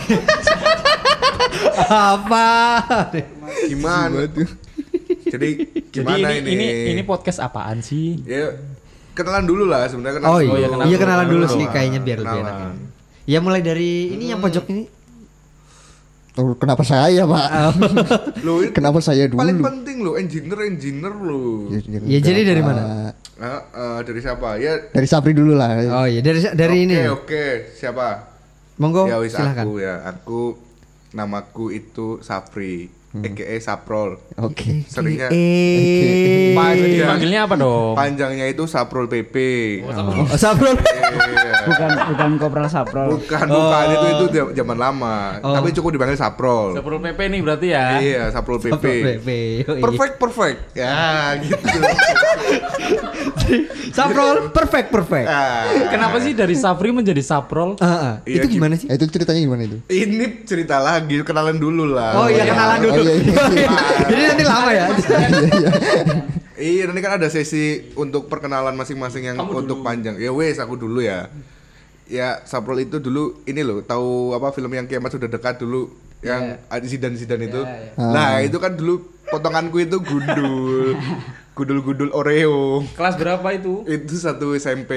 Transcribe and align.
Apa? 1.90 2.48
Gimana? 3.66 4.26
Jadi 4.26 4.46
Jadi 5.30 5.48
gimana 5.90 6.28
ini, 6.34 6.50
ini? 6.50 6.66
ini 6.66 6.90
ini 6.92 7.02
podcast 7.02 7.38
apaan 7.38 7.80
sih? 7.80 8.18
Ya 8.24 8.50
kenalan 9.12 9.44
dulu 9.44 9.66
lah 9.66 9.84
sebenarnya 9.86 10.18
kenalan 10.18 10.32
Oh 10.32 10.40
dulu. 10.40 10.54
iya, 10.54 10.66
kenalan 10.66 10.84
iya 10.84 10.90
dulu, 10.90 11.02
kenalan 11.02 11.26
dulu 11.26 11.36
kenalan 11.36 11.52
sih 11.52 11.62
dulu. 11.62 11.74
kayaknya 11.74 12.00
biar 12.00 12.18
lebih 12.18 12.40
enak. 12.40 12.54
Kenalan. 12.54 12.76
Ya 13.26 13.38
mulai 13.38 13.60
dari 13.60 13.92
ini 14.10 14.24
yang 14.28 14.40
pojok 14.40 14.64
ini. 14.68 14.84
Oh, 16.38 16.54
kenapa 16.54 16.86
saya, 16.86 17.26
Pak? 17.26 17.48
Lu 18.46 18.62
ini 18.62 18.70
kenapa 18.70 19.02
saya 19.02 19.26
dulu? 19.26 19.42
paling 19.42 19.60
penting 19.60 19.96
lo 20.00 20.14
engineer 20.14 20.60
engineer 20.64 21.12
lo. 21.12 21.68
Ya, 22.06 22.22
jadi 22.22 22.46
dari 22.46 22.62
mana? 22.62 23.12
Ah, 23.36 23.60
ah, 23.74 23.98
dari 24.00 24.22
siapa? 24.22 24.56
Ya 24.56 24.78
Dari 24.88 25.06
Sapri 25.06 25.34
dulu 25.34 25.52
lah. 25.52 25.74
Oh 25.90 26.06
iya 26.06 26.22
dari 26.22 26.38
dari 26.40 26.76
oke, 26.76 26.86
ini. 26.86 26.96
Oke, 27.10 27.44
siapa? 27.74 28.29
Monggo 28.80 29.04
ya 29.04 29.20
wis 29.20 29.36
silakan. 29.36 29.68
aku 29.68 29.74
ya. 29.84 29.94
Aku 30.08 30.40
namaku 31.12 31.64
itu 31.76 32.24
Sapri, 32.24 32.88
Hmm. 33.10 33.26
aka 33.26 33.58
Saprol. 33.58 34.22
Oke. 34.38 34.86
Seringnya 34.86 35.34
Eh. 35.34 36.54
panjang. 36.54 36.94
Dipanggilnya 36.94 37.40
apa 37.42 37.54
dong? 37.58 37.98
Panjangnya 37.98 38.46
itu 38.46 38.70
Saprol 38.70 39.10
PP. 39.10 39.34
Oh, 39.82 40.38
Sabrol. 40.38 40.78
Iya. 40.78 41.50
bukan 41.60 41.90
bukan 42.14 42.30
kopral 42.38 42.66
saprol 42.70 43.18
Bukan, 43.18 43.44
bukan 43.44 43.84
itu 43.90 44.06
itu 44.14 44.24
zaman 44.54 44.78
lama. 44.78 45.42
Oh. 45.42 45.58
Tapi 45.58 45.74
cukup 45.74 45.98
dipanggil 45.98 46.14
Saprol. 46.14 46.72
Saprol 46.72 47.02
PP 47.02 47.18
nih 47.26 47.40
berarti 47.42 47.66
ya. 47.68 47.86
Iya, 47.98 48.22
Saprol 48.30 48.62
PP. 48.62 48.70
Saprol 48.70 48.94
PP. 49.18 49.28
yoi. 49.66 49.80
Perfect, 49.82 50.14
perfect. 50.16 50.58
Ya, 50.72 50.94
gitu. 51.36 51.58
Saprol 53.90 54.54
perfect 54.54 54.88
perfect. 54.88 55.26
Ah. 55.26 55.66
Kenapa 55.90 56.22
sih 56.22 56.32
dari 56.32 56.54
Sapri 56.54 56.94
menjadi 56.94 57.18
Saprol? 57.20 57.74
Ah, 57.82 57.86
ah. 57.90 58.14
Iya, 58.22 58.46
itu 58.46 58.56
gimana 58.56 58.78
sih? 58.78 58.86
Eh, 58.86 58.94
itu 58.94 59.10
ceritanya 59.10 59.40
gimana 59.42 59.62
itu? 59.66 59.78
Ini 59.90 60.46
cerita 60.46 60.78
lagi, 60.78 61.20
kenalan 61.20 61.58
dulu 61.58 61.90
lah. 61.90 62.14
Oh 62.16 62.28
iya 62.30 62.46
kenalan 62.46 62.78
dulu. 62.80 62.99
Oh, 63.00 63.08
iya, 63.08 63.44
iya. 63.56 63.68
Jadi 64.06 64.22
nanti 64.28 64.44
lama 64.44 64.70
ya. 64.70 64.86
Iya, 66.60 66.82
nanti 66.92 67.00
kan 67.00 67.16
ada 67.16 67.28
sesi 67.32 67.88
untuk 67.96 68.28
perkenalan 68.28 68.76
masing-masing 68.76 69.32
yang 69.32 69.38
untuk 69.48 69.80
panjang. 69.80 70.20
Ya 70.20 70.28
wes, 70.28 70.60
aku 70.60 70.76
dulu 70.76 71.00
ya. 71.00 71.32
Ya, 72.04 72.42
Saprol 72.44 72.84
itu 72.84 73.00
dulu 73.00 73.40
ini 73.48 73.64
loh, 73.64 73.80
tahu 73.80 74.36
apa 74.36 74.52
film 74.52 74.68
yang 74.74 74.84
kiamat 74.84 75.14
sudah 75.14 75.30
dekat 75.30 75.56
dulu 75.62 75.88
yang 76.20 76.60
ada 76.68 76.84
Zidan 76.84 77.16
Zidan 77.16 77.40
itu. 77.40 77.64
Nah, 77.96 78.44
itu 78.44 78.60
kan 78.60 78.76
dulu 78.76 79.08
potonganku 79.30 79.80
itu 79.80 79.96
gundul. 80.04 81.00
Gundul-gundul 81.50 82.08
Oreo. 82.10 82.86
Kelas 82.94 83.14
berapa 83.14 83.44
itu? 83.50 83.82
Itu 83.84 84.14
satu 84.14 84.54
SMP, 84.54 84.92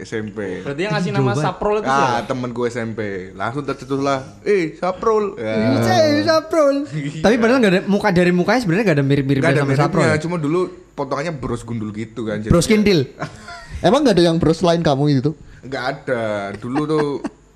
SMP. 0.00 0.64
Berarti 0.64 0.80
yang 0.80 0.92
ngasih 0.92 1.12
nama 1.12 1.32
Saprol 1.32 1.78
itu 1.78 1.86
Ah, 1.86 2.18
siapa? 2.18 2.26
temenku 2.26 2.62
SMP. 2.64 3.00
Langsung 3.32 3.62
tercetus 3.62 3.98
lah. 3.98 4.24
Eh, 4.42 4.74
Saprol. 4.74 5.36
Ya. 5.36 5.78
Saya 5.78 6.08
Saprol. 6.24 6.88
Tapi 7.20 7.34
padahal 7.36 7.58
nggak 7.58 7.72
ada 7.72 7.82
muka 7.84 8.08
dari 8.10 8.32
mukanya 8.32 8.60
sebenarnya 8.60 8.84
nggak 8.84 8.98
ada 8.98 9.06
mirip-mirip 9.06 9.40
Gak 9.40 9.52
ada 9.52 9.62
sama 9.62 9.74
Saprol. 9.74 10.00
miripnya, 10.00 10.16
ya? 10.16 10.22
cuma 10.24 10.36
dulu 10.36 10.60
potongannya 10.92 11.32
bros 11.32 11.62
gundul 11.62 11.92
gitu 11.92 12.24
kan. 12.24 12.42
Bro 12.42 12.58
Skintil. 12.58 13.12
Emang 13.86 14.02
nggak 14.02 14.16
ada 14.16 14.24
yang 14.26 14.36
bros 14.36 14.58
lain 14.58 14.82
kamu 14.82 15.04
itu? 15.14 15.30
Enggak 15.60 15.84
ada. 16.02 16.24
Dulu 16.56 16.80
tuh 16.82 17.06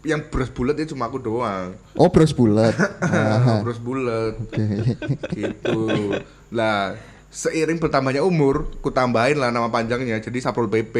yang 0.02 0.22
bros 0.28 0.50
bulat 0.50 0.76
itu 0.76 0.94
cuma 0.94 1.06
aku 1.06 1.18
doang. 1.18 1.74
Oh, 1.94 2.06
bros 2.06 2.30
bulat. 2.30 2.74
bros 3.64 3.78
bulat. 3.78 4.38
Oke. 4.38 4.66
Gitu. 5.30 5.80
Lah, 6.50 6.94
seiring 7.32 7.80
bertambahnya 7.80 8.20
umur, 8.20 8.68
ku 8.78 8.88
tambahin 8.88 9.34
lah 9.34 9.48
nama 9.48 9.66
panjangnya 9.66 10.20
jadi 10.20 10.38
Saprol 10.38 10.68
PP. 10.68 10.96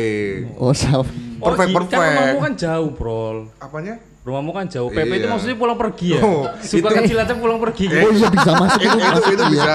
Oh, 0.57 0.73
sap. 0.73 1.05
Perfect, 1.39 1.69
gi- 1.69 1.77
perfect. 1.77 1.93
Kan 1.93 2.09
rumahmu 2.09 2.39
kan 2.41 2.53
jauh, 2.57 2.89
Brol. 2.91 3.37
Apanya? 3.59 4.01
Rumahmu 4.23 4.51
kan 4.51 4.65
jauh. 4.65 4.87
PP 4.87 5.11
itu 5.13 5.27
Iya. 5.27 5.29
maksudnya 5.29 5.57
pulang 5.57 5.75
pergi 5.75 6.15
ya. 6.15 6.23
Oh, 6.23 6.47
Suka 6.57 6.89
itu- 6.89 6.99
kecil 7.03 7.19
aja 7.19 7.35
pulang 7.35 7.59
pergi. 7.59 7.85
Eh, 7.85 8.01
Oh, 8.01 8.11
iya 8.13 8.29
bisa 8.31 8.51
masuk 8.55 8.79
itu, 8.79 8.87
itu, 8.89 9.03
masuk, 9.05 9.33
itu 9.35 9.45
bisa. 9.51 9.75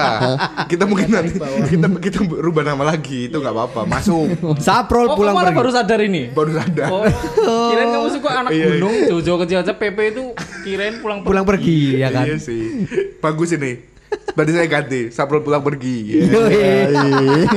Kita 0.64 0.84
mungkin 0.88 1.06
nanti 1.06 1.30
kita 1.68 1.86
kita 2.00 2.18
rubah 2.24 2.64
nama 2.64 2.82
lagi 2.88 3.28
itu 3.28 3.36
nggak 3.36 3.52
apa-apa. 3.52 3.80
Masuk. 3.84 4.24
Saprol 4.64 5.04
Oh, 5.06 5.14
pulang 5.14 5.36
pergi. 5.36 5.52
baru 5.52 5.70
sadar 5.70 6.00
ini. 6.00 6.32
Baru 6.32 6.50
sadar. 6.50 6.88
Oh, 6.88 7.04
kirain 7.68 7.88
kamu 7.92 8.08
suka 8.10 8.28
anak 8.34 8.50
Iya, 8.50 8.56
iya. 8.56 8.68
gunung, 8.74 8.94
jauh-jauh 9.06 9.38
kecil 9.44 9.58
aja 9.60 9.72
PP 9.74 9.98
itu 10.08 10.22
kirain 10.64 10.96
pulang 10.96 11.20
pergi. 11.20 11.28
Pulang 11.28 11.44
pergi 11.46 11.78
ya 11.94 12.08
kan. 12.08 12.24
Iya 12.24 12.36
sih. 12.40 12.62
Bagus 13.20 13.52
ini. 13.52 13.72
Berarti 14.36 14.52
saya 14.54 14.68
ganti. 14.70 15.00
Saprol 15.10 15.42
pulang 15.42 15.62
pergi. 15.66 16.22
Yoi. 16.30 16.94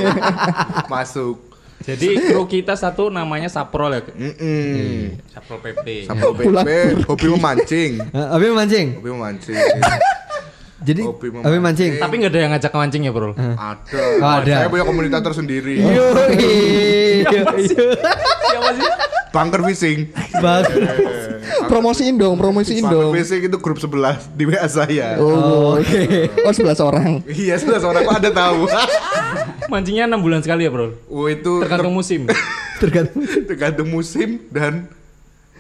Masuk. 0.93 1.51
Jadi 1.81 2.13
kru 2.29 2.45
kita 2.45 2.77
satu 2.77 3.09
namanya 3.09 3.49
Saprol 3.49 3.97
ya. 3.97 4.01
Mm-mm. 4.05 5.17
Saprol 5.33 5.59
PP. 5.65 6.05
Saprol 6.05 6.33
Pulang 6.37 6.65
PP, 6.65 6.69
hobi 7.09 7.27
memancing. 7.33 7.91
Eh, 8.13 8.27
Abi 8.33 8.53
mancing. 8.53 8.87
Hobi 9.01 9.09
memancing. 9.09 9.57
Jadi 10.87 11.01
Hobi 11.05 11.27
memancing. 11.33 11.49
Abi 11.49 11.57
mancing. 11.57 11.91
Tapi 11.97 12.13
nggak 12.21 12.31
ada 12.33 12.39
yang 12.41 12.51
ngajak 12.53 12.73
mancing 12.73 13.01
ya, 13.05 13.11
Bro. 13.13 13.33
Ada. 13.33 14.01
Oh, 14.21 14.29
ada. 14.41 14.53
Saya 14.61 14.69
punya 14.69 14.85
komunitas 14.85 15.21
tersendiri. 15.25 15.81
Yoi. 15.81 17.25
Siapa 17.25 18.69
sih? 18.77 18.89
Bunker 19.33 19.61
fishing. 19.65 19.99
Bang. 20.37 20.65
Promosiin 21.67 22.15
dong, 22.17 22.37
promosiin 22.37 22.85
dong. 22.85 23.11
fishing 23.17 23.49
itu 23.49 23.57
grup 23.57 23.81
sebelah 23.81 24.17
di 24.37 24.45
WA 24.45 24.65
saya. 24.69 25.17
Oh, 25.17 25.77
oke. 25.81 26.01
Oh, 26.45 26.53
11 26.53 26.77
orang. 26.81 27.09
Iya, 27.25 27.57
sudah 27.57 27.81
seorang 27.81 28.05
kok 28.05 28.17
ada 28.21 28.31
tahu. 28.31 28.69
Mancingnya 29.71 30.05
6 30.05 30.21
bulan 30.21 30.39
sekali 30.45 30.67
ya, 30.67 30.71
Bro. 30.71 30.93
Oh, 31.09 31.25
itu 31.25 31.63
Tergantung 31.65 31.95
musim. 31.95 32.21
Tergantung. 32.81 33.21
tergantung 33.45 33.89
musim 33.93 34.41
dan 34.49 34.89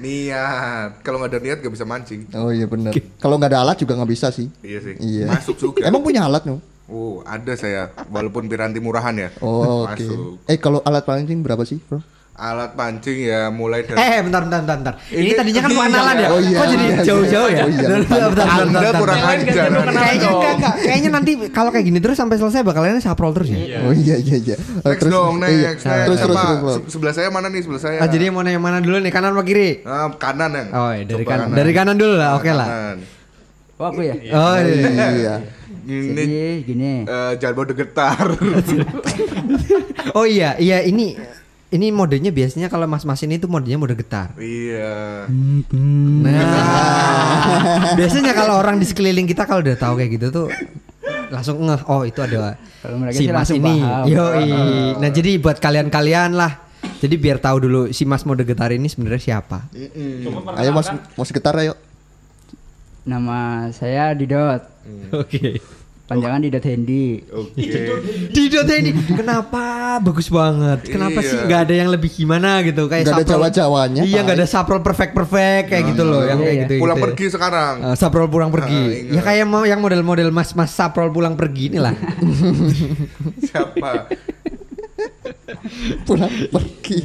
niat. 0.01 1.05
Kalau 1.05 1.21
nggak 1.21 1.31
ada 1.37 1.39
niat 1.39 1.57
nggak 1.61 1.73
bisa 1.77 1.85
mancing. 1.85 2.25
Oh 2.33 2.49
iya 2.49 2.65
benar. 2.65 2.89
Kalau 3.21 3.37
nggak 3.37 3.51
ada 3.53 3.59
alat 3.61 3.77
juga 3.77 3.93
nggak 3.93 4.09
bisa 4.09 4.33
sih. 4.33 4.49
Iya 4.65 4.79
sih. 4.81 4.95
Iya. 4.97 5.29
Masuk 5.29 5.55
juga. 5.61 5.85
Emang 5.85 6.01
punya 6.01 6.25
alat 6.25 6.49
no? 6.49 6.57
Oh, 6.89 7.21
ada 7.23 7.53
saya. 7.53 7.93
Walaupun 8.09 8.49
piranti 8.49 8.81
murahan 8.81 9.13
ya. 9.15 9.29
Oh, 9.39 9.83
oke. 9.85 10.05
Eh 10.49 10.57
kalau 10.57 10.81
alat 10.81 11.05
pancing 11.05 11.45
berapa 11.45 11.61
sih, 11.61 11.77
Bro? 11.85 12.01
Alat 12.41 12.73
pancing 12.73 13.21
ya 13.21 13.53
mulai 13.53 13.85
dari 13.85 13.93
Eh, 13.95 14.17
bentar, 14.19 14.41
bentar, 14.41 14.59
bentar, 14.59 14.77
bentar. 14.81 14.93
Ini, 15.07 15.21
Ini- 15.21 15.37
tadinya 15.37 15.61
kan 15.61 15.69
iya, 15.69 15.77
kenalan 15.85 16.15
ya? 16.17 16.27
oh 16.27 16.39
iya, 16.41 16.57
Kok 16.57 16.65
jadi 16.67 16.83
iya, 16.83 16.97
jauh-jauh 17.05 17.47
iya, 17.47 17.53
ya? 17.53 17.61
oh 17.61 17.69
iya, 17.69 17.77
Bentar, 17.77 17.97
lupa, 18.01 18.09
bentar, 18.09 18.25
bentar, 18.25 18.47
Anda 18.49 18.65
bentar, 18.73 18.93
kurang 18.97 19.21
ajar. 19.21 19.45
Kayaknya 19.45 19.69
dong. 19.69 19.85
enggak, 20.33 20.53
enggak. 20.57 20.73
Kayaknya 20.81 21.09
nanti 21.13 21.31
kalau 21.53 21.69
kayak 21.69 21.85
gini 21.85 21.99
terus 22.01 22.17
sampai 22.17 22.35
selesai 22.35 22.61
bakalannya 22.61 22.97
saprol 22.97 23.29
terus 23.31 23.47
ya? 23.47 23.59
Iya. 23.61 23.77
Oh 23.79 23.93
iya 23.93 24.15
iya 24.17 24.37
iya. 24.41 24.55
Oh, 24.57 24.89
Next 24.89 25.05
dong, 25.05 25.33
iya. 25.37 25.69
next, 25.69 25.83
next. 25.85 26.05
Terus 26.09 26.19
terus 26.19 26.37
terus. 26.41 26.75
Sebelah 26.89 27.13
saya 27.13 27.29
mana 27.29 27.47
nih? 27.47 27.61
Sebelah 27.61 27.77
saya. 27.79 27.97
Ah, 28.01 28.09
jadi 28.09 28.23
yang 28.25 28.35
mana 28.35 28.49
yang 28.49 28.63
mana 28.63 28.77
dulu 28.81 28.97
nih? 28.97 29.11
Kanan 29.13 29.37
apa 29.37 29.43
kiri? 29.45 29.85
Ah, 29.85 30.09
kanan 30.11 30.49
yang. 30.51 30.67
Oh, 30.73 30.89
iya, 30.89 31.03
dari 31.05 31.21
kanan. 31.23 31.45
Dari 31.53 31.71
kanan 31.71 31.95
dulu 31.95 32.13
lah, 32.17 32.29
oke 32.35 32.49
lah. 32.49 32.67
Oh 33.77 33.85
aku 33.87 34.01
ya 34.01 34.13
Oh, 34.29 34.57
iya. 34.57 35.05
Iya. 35.11 35.35
Ini 35.81 36.13
jadi 36.13 36.29
gini 36.61 36.91
eh, 37.03 37.31
jangan 37.37 37.53
bawa 37.55 37.65
getar. 37.71 38.25
Oh 40.11 40.25
iya, 40.25 40.57
iya 40.57 40.81
ini 40.81 41.15
ini 41.71 41.87
modenya 41.87 42.35
biasanya 42.35 42.67
kalau 42.67 42.83
mas-mas 42.83 43.23
ini 43.23 43.39
tuh 43.39 43.47
modenya 43.47 43.79
mode 43.79 43.95
getar. 43.95 44.35
iya. 44.35 45.23
Nah, 45.71 46.35
biasanya 47.99 48.35
kalau 48.35 48.59
orang 48.59 48.75
di 48.75 48.83
sekeliling 48.83 49.23
kita 49.23 49.47
kalau 49.47 49.63
udah 49.63 49.79
tahu 49.79 49.95
kayak 49.95 50.19
gitu 50.19 50.27
tuh 50.35 50.47
langsung 51.31 51.63
ngeh, 51.63 51.81
oh 51.87 52.03
itu 52.03 52.19
ada 52.19 52.59
Kalau 52.83 52.95
mereka 52.99 53.15
si 53.15 53.31
mas 53.31 53.49
ini. 53.55 53.79
Yoi. 54.11 54.51
Nah 55.01 55.09
jadi 55.09 55.39
buat 55.39 55.63
kalian-kalian 55.63 56.35
lah, 56.35 56.59
jadi 56.99 57.15
biar 57.15 57.39
tahu 57.39 57.57
dulu 57.63 57.81
si 57.95 58.03
mas 58.03 58.27
mode 58.27 58.43
getar 58.43 58.75
ini 58.75 58.91
sebenarnya 58.91 59.39
siapa. 59.39 59.71
Ayo 60.59 60.75
Mas 60.75 60.91
Mas 60.91 61.31
getar 61.31 61.55
ayo. 61.55 61.73
nama 63.01 63.65
saya 63.73 64.13
Didot 64.13 64.61
Oke. 65.09 65.57
Panjangan 66.11 66.39
Didot 66.41 66.65
Hendy 66.65 67.05
Oke. 67.25 67.71
Didot 68.29 68.67
ini 68.69 68.91
kenapa 69.19 69.63
bagus 69.97 70.27
banget? 70.27 70.79
Kenapa 70.85 71.19
Iya. 71.19 71.29
sih 71.31 71.37
nggak 71.41 71.61
ada 71.61 71.73
yang 71.73 71.89
lebih 71.89 72.09
gimana 72.09 72.59
gitu 72.61 72.85
kayak 72.85 73.03
Nggak 73.03 73.13
ada 73.13 73.23
saprol- 73.23 73.31
Jawa-Jawanya, 73.47 74.01
Iya 74.03 74.19
nggak 74.21 74.37
ada 74.37 74.45
saprol 74.45 74.81
perfect 74.81 75.13
perfect 75.13 75.65
kayak 75.67 75.83
gitu 75.87 76.03
loh 76.03 76.21
yang 76.21 76.37
kayak 76.37 76.51
Iya, 76.53 76.61
gitu. 76.65 76.73
Pulang 76.79 76.97
gitu. 76.97 77.05
pergi 77.07 77.25
sekarang. 77.29 77.73
Eh, 77.81 77.95
saprol 77.95 78.27
pulang 78.27 78.49
pergi. 78.49 78.81
Ah, 79.07 79.15
ya 79.15 79.21
kayak 79.21 79.45
mau 79.45 79.63
yang 79.63 79.79
model-model 79.79 80.29
mas-mas 80.29 80.69
saprol 80.69 81.07
pulang 81.07 81.33
pergi 81.33 81.71
inilah. 81.71 81.95
Siapa? 83.47 84.11
Pulang 86.03 86.31
pergi. 86.47 86.99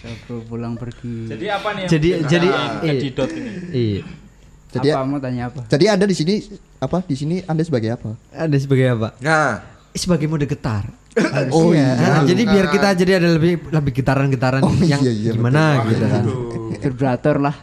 aku 0.00 0.40
pulang 0.42 0.74
pergi 0.74 1.28
Jadi 1.28 1.46
apa 1.46 1.68
nih? 1.70 1.80
yang 1.80 1.90
Jadi- 1.92 2.12
jadi- 2.24 2.52
iya. 2.80 2.92
Didot 2.96 3.30
ini? 3.30 3.50
iya. 3.70 4.02
Jadi 4.70 4.88
apa 4.88 5.02
mau 5.02 5.18
tanya 5.18 5.42
apa 5.46 5.66
jadi 5.66 5.84
Anda 5.90 6.06
di 6.06 6.14
sini 6.14 6.34
apa? 6.78 7.02
Di 7.02 7.14
sini 7.14 7.42
Anda 7.42 7.60
sebagai 7.60 7.90
apa? 7.90 8.14
Ada 8.30 8.56
sebagai 8.56 8.86
apa? 8.88 9.08
Nah, 9.18 9.58
Sebagai 9.90 10.24
mode 10.24 10.46
getar. 10.46 10.86
Oh 11.50 11.74
Iya. 11.74 11.90
iya. 11.90 12.06
Ah, 12.08 12.22
jadi 12.22 12.42
biar 12.44 12.66
kita 12.70 12.88
jadi 12.94 13.12
ada 13.18 13.28
lebih 13.32 13.58
lebih 13.66 13.92
getaran-getaran 13.92 14.62
Oh, 14.62 14.70
yang 14.80 15.02
iya, 15.02 15.10
iya, 15.10 15.30
gimana 15.32 15.82
gitu 15.84 16.06
kan. 16.06 16.22
vibrator 16.80 17.36
lah 17.36 17.54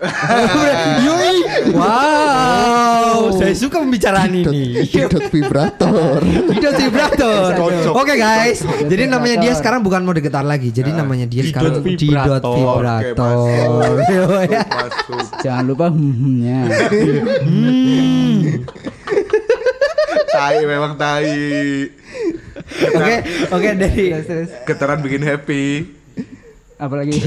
Yoi, 1.07 1.38
Wow, 1.71 2.87
saya 3.36 3.54
suka 3.57 3.81
pembicaraan 3.81 4.31
ini. 4.31 4.86
Didot 4.86 5.27
vibrator. 5.33 6.19
Didot 6.24 6.75
vibrator. 6.77 7.50
Oke 7.95 8.13
guys, 8.15 8.62
jadi 8.86 9.09
namanya 9.09 9.38
dia 9.42 9.54
sekarang 9.57 9.81
bukan 9.81 10.06
mode 10.06 10.21
getar 10.21 10.45
lagi. 10.45 10.69
Jadi 10.69 10.94
namanya 10.94 11.25
dia 11.25 11.44
sekarang 11.48 11.81
didot 11.81 12.44
vibrator. 12.44 12.83
vibrator. 13.01 13.98
Ya. 14.48 14.63
Jangan 15.42 15.63
lupa 15.65 15.88
hmm-nya. 15.89 16.69
Tai 20.27 20.57
memang 20.63 20.94
tai. 21.00 21.89
Oke, 22.68 23.15
oke 23.50 23.69
dari 23.80 24.12
Getaran 24.68 25.00
bikin 25.01 25.24
happy. 25.24 25.97
Apalagi 26.78 27.18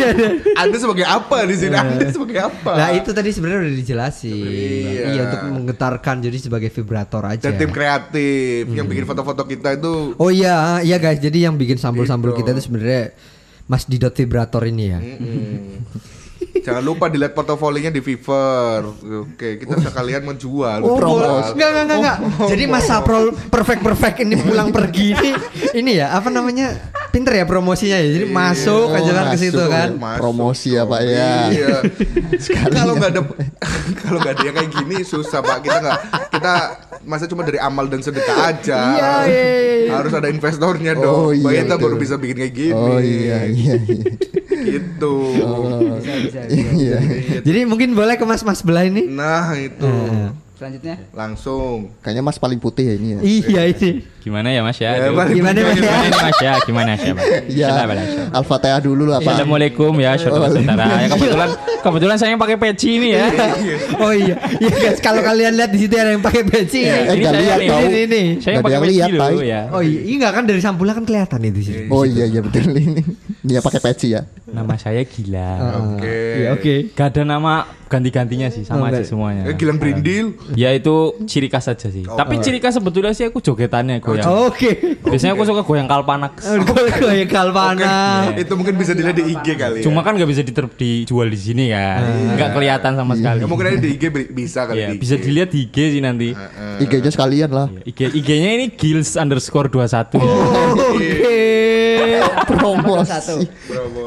Anda 0.62 0.76
sebagai 0.80 1.04
apa 1.04 1.44
di 1.44 1.52
sini? 1.52 1.76
Anda 1.76 2.08
sebagai 2.08 2.40
apa? 2.40 2.72
Nah 2.74 2.88
itu 2.90 3.12
tadi 3.12 3.28
sebenarnya 3.28 3.68
udah 3.68 3.76
dijelasin. 3.76 4.32
Iya. 4.32 5.04
Iya. 5.06 5.20
untuk 5.22 5.40
menggetarkan 5.52 6.24
jadi 6.24 6.38
sebagai 6.40 6.72
vibrator 6.72 7.22
aja. 7.22 7.44
Dan 7.44 7.60
tim 7.60 7.70
kreatif 7.70 8.64
yang 8.66 8.88
bikin 8.88 9.04
foto-foto 9.04 9.44
kita 9.44 9.76
itu 9.76 10.16
Oh 10.16 10.32
iya, 10.32 10.80
iya 10.80 10.96
guys. 10.96 11.20
Jadi 11.20 11.44
yang 11.44 11.54
bikin 11.54 11.76
sambal-sambal 11.76 12.32
Gitu. 12.32 12.40
kita 12.40 12.56
itu 12.56 12.62
sebenarnya 12.64 13.12
Mas 13.66 13.84
Didot 13.84 14.10
vibrator 14.10 14.64
ini 14.64 14.84
ya. 14.86 14.98
Mm-mm. 14.98 15.84
Jangan 16.56 16.82
lupa 16.82 17.06
dilihat 17.06 17.30
portofolinya 17.30 17.88
di 17.88 18.00
Fiverr. 18.00 18.82
Oke, 19.22 19.60
kita 19.60 19.76
sekalian 19.78 20.24
menjual. 20.24 20.80
Oh, 20.80 20.96
Menjual. 20.96 21.52
enggak 21.52 21.68
enggak 21.68 21.84
enggak 21.84 21.98
enggak. 22.00 22.18
Jadi 22.48 22.64
Mas 22.64 22.84
Saprol 22.84 23.30
perfect 23.46 23.80
perfect 23.80 24.16
ini 24.18 24.34
pulang 24.34 24.72
pergi 24.72 25.12
ini 25.12 25.30
ini 25.76 25.92
ya 25.94 26.10
apa 26.10 26.26
namanya? 26.26 26.72
Pinter 27.16 27.32
ya 27.32 27.48
promosinya 27.48 27.96
ya. 27.96 28.08
Jadi 28.12 28.26
masuk 28.28 28.92
aja 28.92 29.10
kan 29.16 29.24
ke 29.32 29.38
situ 29.40 29.62
kan. 29.72 29.96
Masuk 29.96 30.20
Promosi 30.20 30.76
ya, 30.76 30.84
Pak, 30.84 31.00
ya. 31.00 31.32
Iya. 31.48 31.76
Kalau 32.76 32.92
nggak 32.92 33.10
ada 33.16 33.22
kalau 34.04 34.18
nggak 34.20 34.34
ada 34.36 34.42
yang 34.44 34.56
kayak 34.60 34.70
gini 34.76 34.96
susah 35.00 35.40
Pak. 35.40 35.64
Kita 35.64 35.78
nggak 35.80 35.98
kita 36.28 36.52
masa 37.08 37.24
cuma 37.24 37.40
dari 37.40 37.56
amal 37.56 37.88
dan 37.88 38.04
sedekah 38.04 38.52
aja. 38.52 38.80
Iya, 38.92 39.12
iya, 39.24 39.46
iya. 39.88 39.90
Harus 39.96 40.12
ada 40.12 40.28
investornya 40.28 40.92
Oh, 41.00 41.32
dong. 41.32 41.40
iya, 41.40 41.44
Bayar 41.48 41.62
kita 41.64 41.76
baru 41.80 41.96
bisa 41.96 42.14
bikin 42.20 42.36
kayak 42.36 42.52
gini. 42.54 42.76
Oh 42.76 43.00
iya 43.00 43.48
iya 43.48 43.74
iya. 43.80 44.04
Gitu. 44.46 45.14
bisa 45.96 46.12
bisa. 46.20 46.40
bisa. 46.44 46.66
Iya. 46.76 46.98
Jadi 47.40 47.60
mungkin 47.64 47.96
boleh 47.96 48.20
ke 48.20 48.28
Mas 48.28 48.44
Mas 48.44 48.60
belah 48.60 48.84
ini. 48.84 49.08
Nah, 49.08 49.56
itu. 49.56 49.88
Selanjutnya 50.56 50.96
Langsung. 51.12 51.92
Kayaknya 52.00 52.22
Mas 52.24 52.40
paling 52.40 52.56
putih 52.56 52.88
ya 52.88 52.94
ini 52.96 53.08
ya. 53.12 53.20
Iya 53.20 53.62
ini. 53.68 53.90
Gimana 54.24 54.48
ya 54.50 54.64
Mas 54.64 54.80
ya? 54.80 54.96
Ya, 54.96 55.12
Gimana, 55.12 55.54
Mas, 55.54 55.78
ya? 55.78 55.94
Mas 56.10 56.38
ya? 56.40 56.52
Gimana 56.64 56.90
ya 56.96 57.12
Mas? 57.12 57.26
Iya. 57.46 57.66
Silakan, 57.70 57.94
Mas. 57.94 58.10
Al-Fatihah 58.32 58.80
dulu 58.80 59.04
lah 59.04 59.20
Pak. 59.20 59.36
Assalamualaikum 59.36 59.92
ya 60.00 60.16
saudara-saudara. 60.16 60.84
Ya, 61.04 61.08
kebetulan 61.12 61.48
kebetulan 61.84 62.16
saya 62.16 62.30
yang 62.32 62.40
pakai 62.40 62.56
peci 62.56 62.88
ini 62.96 63.08
ya. 63.14 63.28
Oh 64.00 64.10
iya. 64.10 64.34
Iya 64.56 64.70
guys, 64.72 64.98
kalau 64.98 65.20
kalian 65.20 65.52
lihat 65.54 65.70
di 65.70 65.78
situ 65.78 65.94
ada 65.94 66.10
yang 66.16 66.24
pakai 66.24 66.42
peci. 66.42 66.88
Ya, 66.88 67.04
Eh, 67.06 67.14
ini 67.14 67.20
nggak 67.20 67.32
saya 67.36 67.44
lihat 67.44 67.58
tahu. 67.60 67.80
Ini 67.86 68.00
ini. 68.08 68.22
Saya 68.40 68.52
yang 68.56 68.64
Nggak 68.64 68.64
pakai 68.64 68.80
peci 68.80 68.96
lihat, 68.96 69.08
dulu 69.12 69.40
ya. 69.44 69.60
Oh 69.70 69.82
iya, 69.84 70.00
iya 70.02 70.14
enggak 70.16 70.32
kan 70.32 70.44
dari 70.48 70.60
sampulnya 70.64 70.94
kan 70.96 71.04
kelihatan 71.04 71.40
itu 71.44 71.60
sih. 71.62 71.74
Oh 71.92 72.02
iya 72.08 72.24
iya 72.24 72.40
betul 72.40 72.64
ini. 72.72 73.04
Dia 73.46 73.62
pakai 73.62 73.78
peci 73.78 74.10
ya. 74.10 74.26
Nama 74.44 74.74
saya 74.74 75.00
Gila. 75.00 75.50
Oke. 75.94 76.18
Iya 76.36 76.48
oke. 76.52 76.74
Gak 76.92 77.06
ada 77.08 77.22
nama 77.24 77.52
ganti-gantinya 77.86 78.50
sih 78.50 78.66
sama 78.66 78.82
Oh, 78.82 78.88
aja 78.88 78.98
nggak. 78.98 79.06
semuanya. 79.06 79.42
Eh, 79.46 79.54
Gilang 79.54 79.78
Brindil. 79.78 80.34
Ya 80.52 80.74
itu 80.74 80.90
ciri 81.24 81.46
khas 81.46 81.66
aja 81.68 81.86
sih. 81.86 82.02
Tapi 82.02 82.38
ciri 82.40 82.58
khas 82.58 82.74
sebetulnya 82.74 83.12
sih 83.12 83.22
aku 83.22 83.38
jogetannya 83.38 83.98
goyang. 84.00 84.26
Oke. 84.44 84.98
Biasanya 85.00 85.32
aku 85.32 85.46
suka 85.46 85.62
goyang 85.62 85.86
kalpanak. 85.86 86.42
Gue 86.42 86.90
ya 87.16 87.26
kalpana. 87.26 88.26
Oke. 88.26 88.42
Itu 88.42 88.52
mungkin 88.54 88.74
bisa 88.74 88.90
dilihat 88.90 89.14
di 89.14 89.30
IG 89.30 89.46
kali 89.54 89.78
ya. 89.78 89.84
Cuma 89.86 90.02
kan 90.02 90.12
nggak 90.12 90.26
bisa 90.26 90.42
diter- 90.42 90.66
dijual 90.68 91.28
di 91.28 91.38
sini 91.38 91.70
kan, 91.70 92.02
nggak 92.34 92.50
kelihatan 92.50 92.92
sama 92.96 93.14
sekali. 93.14 93.38
Ya, 93.38 93.46
mungkin 93.46 93.66
ada 93.68 93.78
di 93.78 93.90
IG 93.92 94.04
bi- 94.08 94.30
bisa 94.32 94.66
kali 94.66 94.76
Iya, 94.76 94.86
di 94.88 94.92
IG. 94.92 95.00
bisa 95.00 95.14
dilihat 95.16 95.48
di 95.48 95.58
IG 95.62 95.76
sih 95.88 96.00
nanti. 96.00 96.28
IG-nya 96.76 97.10
sekalian 97.10 97.50
lah. 97.50 97.66
IG 97.84 98.10
IG-nya 98.12 98.50
ini 98.52 98.66
gills 98.68 99.14
underscore 99.14 99.68
21 99.68 100.18
ya. 100.18 100.34
Oke. 100.90 101.75
Promosi. 102.50 103.08
satu. 103.08 103.36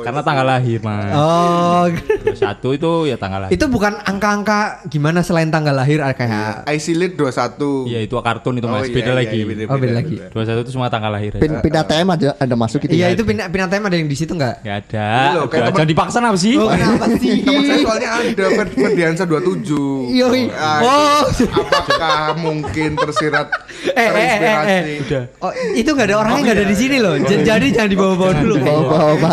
Karena 0.01 0.21
tanggal 0.21 0.45
lahir 0.47 0.79
mas. 0.79 1.11
Oh. 1.11 1.85
21 2.25 2.77
itu 2.77 2.91
ya 3.05 3.15
tanggal 3.15 3.39
lahir. 3.41 3.53
Itu 3.53 3.65
bukan 3.67 3.93
angka-angka 3.99 4.59
gimana 4.87 5.19
selain 5.19 5.47
tanggal 5.47 5.73
lahir 5.73 5.99
ah, 5.99 6.11
kayak 6.11 6.65
IC 6.65 6.85
Lead 6.93 7.13
21. 7.15 7.85
Iya 7.85 7.99
itu 8.01 8.15
kartun 8.15 8.55
itu 8.55 8.65
Oh, 8.65 8.71
mas, 8.71 8.85
iya, 8.85 8.93
beda 8.93 9.07
iya, 9.07 9.17
lagi. 9.17 9.35
iya, 9.35 9.45
beda, 9.45 9.61
Oh, 9.63 9.67
beda 9.71 9.81
beda, 9.81 9.93
lagi. 9.95 10.15
beda. 10.19 10.55
21 10.55 10.63
itu 10.63 10.71
semua 10.71 10.87
tanggal 10.87 11.09
lahir. 11.09 11.31
Pin 11.35 11.49
Ya. 11.49 11.59
pin 11.59 11.73
ATM 11.75 12.07
aja 12.09 12.29
ada 12.35 12.55
masuk 12.55 12.79
itu. 12.83 12.93
Iya 12.93 13.05
ya? 13.05 13.13
itu 13.13 13.23
pindah 13.23 13.47
pindah 13.47 13.67
tema 13.67 13.85
ada 13.87 13.97
yang 13.97 14.05
di 14.05 14.15
situ 14.15 14.31
enggak? 14.31 14.61
Gak 14.61 14.77
ada. 14.87 15.07
Jangan 15.49 15.87
dipaksa 15.87 16.17
apa 16.19 16.35
sih? 16.35 16.53
Oh, 16.55 16.67
kenapa 16.67 17.05
sih? 17.15 17.41
Soalnya 17.81 18.09
ada 18.15 18.45
Fer- 18.51 18.73
Ferdiansa 18.73 19.23
27. 19.25 20.11
Yoi. 20.11 20.43
Ah, 20.51 20.77
Oh. 20.79 21.21
Apakah 21.49 22.35
mungkin 22.35 22.95
tersirat 22.95 23.47
Eh, 23.89 23.95
eh, 23.95 23.95
eh, 23.95 24.03
eh, 24.03 24.11
terinspirasi? 24.11 24.69
eh. 24.69 25.01
Udah. 25.01 25.23
Oh, 25.39 25.51
itu 25.73 25.89
enggak 25.89 26.07
ada 26.07 26.17
orangnya 26.17 26.41
enggak 26.41 26.57
ada 26.57 26.67
di 26.67 26.77
sini 26.77 26.97
loh. 26.97 27.15
Jadi 27.17 27.69
jangan 27.79 27.89
dibawa-bawa 27.89 28.31
dulu. 28.37 28.53
Bawa-bawa 28.59 29.13
Pak. 29.17 29.31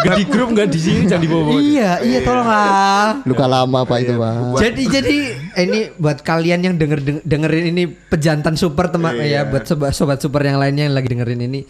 Gak 0.00 0.14
di 0.16 0.24
grup 0.26 0.48
gak 0.52 0.68
di 0.68 0.80
sini 0.80 1.00
jangan 1.04 1.22
dibawa. 1.22 1.50
Iya, 1.54 1.90
iya 2.00 2.18
tolonglah. 2.20 3.04
Luka 3.22 3.44
lama 3.44 3.80
Pak 3.84 3.98
itu 4.00 4.12
Pak. 4.14 4.32
Jadi 4.58 4.82
jadi 4.86 5.16
eh, 5.52 5.62
ini 5.62 5.80
buat 5.94 6.18
kalian 6.20 6.60
yang 6.62 6.74
denger 6.74 6.98
deng- 6.98 7.22
dengerin 7.22 7.66
ini 7.68 7.84
pejantan 7.86 8.54
super 8.54 8.88
teman 8.88 9.12
Iya. 9.12 9.44
ya 9.44 9.50
buat 9.50 9.64
sobat, 9.64 9.92
sobat 9.92 10.18
super 10.18 10.40
yang 10.40 10.56
lainnya 10.56 10.88
yang 10.88 10.94
lagi 10.94 11.08
dengerin 11.08 11.42
ini. 11.42 11.60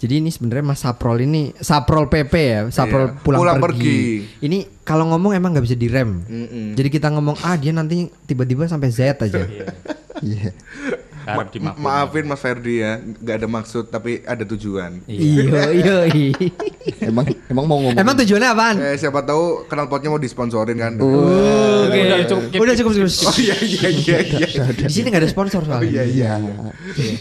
Jadi 0.00 0.16
ini 0.16 0.32
sebenarnya 0.32 0.64
Mas 0.64 0.80
Saprol 0.80 1.20
ini 1.20 1.52
Saprol 1.54 2.08
PP 2.08 2.32
ya, 2.32 2.60
Saprol 2.70 3.12
Iya, 3.12 3.20
pulang, 3.20 3.40
pulang 3.42 3.58
pergi. 3.58 3.84
pergi. 3.84 4.00
Ini 4.40 4.58
kalau 4.80 5.04
ngomong 5.06 5.34
emang 5.34 5.52
nggak 5.52 5.60
bisa 5.62 5.76
direm. 5.76 6.24
Mm-mm. 6.24 6.72
Jadi 6.72 6.88
kita 6.88 7.10
ngomong 7.10 7.36
A 7.42 7.52
dia 7.54 7.68
nanti 7.70 8.08
tiba-tiba 8.24 8.64
sampai 8.64 8.88
Z 8.88 9.20
aja. 9.20 9.44
Iya. 10.20 10.52
Harap 10.52 10.99
Ma- 11.60 11.76
maafin 11.76 12.24
Mas 12.24 12.38
Ferdi 12.38 12.78
ya, 12.78 12.96
nggak 12.96 13.36
ada 13.36 13.48
maksud 13.48 13.84
tapi 13.86 14.22
ada 14.22 14.44
tujuan. 14.46 15.04
Iya, 15.04 15.62
iya. 15.70 15.96
iya. 16.06 16.32
Emang 17.02 17.26
emang 17.46 17.64
mau 17.64 17.76
ngomong. 17.78 17.94
Emang 17.94 18.14
tujuannya 18.16 18.48
apaan? 18.48 18.76
Eh, 18.78 18.96
siapa 18.96 19.20
tahu 19.20 19.64
knalpotnya 19.66 20.08
mau 20.08 20.18
disponsorin 20.18 20.74
kan? 20.74 20.92
Oke. 20.96 22.00
Udah 22.00 22.18
cukup. 22.26 22.48
Udah 22.56 22.74
cukup 22.74 22.92
cukup. 22.94 23.12
Oh 23.22 23.36
iya 23.38 23.56
iya 23.58 23.88
iya 23.90 24.16
iya. 24.24 24.46
Di 24.70 24.88
sini 24.88 25.06
nggak 25.08 25.22
ada 25.22 25.30
sponsor 25.30 25.60
soalnya. 25.62 25.86
iya, 25.86 26.04
Iya. 26.10 26.32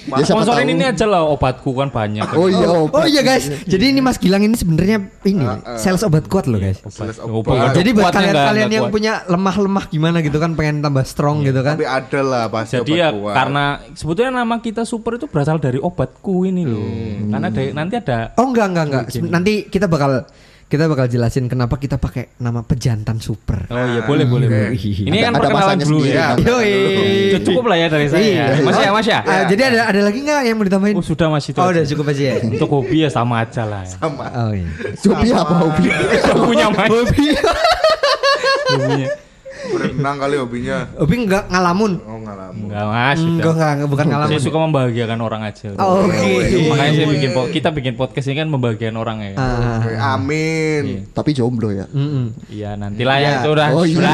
Ya, 0.10 0.24
Sponsorin 0.24 0.66
tahu. 0.66 0.74
ini 0.74 0.84
aja 0.86 1.06
lah 1.06 1.24
obatku 1.25 1.72
kan 1.74 1.90
banyak. 1.90 2.25
Oh 2.34 2.48
iya. 2.48 2.66
Oh, 2.66 2.86
obat. 2.86 2.96
oh 2.96 3.06
iya 3.06 3.22
guys, 3.22 3.46
jadi 3.63 3.92
ini 3.92 4.00
Mas 4.00 4.18
Gilang 4.18 4.42
ini 4.42 4.56
sebenarnya 4.56 4.98
ini 5.24 5.44
sales 5.75 6.01
obat 6.01 6.25
kuat 6.25 6.46
loh 6.46 6.57
guys. 6.57 6.80
Sales 6.88 7.19
Obat. 7.19 7.51
obat. 7.51 7.74
Jadi 7.74 7.90
buat 7.92 8.10
kalian-kalian 8.10 8.69
yang 8.69 8.86
kuat. 8.88 8.94
punya 8.94 9.13
lemah-lemah 9.25 9.86
gimana 9.88 10.18
gitu 10.19 10.38
kan 10.38 10.54
pengen 10.54 10.80
tambah 10.80 11.04
strong 11.04 11.44
gitu 11.44 11.60
kan. 11.60 11.75
Tapi 11.75 11.86
ada 11.86 12.19
lah 12.22 12.44
pasti 12.48 12.78
Jadi 12.78 12.92
obat 12.92 12.98
ya 12.98 13.07
kuat. 13.12 13.36
karena 13.36 13.63
sebetulnya 13.94 14.41
nama 14.41 14.57
kita 14.57 14.83
super 14.83 15.15
itu 15.15 15.25
berasal 15.25 15.57
dari 15.57 15.77
obatku 15.77 16.44
ini 16.44 16.63
loh. 16.63 16.86
Karena 17.27 17.47
ada, 17.47 17.62
nanti 17.71 17.95
ada 17.95 18.18
Oh 18.36 18.47
enggak 18.47 18.68
enggak 18.69 18.86
enggak. 18.86 19.06
Seben- 19.09 19.30
Nanti 19.30 19.53
kita 19.65 19.86
bakal 19.86 20.25
kita 20.69 20.86
bakal 20.86 21.09
jelasin 21.09 21.50
kenapa 21.50 21.81
kita 21.81 21.97
pakai 21.97 22.38
nama 22.38 22.62
pejantan 22.62 23.18
super. 23.18 23.65
Oh 23.67 23.86
iya 23.89 24.05
boleh 24.05 24.29
boleh. 24.29 24.46
boleh. 24.46 24.77
Ini 24.77 25.10
Ada- 25.10 25.25
kan 25.25 25.31
ada 25.31 25.39
perkenalan 25.41 25.77
dulu 25.81 26.00
ya. 26.05 26.27
Yoi. 26.38 26.74
Cukup 27.41 27.65
lah 27.65 27.77
ya 27.79 27.88
dari 27.89 28.05
saya. 28.05 28.22
Iya. 28.22 28.46
Mas 28.62 28.77
ya, 28.77 28.89
Mas 28.93 29.08
ya. 29.10 29.19
Ah, 29.24 29.43
jadi 29.50 29.62
ada 29.74 29.79
ada 29.89 30.01
lagi 30.05 30.22
nggak 30.22 30.41
yang 30.46 30.55
mau 30.55 30.65
ditambahin? 30.69 30.93
Oh 30.93 31.01
sudah 31.01 31.25
Mas 31.27 31.50
itu. 31.50 31.58
Oh, 31.58 31.65
aja. 31.65 31.74
udah 31.74 31.84
cukup 31.89 32.05
aja 32.13 32.22
ya. 32.22 32.36
Untuk 32.53 32.69
hobi 32.69 32.98
ya 33.01 33.10
sama 33.10 33.41
aja 33.41 33.65
lah. 33.65 33.81
Ya. 33.81 33.98
sama. 33.98 34.25
Oh 34.29 34.51
iya. 34.53 34.69
Hobi 35.10 35.27
apa 35.31 35.55
hobi? 35.58 35.84
punya 36.38 36.67
Mas. 36.69 36.89
Hobi. 36.89 37.25
Berenang 39.69 40.15
kali 40.17 40.35
hobinya. 40.35 40.77
Hobi 40.95 41.15
enggak 41.19 41.43
ngalamun. 41.47 41.91
Oh 42.03 42.17
ngalamun. 42.17 42.65
Enggak 42.65 42.85
Mas. 42.85 43.17
Enggak 43.17 43.29
udah. 43.39 43.53
enggak 43.53 43.69
enggak, 43.71 43.89
bukan 43.89 44.05
ngalamun. 44.07 44.31
Saya 44.31 44.41
suka 44.41 44.57
membahagiakan 44.59 45.19
orang 45.19 45.41
aja. 45.43 45.67
Oh, 45.77 46.03
Oke. 46.03 46.25
Makanya 46.67 46.91
saya 46.93 47.07
bikin 47.07 47.29
kita 47.51 47.69
bikin 47.71 47.93
podcast 47.93 48.25
ini 48.27 48.35
kan 48.38 48.47
membahagiakan 48.47 48.97
orang 48.97 49.17
ya. 49.19 49.29
kan? 49.31 49.38
Ah, 49.39 49.77
Oke, 49.79 49.91
Amin. 49.95 50.83
Tapi 51.09 51.29
jomblo 51.31 51.69
ya. 51.69 51.85
Iya 52.47 52.73
nantilah 52.75 53.17
ya 53.17 53.29
Iya. 53.29 53.38
itu 53.39 53.49
udah. 53.51 53.67
Oh, 53.71 53.85
iya. 53.85 53.99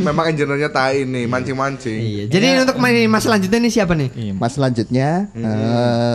Memang 0.00 0.24
engineer-nya 0.28 0.70
tai 0.70 1.04
nih, 1.04 1.24
mancing-mancing. 1.26 2.00
Iya. 2.00 2.24
Jadi 2.28 2.46
untuk 2.62 2.76
main 2.78 3.06
mas 3.06 3.22
selanjutnya 3.22 3.58
nih 3.60 3.72
siapa 3.72 3.92
nih? 3.94 4.08
Iya. 4.12 4.32
Mas 4.34 4.52
selanjutnya 4.54 5.08
eh, 5.32 6.14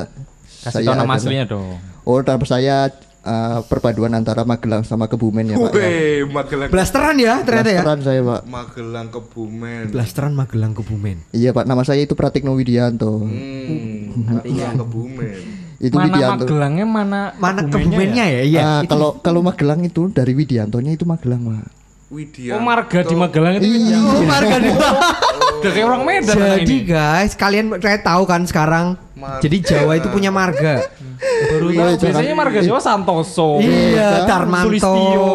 Kasih 0.60 0.84
tahu 0.84 0.96
nama 0.96 1.14
aslinya 1.16 1.46
dong. 1.48 1.78
Oh, 2.04 2.20
nama 2.20 2.44
saya 2.44 2.90
eh, 3.30 3.60
perpaduan 3.64 4.12
antara 4.12 4.42
Magelang 4.42 4.82
sama 4.82 5.06
Kebumen 5.06 5.46
ya, 5.46 5.56
Pak. 5.56 5.72
ya. 5.72 5.78
Weh, 5.78 6.20
Magelang. 6.26 6.70
Blasteran 6.70 7.16
ya 7.16 7.40
ternyata 7.40 7.70
ya. 7.70 7.80
Blasteran 7.80 8.00
saya, 8.02 8.22
Pak. 8.26 8.42
Magelang 8.44 9.08
Kebumen. 9.08 9.84
Blasteran 9.90 10.34
Magelang 10.34 10.74
Kebumen. 10.74 11.18
Iya, 11.30 11.54
Pak. 11.54 11.64
Nama 11.64 11.82
saya 11.84 12.02
itu 12.02 12.18
Pratikno 12.18 12.58
Widianto. 12.58 13.22
Hmm, 13.22 14.42
Magelang 14.42 14.78
Kebumen. 14.80 15.38
Itu 15.80 15.96
mana 15.96 16.06
Widianto. 16.12 16.44
Magelangnya 16.44 16.84
mana 16.84 17.22
Mana 17.38 17.62
Kebumennya 17.64 17.88
Kebumennya 17.88 18.26
ya? 18.28 18.42
Iya. 18.44 18.60
Ah, 18.60 18.80
itu- 18.82 18.90
kalau 18.90 19.10
kalau 19.20 19.40
Magelang 19.40 19.80
itu 19.82 20.10
dari 20.10 20.34
Widiantonya 20.34 20.92
itu 20.92 21.06
Magelang, 21.06 21.40
Pak. 21.40 21.79
Widya. 22.10 22.58
Oh 22.58 22.62
marga 22.62 23.00
di 23.00 23.14
Magelang 23.14 23.54
itu 23.56 23.70
Iya. 23.70 23.98
Oh, 24.02 24.24
marga 24.26 24.56
di 24.58 24.70
udah 25.60 25.72
kayak 25.72 25.86
orang 25.86 26.04
Medan 26.04 26.36
Jadi 26.36 26.64
ini. 26.74 26.78
guys, 26.82 27.32
kalian 27.36 27.66
saya 27.76 28.00
tahu 28.00 28.24
kan 28.24 28.42
sekarang. 28.44 28.86
Marga. 29.14 29.44
Jadi 29.44 29.58
Jawa 29.62 29.92
itu 29.94 30.08
punya 30.08 30.32
marga. 30.32 30.88
Baru 31.20 31.68
Iya, 31.70 31.84
tahu, 31.94 32.02
biasanya 32.02 32.34
marga 32.34 32.60
Jawa 32.64 32.80
Santoso. 32.80 33.60
iya, 33.60 34.24
Darmanto, 34.24 34.72
Sulistio. 34.72 35.30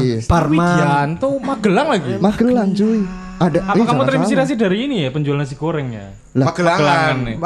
Iya. 0.00 0.16
Parman. 0.24 0.76
Widianto 0.78 1.28
Magelang 1.38 1.88
lagi. 1.90 2.12
Magelang 2.16 2.68
cuy. 2.70 3.00
Ada 3.34 3.58
Apa 3.66 3.82
eh, 3.82 3.86
kamu 3.90 4.02
terinspirasi 4.06 4.54
dari 4.54 4.86
ini 4.86 4.96
ya 5.04 5.10
penjual 5.10 5.34
nasi 5.34 5.58
goreng 5.58 5.90
ya? 5.90 6.06
Lah. 6.38 6.46
Magelangan. 6.54 7.14
nih. 7.26 7.36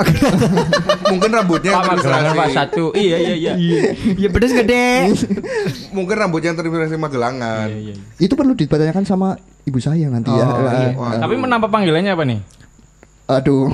Mungkin 1.12 1.30
rambutnya 1.33 1.71
yang 1.73 1.80
Pak 1.80 1.97
Magelangan 1.97 2.33
Pak 2.37 2.49
satu. 2.52 2.85
Iya 2.92 3.16
iya 3.16 3.35
iya. 3.35 3.52
Iya 3.57 3.83
Ya 4.16 4.28
pedes 4.28 4.52
gede. 4.52 5.16
Mungkin 5.97 6.14
rambutnya 6.21 6.52
yang 6.52 6.59
terinspirasi 6.61 7.00
Magelangan. 7.00 7.66
iya. 7.73 7.95
salah. 7.97 8.21
Itu 8.21 8.33
perlu 8.37 8.52
ditanyakan 8.52 9.04
sama 9.09 9.28
ibu 9.64 9.78
saya 9.80 10.12
nanti 10.12 10.28
ya. 10.28 10.45
Oh, 10.45 10.61
iya. 10.61 10.88
Wah. 10.92 11.16
Tapi 11.25 11.35
menambah 11.40 11.68
panggilannya 11.73 12.12
apa 12.12 12.25
nih? 12.28 12.40
Aduh. 13.28 13.68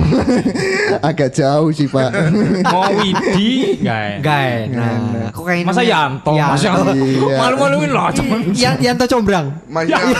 Agak 1.07 1.31
jauh 1.31 1.71
sih, 1.71 1.87
Pak. 1.87 2.11
Mau 2.67 2.91
Widi, 2.91 3.79
guys. 3.79 4.19
Guys, 4.19 4.67
nah, 4.67 5.31
kok 5.31 5.43
kayak 5.47 5.63
Masa 5.63 5.79
Yanto, 5.79 6.35
Mas 6.35 6.59
Yanto. 6.59 6.91
Iya. 6.91 7.39
Malu-maluin 7.39 7.91
cuman. 7.91 8.39
Yan, 8.51 8.75
Yanto 8.83 9.07
Combrang. 9.07 9.55
Mas 9.71 9.87
Yan- 9.87 10.11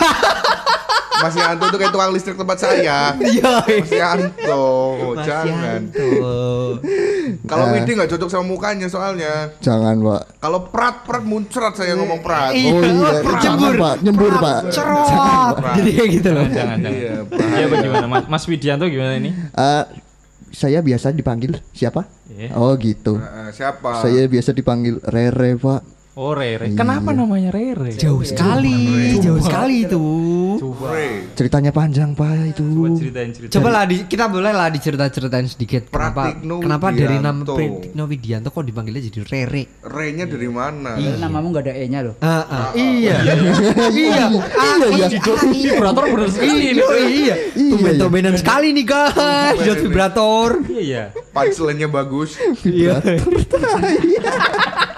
Mas 1.17 1.33
Yanto 1.33 1.63
itu 1.65 1.77
kayak 1.77 1.91
tukang 1.91 2.11
listrik 2.11 2.35
tempat 2.35 2.57
saya. 2.57 3.15
Iya. 3.17 3.53
Mas 3.61 3.91
Yanto, 3.91 4.65
Mas 5.11 5.23
jangan. 5.23 5.81
Kalau 7.45 7.65
Eh. 7.65 7.71
Widi 7.73 7.91
nggak 7.93 8.09
cocok 8.09 8.29
sama 8.29 8.45
mukanya 8.45 8.87
soalnya. 8.87 9.53
Jangan, 9.59 9.95
Pak. 9.97 10.21
Kalau 10.39 10.59
Prat 10.65 10.95
Prat 11.03 11.23
muncrat 11.23 11.73
saya 11.73 11.95
ngomong 11.95 12.19
Prat. 12.19 12.53
Iya, 12.53 12.71
Oh 12.71 12.81
iya, 12.81 13.19
Prat. 13.21 13.41
jangan, 13.41 13.71
Pak. 13.75 13.95
Nyembur, 14.01 14.33
Pak. 14.35 14.59
Cerot. 14.69 15.55
Jadi 15.75 15.89
kayak 15.91 16.09
gitu 16.13 16.29
loh. 16.31 16.45
Jangan, 16.47 16.77
jangan. 16.79 16.93
Iya, 16.93 17.13
Iya 17.55 17.65
bagaimana? 17.67 18.05
Mas, 18.07 18.23
Mas 18.27 18.43
Widianto 18.45 18.85
gimana 18.85 19.13
ini? 19.15 19.31
Eh, 19.33 19.83
saya 20.51 20.79
biasa 20.79 21.11
dipanggil 21.11 21.57
siapa? 21.71 22.05
Iya. 22.27 22.53
Oh, 22.55 22.71
gitu. 22.75 23.17
Nah, 23.17 23.51
siapa? 23.51 23.99
Saya 23.99 24.25
biasa 24.25 24.51
dipanggil 24.51 25.01
Rere, 25.01 25.55
Pak. 25.55 25.81
Oh 26.15 26.31
Rere. 26.31 26.71
Kenapa 26.71 27.11
namanya 27.11 27.51
Rere? 27.51 27.91
Jauh 27.91 28.23
sekali, 28.23 29.19
jauh 29.19 29.35
sekali 29.43 29.83
itu. 29.83 29.99
Coba. 30.63 30.95
Ceritanya 31.35 31.75
panjang, 31.75 32.15
Pak, 32.15 32.55
itu. 32.55 32.63
Coba 32.63 32.87
ceritain 32.95 33.29
cerita. 33.35 33.51
Coba 33.59 33.67
lah 33.75 33.83
di, 33.83 34.07
kita 34.07 34.31
boleh 34.31 34.55
lah 34.55 34.71
dicerita-ceritain 34.71 35.43
sedikit 35.51 35.91
kenapa 35.91 36.31
Pratikno 36.31 36.63
kenapa 36.63 36.87
dari 36.95 37.19
nama. 37.19 37.43
Pratikno 37.43 38.03
Widianto 38.07 38.47
kok 38.47 38.63
dipanggilnya 38.63 39.01
jadi 39.11 39.19
Rere? 39.27 39.63
Ray-nya 39.83 40.23
dari 40.23 40.47
mana? 40.47 40.95
Padahal 40.95 41.19
namamu 41.19 41.47
nggak 41.51 41.63
ada 41.67 41.73
E-nya 41.83 41.99
loh. 42.07 42.15
Ah, 42.23 42.43
ah, 42.47 42.67
iya. 42.79 43.15
iya. 43.91 44.23
Ah, 44.55 44.75
iya. 44.95 45.07
Vibrator 45.51 46.03
bener 46.15 46.29
sekali 46.31 46.63
ini. 46.63 46.79
Iya, 46.79 46.95
iya. 47.11 47.35
Tumben-tumbenan 47.75 48.39
sekali 48.39 48.71
nih 48.71 48.85
guys, 48.87 49.59
dot 49.67 49.83
vibrator. 49.83 50.63
Iya 50.71 50.79
iya. 50.79 51.03
Punchline-nya 51.35 51.91
bagus. 51.91 52.39
Iya. 52.63 53.03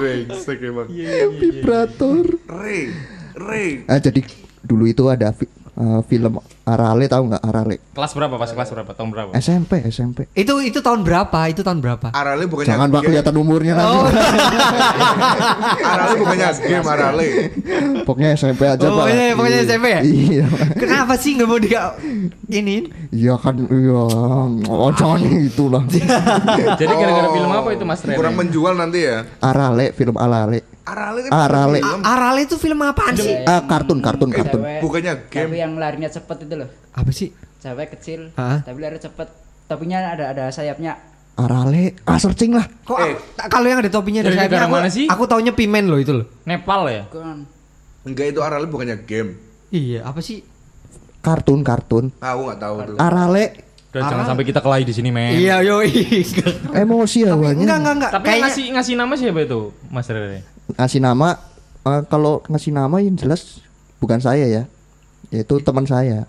Brengsek 0.00 0.58
emang. 0.64 0.88
Vibrator. 1.36 2.24
Ray. 2.48 2.88
Ray. 3.36 3.84
Ah, 3.84 4.00
jadi 4.00 4.24
dulu 4.64 4.88
itu 4.88 5.04
ada 5.12 5.36
eh, 5.80 6.00
film 6.04 6.36
Arale 6.62 7.04
tahu 7.06 7.22
nggak 7.26 7.42
Arale? 7.42 7.76
Kelas 7.90 8.12
berapa 8.12 8.34
pas 8.36 8.46
kelas 8.48 8.68
berapa? 8.68 8.90
Tahun 8.92 9.08
berapa? 9.08 9.30
SMP, 9.34 9.80
SMP. 9.86 10.28
Itu 10.32 10.60
itu 10.60 10.78
tahun 10.78 11.00
berapa? 11.00 11.40
Itu 11.48 11.60
tahun 11.60 11.80
berapa? 11.80 12.12
Arale 12.12 12.44
bukannya 12.44 12.68
Jangan 12.68 12.88
Pak 12.88 13.00
kelihatan 13.02 13.34
umurnya 13.34 13.72
nanti. 13.74 13.96
Oh, 13.96 14.06
Arale 15.90 16.14
bukannya 16.16 16.48
game 16.68 16.86
Arale. 16.86 17.26
Pokoknya 18.02 18.30
SMP 18.34 18.62
aja, 18.66 18.84
Oh, 18.84 18.94
Pak. 18.94 19.06
pokoknya- 19.06 19.34
pokoknya 19.34 19.58
SMP 19.64 19.86
ya? 19.88 20.00
Iya. 20.02 20.46
kenapa 20.74 21.14
sih 21.16 21.30
nggak 21.34 21.48
mau 21.48 21.58
di 21.58 21.70
ini? 22.50 22.76
Iya 23.10 23.34
kan, 23.36 23.54
iya. 23.58 24.02
Oh, 24.66 24.90
jangan 24.92 25.20
itulah. 25.24 25.82
Jadi 26.80 26.92
gara-gara 26.92 27.26
Oh, 27.26 27.34
film 27.34 27.50
apa 27.50 27.68
itu 27.70 27.84
Mas 27.84 28.00
Rere? 28.00 28.14
Kurang 28.14 28.34
menjual 28.34 28.74
nanti 28.74 28.98
ya. 29.02 29.26
Arale, 29.40 29.90
film 29.90 30.14
Arale. 30.14 30.62
Arale 30.82 31.18
kan 31.22 31.30
Arale. 31.30 31.78
film. 31.78 32.00
Arale 32.02 32.40
itu 32.42 32.56
film 32.56 32.80
apaan 32.80 33.14
sih? 33.14 33.34
Ah, 33.42 33.62
kartun, 33.62 33.98
kartun, 33.98 34.28
kartun. 34.28 34.60
Cewek- 34.60 34.80
Bukannya 34.80 35.12
Tapi 35.20 35.30
game. 35.30 35.54
yang 35.56 35.72
larinya 35.74 36.06
cepet 36.06 36.36
itu 36.42 36.54
loh. 36.56 36.68
Apa 36.90 37.10
sih? 37.10 37.30
Cewek 37.58 37.92
kecil, 37.92 38.32
Hah? 38.34 38.60
tapi 38.60 38.78
lari 38.78 38.96
cepet. 38.96 39.28
Topinya 39.66 40.02
ada 40.08 40.30
ada 40.30 40.44
sayapnya. 40.48 40.98
Arale. 41.34 41.94
Ah, 42.02 42.16
searching 42.16 42.50
lah. 42.50 42.66
Kok 42.82 42.98
Eh. 42.98 43.14
kalau 43.46 43.64
yang 43.64 43.78
ada 43.78 43.88
topinya 43.88 44.20
ada 44.20 44.28
Dari 44.28 44.38
sayapnya 44.40 44.60
aku, 44.62 44.74
mana 44.74 44.88
sih? 44.88 45.06
aku 45.06 45.22
taunya 45.24 45.52
Pimen 45.52 45.86
loh 45.86 45.96
itu 45.96 46.12
loh. 46.12 46.26
Nepal 46.42 46.84
ya? 46.86 47.04
Kan 47.06 47.46
Enggak 48.02 48.26
itu 48.28 48.40
Arale 48.40 48.64
bukannya 48.64 48.96
game. 49.00 49.36
Iya, 49.68 50.02
apa 50.02 50.18
sih? 50.18 50.40
Kartun, 51.20 51.60
kartun. 51.60 52.10
Ah, 52.16 52.32
Aku 52.32 52.44
nggak 52.46 52.58
tahu 52.58 52.74
tuh. 52.82 52.96
Arale. 52.96 53.44
Udah 53.90 54.06
jangan 54.06 54.24
sampai 54.24 54.44
kita 54.44 54.58
kelahi 54.58 54.82
di 54.82 54.92
sini, 54.92 55.10
men. 55.10 55.34
Iya, 55.34 55.60
yo. 55.60 55.82
Emosi 56.72 57.20
Tapi 57.20 57.30
awalnya. 57.30 57.60
enggak 57.60 57.78
enggak 57.78 57.94
enggak. 57.94 58.10
Tapi 58.10 58.24
Kayaknya 58.24 58.42
ngasih 58.46 58.64
ngasih 58.72 58.94
nama 58.96 59.12
siapa 59.14 59.40
itu, 59.42 59.60
Mas 59.86 60.06
Rere? 60.06 60.40
Ngasih 60.72 61.00
nama 61.00 61.38
eh, 61.82 62.02
kalau 62.06 62.44
ngasih 62.44 62.70
nama 62.70 62.96
yang 62.98 63.14
jelas 63.14 63.62
bukan 63.96 64.18
saya 64.18 64.44
ya 64.44 64.62
yaitu 65.30 65.58
teman 65.58 65.84
saya. 65.84 66.26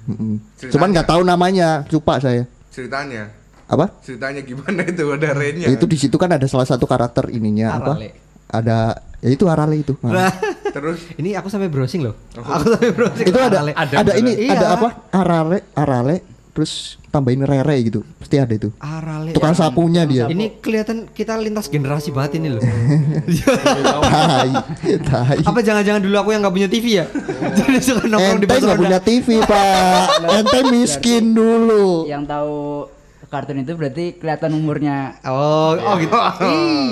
Ceritanya. 0.00 0.70
cuman 0.70 0.88
nggak 0.90 1.06
tahu 1.06 1.22
namanya 1.22 1.68
lupa 1.86 2.16
saya 2.16 2.48
Ceritanya. 2.68 3.28
apa 3.66 3.86
Ceritanya 4.00 4.40
gimana 4.40 4.82
itu 4.82 5.04
ada 5.06 5.28
Ray-nya. 5.30 5.68
itu 5.68 5.84
di 5.84 5.94
situ 5.94 6.16
kan 6.16 6.28
ada 6.28 6.42
salah 6.44 6.64
satu 6.64 6.84
karakter 6.84 7.28
ininya 7.28 7.76
apa 7.76 7.92
Arale. 7.94 8.08
ada 8.48 8.78
ya 9.20 9.28
itu 9.28 9.44
Arale 9.46 9.76
itu 9.78 9.92
Nah. 10.00 10.32
Terus 10.70 11.02
ini 11.14 11.34
aku 11.34 11.46
sampai 11.46 11.66
browsing 11.66 12.00
loh. 12.00 12.14
Aku 12.32 12.46
sampai 12.64 12.90
browsing. 12.90 13.26
itu 13.26 13.36
ada 13.36 13.58
Arale. 13.60 13.72
ada, 13.74 13.94
Ada 14.00 14.12
ini 14.16 14.32
beneran. 14.32 14.50
ada 14.50 14.64
Iya. 14.64 14.68
apa 14.72 14.88
Arale 15.12 15.58
Arale 15.74 16.16
terus 16.60 17.00
tambahin 17.08 17.40
Rere 17.40 17.72
gitu 17.80 18.04
pasti 18.20 18.36
ada 18.36 18.52
itu 18.52 18.68
Arale. 18.76 19.32
tukang 19.32 19.56
sapunya 19.56 20.04
dia 20.04 20.28
Ini 20.28 20.60
kelihatan 20.60 21.08
kita 21.08 21.40
lintas 21.40 21.72
generasi 21.72 22.12
banget 22.12 22.36
ini 22.36 22.52
loh. 22.52 22.60
tai 24.12 24.52
tai 25.00 25.40
Apa 25.40 25.64
jangan-jangan 25.64 26.04
dulu 26.04 26.20
aku 26.20 26.36
yang 26.36 26.44
nggak 26.44 26.52
punya 26.52 26.68
TV 26.68 27.00
ya? 27.00 27.08
Jadi 27.56 27.80
suka 27.80 28.04
nongkrong 28.04 28.44
di 28.44 28.46
ente 28.46 28.60
nggak 28.60 28.76
punya 28.76 29.00
TV 29.00 29.26
pak 29.40 30.04
ente 30.36 30.58
miskin 30.68 31.32
dulu 31.32 32.04
yang 32.04 32.28
tahu 32.28 32.84
kartun 33.32 33.64
itu 33.64 33.72
berarti 33.78 34.20
kelihatan 34.20 34.52
umurnya. 34.52 35.16
Oh, 35.24 35.78
oh 35.80 35.94
gitu. 35.96 36.12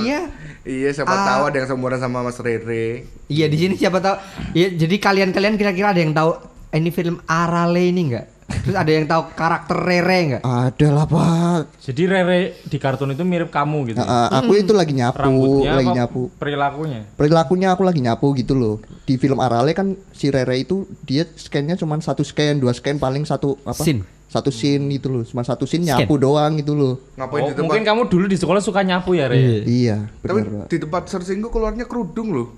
iya. 0.06 0.32
iya 0.64 0.88
siapa 0.96 1.10
Ah. 1.12 1.26
tahu 1.37 1.42
ada 1.52 1.56
yang 1.60 1.68
seumuran 1.68 2.00
sama 2.00 2.25
Mas 2.25 2.40
Rere. 2.40 3.04
Iya 3.28 3.50
di 3.50 3.56
sini 3.60 3.75
siapa 3.76 4.00
tahu. 4.00 4.16
Iya, 4.54 4.80
jadi 4.80 4.96
kalian-kalian 4.96 5.58
kira-kira 5.58 5.90
ada 5.92 5.98
yang 6.00 6.14
tahu 6.14 6.38
ini 6.72 6.94
film 6.94 7.18
Arale 7.26 7.90
ini 7.90 8.00
enggak? 8.06 8.38
Terus 8.49 8.73
ada 8.75 8.88
yang 8.88 9.05
tahu 9.05 9.23
karakter 9.31 9.76
Rere 9.78 10.19
enggak? 10.19 10.43
ada 10.43 10.87
lah 10.90 11.05
pak 11.05 11.61
Jadi 11.78 12.02
Rere 12.05 12.38
di 12.62 12.76
kartun 12.76 13.12
itu 13.12 13.21
mirip 13.21 13.49
kamu 13.49 13.78
gitu. 13.87 13.99
Uh, 13.99 14.28
aku 14.31 14.57
itu 14.57 14.73
lagi 14.73 14.93
nyapu, 14.93 15.21
Rambutnya 15.21 15.73
lagi 15.75 15.87
apa 15.87 15.99
nyapu. 15.99 16.23
perilakunya? 16.35 17.00
Perilakunya 17.14 17.69
aku 17.71 17.83
lagi 17.83 18.00
nyapu 18.00 18.26
gitu 18.35 18.52
loh. 18.52 18.76
Di 19.02 19.17
film 19.17 19.37
Arale 19.38 19.73
kan 19.73 19.93
si 20.11 20.28
Rere 20.28 20.57
itu 20.59 20.88
dia 21.02 21.25
scan-nya 21.26 21.76
cuma 21.76 21.97
satu 21.99 22.21
scan, 22.21 22.57
dua 22.57 22.73
scan 22.73 22.97
paling 22.97 23.23
satu 23.23 23.57
apa? 23.62 23.78
Scene. 23.78 24.05
Satu 24.26 24.49
scene 24.49 24.85
gitu 24.90 25.09
loh. 25.11 25.23
Cuma 25.23 25.40
satu 25.40 25.64
scene 25.64 25.85
Scan. 25.85 26.05
nyapu 26.05 26.17
doang 26.17 26.57
gitu 26.57 26.73
loh. 26.73 27.00
Ngapain 27.14 27.40
Oh, 27.40 27.47
di 27.47 27.52
tempat 27.55 27.64
mungkin 27.67 27.83
kamu 27.83 28.02
dulu 28.07 28.25
di 28.26 28.37
sekolah 28.37 28.61
suka 28.61 28.81
nyapu 28.83 29.12
ya, 29.12 29.25
Re? 29.25 29.64
Iya, 29.64 30.05
Tapi 30.21 30.40
benar, 30.40 30.49
Pak. 30.59 30.67
di 30.69 30.76
tempat 30.78 31.02
searching 31.07 31.40
gua 31.40 31.49
keluarnya 31.50 31.85
kerudung 31.85 32.33
loh. 32.33 32.49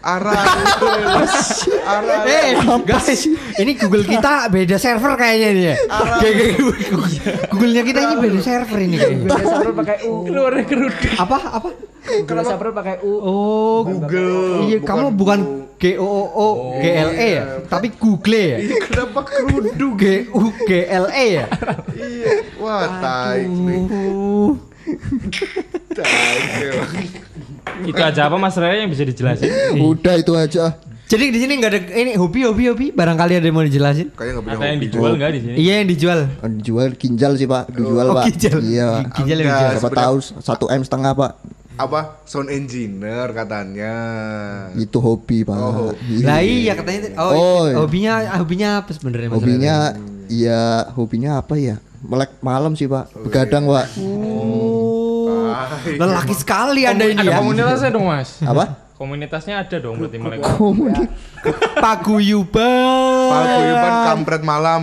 Arah. 0.00 0.32
Arah. 1.84 2.24
Eh, 2.24 2.56
guys, 2.88 3.28
ini 3.60 3.76
Google 3.76 4.08
kita 4.08 4.48
beda 4.48 4.80
server 4.80 5.12
kayaknya 5.20 5.48
nih 5.52 5.64
ya. 5.68 5.76
Kayak 6.16 6.56
Google-nya 7.52 7.82
kita 7.84 7.98
ini 8.08 8.14
beda 8.16 8.40
server 8.40 8.78
ini 8.80 8.96
kayaknya. 8.96 9.28
Google 9.28 9.44
Sabrul 9.44 9.74
pakai 9.76 9.96
U. 10.08 10.12
Keluarnya 10.24 10.64
kerudung. 10.64 11.14
Apa? 11.20 11.36
Apa? 11.60 11.68
Google 12.24 12.44
Sabrul 12.48 12.72
pakai 12.72 12.96
U. 13.04 13.12
Oh, 13.20 13.78
Google. 13.84 14.72
Iya, 14.72 14.78
kamu 14.80 15.06
bukan 15.12 15.68
G 15.76 16.00
O 16.00 16.08
O 16.08 16.24
O 16.32 16.48
G 16.80 16.84
L 16.88 17.10
E 17.12 17.28
ya, 17.36 17.44
tapi 17.68 17.92
Google 17.92 18.40
ya. 18.40 18.56
Iya, 18.56 18.76
Kenapa 18.88 19.20
kerudung? 19.28 20.00
G 20.00 20.04
U 20.32 20.48
G 20.64 20.70
L 20.88 21.06
E 21.12 21.26
ya. 21.28 21.46
Iya. 21.92 22.24
Wah, 22.56 22.88
tai. 23.04 23.44
Tai. 25.92 27.28
Itu 27.82 27.98
aja 27.98 28.22
apa 28.26 28.36
Mas 28.36 28.54
Rere 28.54 28.80
yang 28.80 28.88
bisa 28.88 29.02
dijelasin? 29.02 29.48
Udah 29.90 30.14
itu 30.14 30.32
aja. 30.32 30.76
Jadi 31.04 31.24
di 31.28 31.38
sini 31.38 31.58
nggak 31.58 31.70
ada 31.70 31.80
ini 31.92 32.14
hobi 32.14 32.46
hobi 32.46 32.64
hobi 32.66 32.86
barangkali 32.90 33.34
ada 33.34 33.42
yang 33.42 33.52
mau 33.52 33.62
dijelasin? 33.62 34.14
Kayaknya 34.14 34.30
nggak 34.32 34.44
punya 34.44 34.54
Ada 34.54 34.62
yang 34.64 34.70
hobi. 34.72 34.86
dijual 34.86 35.12
nggak 35.12 35.30
di 35.30 35.40
sini? 35.40 35.54
Iya 35.56 35.72
yang 35.74 35.88
dijual. 35.88 36.20
Dijual 36.54 36.88
ginjal 36.94 37.32
sih 37.34 37.46
pak, 37.46 37.64
dijual 37.68 38.06
Oh, 38.06 38.14
pak. 38.14 38.24
ginjal. 38.28 38.58
Iya. 38.62 38.88
Ginjal 39.12 39.36
yang 39.36 39.48
dijual. 39.50 39.72
Siapa 39.76 39.90
tahu 39.90 40.16
satu 40.20 40.64
m 40.66 40.80
setengah 40.80 41.12
pak. 41.12 41.32
Apa? 41.74 42.00
Sound 42.22 42.46
engineer 42.46 43.32
katanya. 43.32 43.94
Itu 44.76 45.00
hobi 45.00 45.42
pak. 45.42 45.56
Oh, 45.56 45.90
Iya. 45.98 46.24
Lah 46.24 46.40
iya 46.40 46.72
katanya 46.74 47.00
oh, 47.18 47.30
Oh, 47.30 47.62
iya. 47.64 47.76
hobinya 47.76 48.12
hobinya 48.36 48.68
apa 48.78 48.90
sebenarnya 48.92 49.28
Mas 49.28 49.36
Hobinya 49.36 49.76
iya 50.28 50.62
hobinya 50.94 51.30
apa 51.36 51.58
ya? 51.58 51.76
Melek 52.00 52.38
malam 52.40 52.78
sih 52.78 52.86
pak. 52.86 53.10
Begadang 53.18 53.66
pak. 53.66 53.90
Oh. 53.98 54.89
Lelaki 55.92 56.34
sekali 56.34 56.82
anda 56.84 57.04
ini 57.04 57.18
Ada 57.18 57.30
ya. 57.30 57.38
komunitasnya 57.38 57.90
dong, 57.90 58.06
Mas. 58.06 58.30
Apa? 58.40 58.64
Komunitasnya 58.94 59.54
ada 59.58 59.76
dong 59.76 59.96
berarti 59.96 60.16
mulai. 60.16 60.38
Komuni- 60.40 61.08
Paguyuban. 61.74 63.30
Paguyuban 63.32 63.94
kampret 64.06 64.42
malam. 64.42 64.82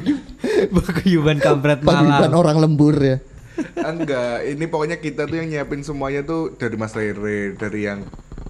Paguyuban 0.74 1.38
kampret 1.38 1.78
Paguyuban 1.80 2.26
malam. 2.26 2.34
orang 2.36 2.56
lembur 2.58 2.96
ya. 2.96 3.16
Enggak, 3.76 4.46
ini 4.46 4.64
pokoknya 4.66 4.96
kita 4.96 5.24
tuh 5.24 5.36
yang 5.36 5.46
nyiapin 5.46 5.80
semuanya 5.80 6.22
tuh 6.22 6.54
dari 6.54 6.74
Mas 6.74 6.90
Rere, 6.90 7.54
dari 7.54 7.84
yang 7.84 8.02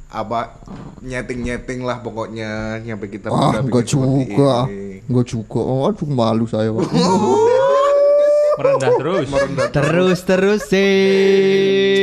apa 0.07 0.59
nyeting-nyeting 1.01 1.83
lah 1.83 1.99
pokoknya 1.99 2.79
nyampe 2.81 3.07
kita 3.07 3.29
Ah, 3.29 3.51
udah 3.53 3.63
enggak 3.63 3.85
juga. 3.85 4.67
Enggak 5.05 5.27
juga. 5.29 5.61
Oh, 5.61 5.85
aduh 5.85 6.07
malu 6.07 6.47
saya, 6.47 6.71
Pak. 6.71 6.89
Merendah 8.59 8.90
terus. 8.99 9.26
Terus 9.71 10.19
terus 10.26 10.61
sih. 10.66 12.00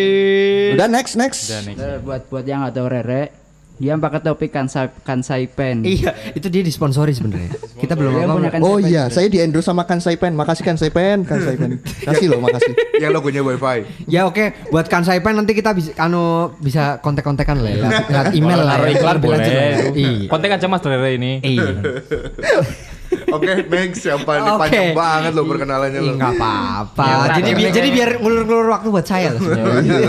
Udah 0.78 0.88
next 0.88 1.18
next. 1.20 1.50
Udah 1.50 1.62
nih. 1.66 1.76
Eh, 1.76 1.98
buat 2.04 2.22
buat 2.30 2.46
yang 2.48 2.70
tahu 2.72 2.88
Rere, 2.88 3.34
dia 3.78 3.94
pakai 3.94 4.26
topi 4.26 4.50
kansai 4.50 4.90
kansai 5.06 5.46
pen. 5.46 5.86
Iya, 5.86 6.34
itu 6.34 6.50
dia 6.50 6.66
disponsori 6.66 7.14
sebenarnya. 7.14 7.54
Kita 7.78 7.94
belum 7.94 8.10
apa. 8.26 8.34
punya 8.34 8.50
Oh 8.66 8.82
iya, 8.82 9.06
juga. 9.06 9.22
saya 9.22 9.30
di 9.30 9.38
endorse 9.38 9.70
sama 9.70 9.86
Kansai 9.86 10.18
Pen. 10.18 10.34
Makasih 10.34 10.66
Kansai 10.66 10.90
Pen, 10.90 11.22
Kansai 11.22 11.56
Pen. 11.62 11.78
Kasih 11.86 12.26
loh, 12.34 12.42
makasih. 12.42 12.74
Yang 13.04 13.12
logonya 13.14 13.42
wifi. 13.46 13.86
Ya 14.10 14.26
oke, 14.26 14.74
buat 14.74 14.90
Kansai 14.90 15.22
Pen 15.22 15.38
nanti 15.38 15.54
kita 15.54 15.78
bisa 15.78 15.94
anu 16.02 16.58
bisa 16.58 16.98
kontak-kontakan 17.06 17.62
lah, 17.62 17.70
ya. 17.70 17.78
lewat, 17.86 18.02
lewat 18.10 18.28
email 18.34 18.62
lah. 18.66 18.78
Ya. 18.82 18.90
iklan 18.98 19.14
lah. 19.14 19.22
boleh. 19.22 19.46
Iya. 19.94 20.26
Kontak 20.26 20.58
aja 20.58 20.66
Mas 20.66 20.82
Rere 20.82 21.10
ini. 21.14 21.32
Iya. 21.46 21.70
Oke, 23.28 23.52
next 23.66 24.02
siapa 24.02 24.32
nih 24.34 24.50
Oke. 24.50 24.60
panjang 24.62 24.90
banget 24.94 25.32
loh 25.32 25.46
perkenalannya 25.46 26.00
Iya, 26.00 26.08
loh. 26.08 26.16
nggak 26.16 26.34
apa-apa. 26.34 27.04
Yang 27.04 27.20
Jadi 27.28 27.50
nih 27.54 27.72
jadi 27.72 27.90
biar 27.90 28.10
ngulur-ngulur 28.18 28.68
waktu 28.70 28.88
buat 28.88 29.04
saya 29.04 29.28
loh. 29.32 29.42
sebenarnya. 29.42 30.00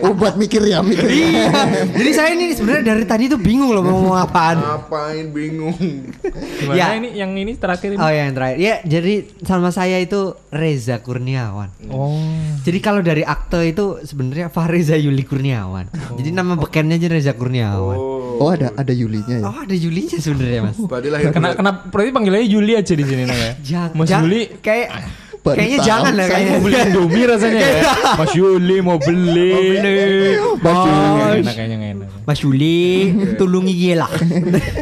Oh, 0.00 0.12
buat 0.12 0.34
mikir 0.34 0.60
ya, 0.62 0.80
mikir. 0.80 1.04
Iya. 1.06 1.48
Jadi 1.88 2.10
saya 2.12 2.30
ini 2.30 2.52
sebenarnya 2.52 2.84
dari 2.86 3.04
tadi 3.04 3.24
tuh 3.26 3.36
bingung 3.36 3.70
loh 3.70 3.80
mau 3.80 3.96
ngomong 3.96 4.16
apaan. 4.18 4.56
Ngapain 4.58 5.26
bingung. 5.28 5.76
Gimana 6.58 6.72
Ya. 6.72 6.86
ini 6.94 7.08
yang 7.12 7.32
ini 7.32 7.52
terakhir 7.54 7.92
ini? 7.92 7.98
Oh 7.98 8.08
yang 8.08 8.32
terakhir. 8.32 8.56
Ya, 8.56 8.74
jadi 8.82 9.14
sama 9.42 9.68
saya 9.68 9.96
itu 9.96 10.20
Reza 10.48 10.98
Kurniawan. 10.98 11.68
Oh. 11.88 12.16
Jadi 12.60 12.78
kalau 12.78 13.00
dari 13.00 13.22
akte 13.22 13.60
itu 13.62 14.00
sebenarnya 14.02 14.48
Fahriza 14.48 14.94
Yuli 14.94 15.22
Kurniawan. 15.22 15.88
Jadi 16.14 16.28
nama 16.30 16.54
bekennya 16.54 16.96
aja 16.96 17.08
Reza 17.08 17.32
Kurniawan. 17.32 17.96
Oh. 17.96 18.15
Oh, 18.38 18.48
ada 18.48 18.68
ada 18.72 18.92
Yulinya 18.92 19.36
ya. 19.36 19.44
Oh, 19.44 19.56
ada 19.58 19.74
Yulinya 19.74 20.16
sebenarnya, 20.16 20.60
Mas. 20.62 20.76
Berarti 20.90 21.08
lahir 21.08 21.30
Kena 21.30 21.48
kena 21.52 21.70
berarti 21.84 22.10
panggilnya 22.10 22.42
Yuli 22.42 22.72
aja 22.74 22.92
di 22.92 23.02
sini 23.02 23.22
namanya. 23.24 23.54
Jangan. 23.64 23.94
Mas 23.94 24.06
jangan- 24.06 24.24
Yuli 24.24 24.40
kayak 24.58 24.88
Baru 25.38 25.54
kayaknya 25.54 25.78
tahu 25.78 25.86
jangan 25.86 26.12
lah 26.12 26.24
saya 26.24 26.34
kayaknya. 26.34 26.50
mau 26.50 26.60
beli 26.60 26.76
Indomie 26.80 27.24
rasanya 27.24 27.60
ya. 27.62 27.82
Mas 28.18 28.32
Yuli 28.34 28.76
mau 28.80 28.98
beli. 28.98 29.48
Mau 29.48 29.62
beli. 29.62 29.98
Mas 30.58 30.78
Yuli. 30.82 31.38
enak 31.38 31.54
kayaknya 31.54 31.76
enak. 31.88 32.08
Mas 32.20 32.38
Yuli, 32.40 32.78
tulungi 33.36 33.72
gila. 33.72 34.08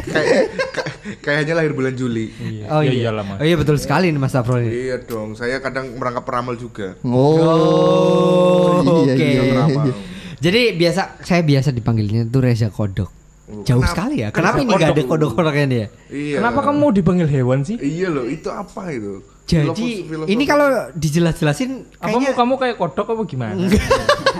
kayak 0.05 0.41
ka- 0.71 0.89
kayaknya 1.21 1.53
lahir 1.53 1.71
bulan 1.71 1.93
Juli. 1.93 2.33
Iya. 2.33 2.65
Oh 2.67 2.81
Ya 2.81 2.89
iya. 2.89 3.01
iyalah, 3.05 3.23
Mas. 3.23 3.37
Oh 3.37 3.45
iya 3.45 3.55
betul 3.55 3.77
sekali 3.77 4.09
nih 4.09 4.17
Mas 4.17 4.33
Afro 4.33 4.57
ini. 4.57 4.89
Iya 4.89 4.97
dong, 4.99 5.33
saya 5.33 5.59
kadang 5.59 5.93
merangkap 5.93 6.25
peramal 6.25 6.57
juga. 6.57 6.97
Oh, 7.05 8.81
Oh, 8.81 9.03
iya, 9.03 9.13
oke. 9.13 9.21
iya, 9.23 9.41
Peramal. 9.45 9.85
iya. 9.85 9.93
Jadi 10.35 10.61
biasa 10.75 11.01
saya 11.21 11.41
biasa 11.41 11.69
dipanggilnya 11.69 12.25
tuh 12.25 12.41
Reza 12.41 12.67
Kodok. 12.67 13.09
Jauh 13.45 13.77
kenapa- 13.77 13.89
sekali 13.93 14.15
ya. 14.19 14.29
Kenapa 14.29 14.57
ini 14.57 14.67
Kodok? 14.67 14.81
gak 14.81 14.89
ada 14.89 15.03
kodok-kodoknya 15.05 15.65
dia? 15.67 15.85
Iya. 16.09 16.37
Kenapa 16.41 16.59
kamu 16.63 16.77
mau 16.79 16.89
dipanggil 16.89 17.27
hewan 17.27 17.61
sih? 17.61 17.77
Iya 17.77 18.09
loh, 18.09 18.25
itu 18.25 18.49
apa 18.49 18.89
itu? 18.89 19.21
Jadi 19.45 19.69
Filosofi- 19.69 20.01
filosofi. 20.03 20.33
ini 20.33 20.43
kalau 20.43 20.65
dijelas-jelasin 20.91 21.69
Apa 21.95 22.09
kayaknya 22.09 22.31
kamu 22.33 22.53
kayak 22.57 22.75
kodok 22.75 23.07
apa 23.07 23.21
gimana? 23.23 23.61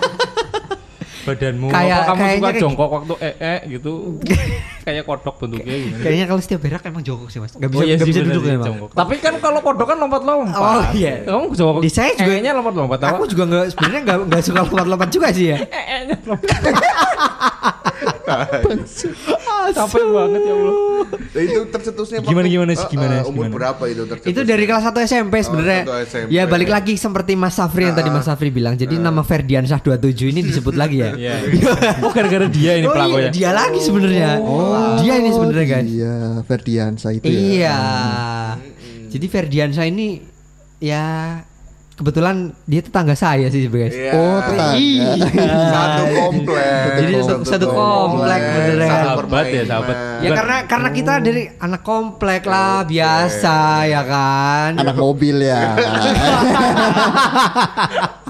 Badanmu 1.26 1.68
Kayak- 1.74 1.98
apa 1.98 2.06
kamu 2.06 2.22
suka 2.22 2.46
kayak- 2.46 2.62
jongkok 2.62 2.90
waktu 2.94 3.14
ee 3.18 3.34
-e, 3.42 3.56
gitu? 3.74 3.92
kayak 4.86 5.04
kodok 5.10 5.36
bentuknya 5.42 5.76
gitu. 5.82 5.98
kayaknya 6.06 6.26
kalau 6.30 6.42
setiap 6.46 6.62
berak 6.62 6.82
emang 6.86 7.02
jongkok 7.02 7.30
sih 7.34 7.40
Mas. 7.42 7.52
Gak 7.58 7.70
bisa 7.74 7.82
oh 7.82 7.84
iya 7.84 7.96
gak 7.98 8.06
sih 8.06 8.12
bisa 8.14 8.22
duduk 8.22 8.44
ya, 8.46 8.56
jongkok. 8.62 8.90
Tapi 8.94 9.16
kan 9.18 9.34
kalau 9.42 9.60
kodok 9.66 9.88
kan 9.90 9.98
lompat-lompat. 9.98 10.62
Oh, 10.62 10.84
iya. 10.94 11.26
Kamu 11.26 11.58
jongkok. 11.58 11.82
Di 11.82 11.90
saya 11.90 12.14
juga- 12.14 12.30
kayaknya 12.30 12.52
lompat-lompat 12.54 13.00
apa? 13.02 13.18
Aku 13.18 13.26
juga 13.26 13.44
nggak 13.50 13.66
sebenarnya 13.74 14.02
nggak 14.06 14.18
nggak 14.30 14.42
suka 14.46 14.60
lompat-lompat 14.70 15.10
juga 15.10 15.28
sih 15.34 15.46
ya. 15.50 15.58
lompat. 16.30 16.54
Capek 19.72 20.06
banget 20.06 20.42
ya 20.42 20.54
Allah. 20.54 20.76
Nah, 21.06 21.42
itu 21.42 21.60
tercetusnya 21.68 22.18
Gimana, 22.20 22.48
gimana 22.48 22.72
sih, 22.72 22.82
Eh, 22.82 22.90
gimana 22.90 23.14
eh, 23.14 23.22
sih, 23.22 23.30
umur 23.30 23.44
gimana? 23.44 23.56
berapa 23.56 23.84
itu 23.86 24.04
tercetus? 24.06 24.30
Itu 24.30 24.42
dari 24.42 24.64
kelas 24.64 24.84
1 24.84 25.00
SMP 25.02 25.34
sebenarnya. 25.40 25.82
SMP. 26.04 26.28
Ya 26.30 26.44
balik 26.46 26.68
lagi 26.68 26.94
seperti 26.96 27.34
Mas 27.34 27.54
Safri 27.54 27.84
yang 27.84 27.94
tadi 27.94 28.10
Mas 28.10 28.26
Safri 28.26 28.50
bilang. 28.50 28.74
Jadi 28.74 28.98
nama 28.98 29.22
Ferdiansyah 29.22 29.80
27 29.80 30.30
ini 30.30 30.42
disebut 30.42 30.74
lagi 30.74 31.00
ya. 31.00 31.12
Iya. 31.18 31.34
Oh 32.02 32.12
gara-gara 32.12 32.46
dia 32.46 32.76
ini 32.76 32.86
Oh 32.86 32.92
iya, 32.92 32.96
pelakunya. 32.96 33.30
dia 33.32 33.50
lagi 33.52 33.80
sebenarnya. 33.80 34.30
Oh, 34.40 34.98
dia 34.98 35.14
ini 35.16 35.30
sebenarnya 35.30 35.66
guys. 35.66 35.88
Iya, 35.88 36.16
Ferdiansa 36.44 37.08
itu 37.12 37.24
ya. 37.24 37.32
Iya. 37.32 37.78
Jadi 39.08 39.26
Ferdiansyah 39.26 39.86
ini 39.86 40.08
ya 40.78 41.04
kebetulan 41.96 42.52
dia 42.64 42.80
tetangga 42.80 43.16
saya 43.16 43.48
sih 43.48 43.66
guys. 43.66 43.90
Iya. 43.90 44.12
Oh, 44.12 44.38
tetangga. 44.42 44.76
Iya. 44.76 45.12
Satu 45.72 46.04
komplek. 46.14 46.88
Jadi 46.94 47.14
satu- 47.18 47.46
satu 47.48 47.68
komplek, 47.68 48.40
beneran. 48.44 48.86
Satu 48.86 49.08
Sahabat 49.16 49.46
ya, 49.48 49.64
sahabat. 49.64 49.96
Ya 50.20 50.30
karena 50.34 50.56
karena 50.66 50.90
kita 50.92 51.14
dari 51.20 51.44
anak 51.56 51.82
komplek 51.82 52.42
lah 52.44 52.84
biasa 52.84 53.58
ya 53.86 54.02
kan. 54.04 54.70
Anak 54.76 54.96
mobil 54.96 55.36
ya. 55.42 55.76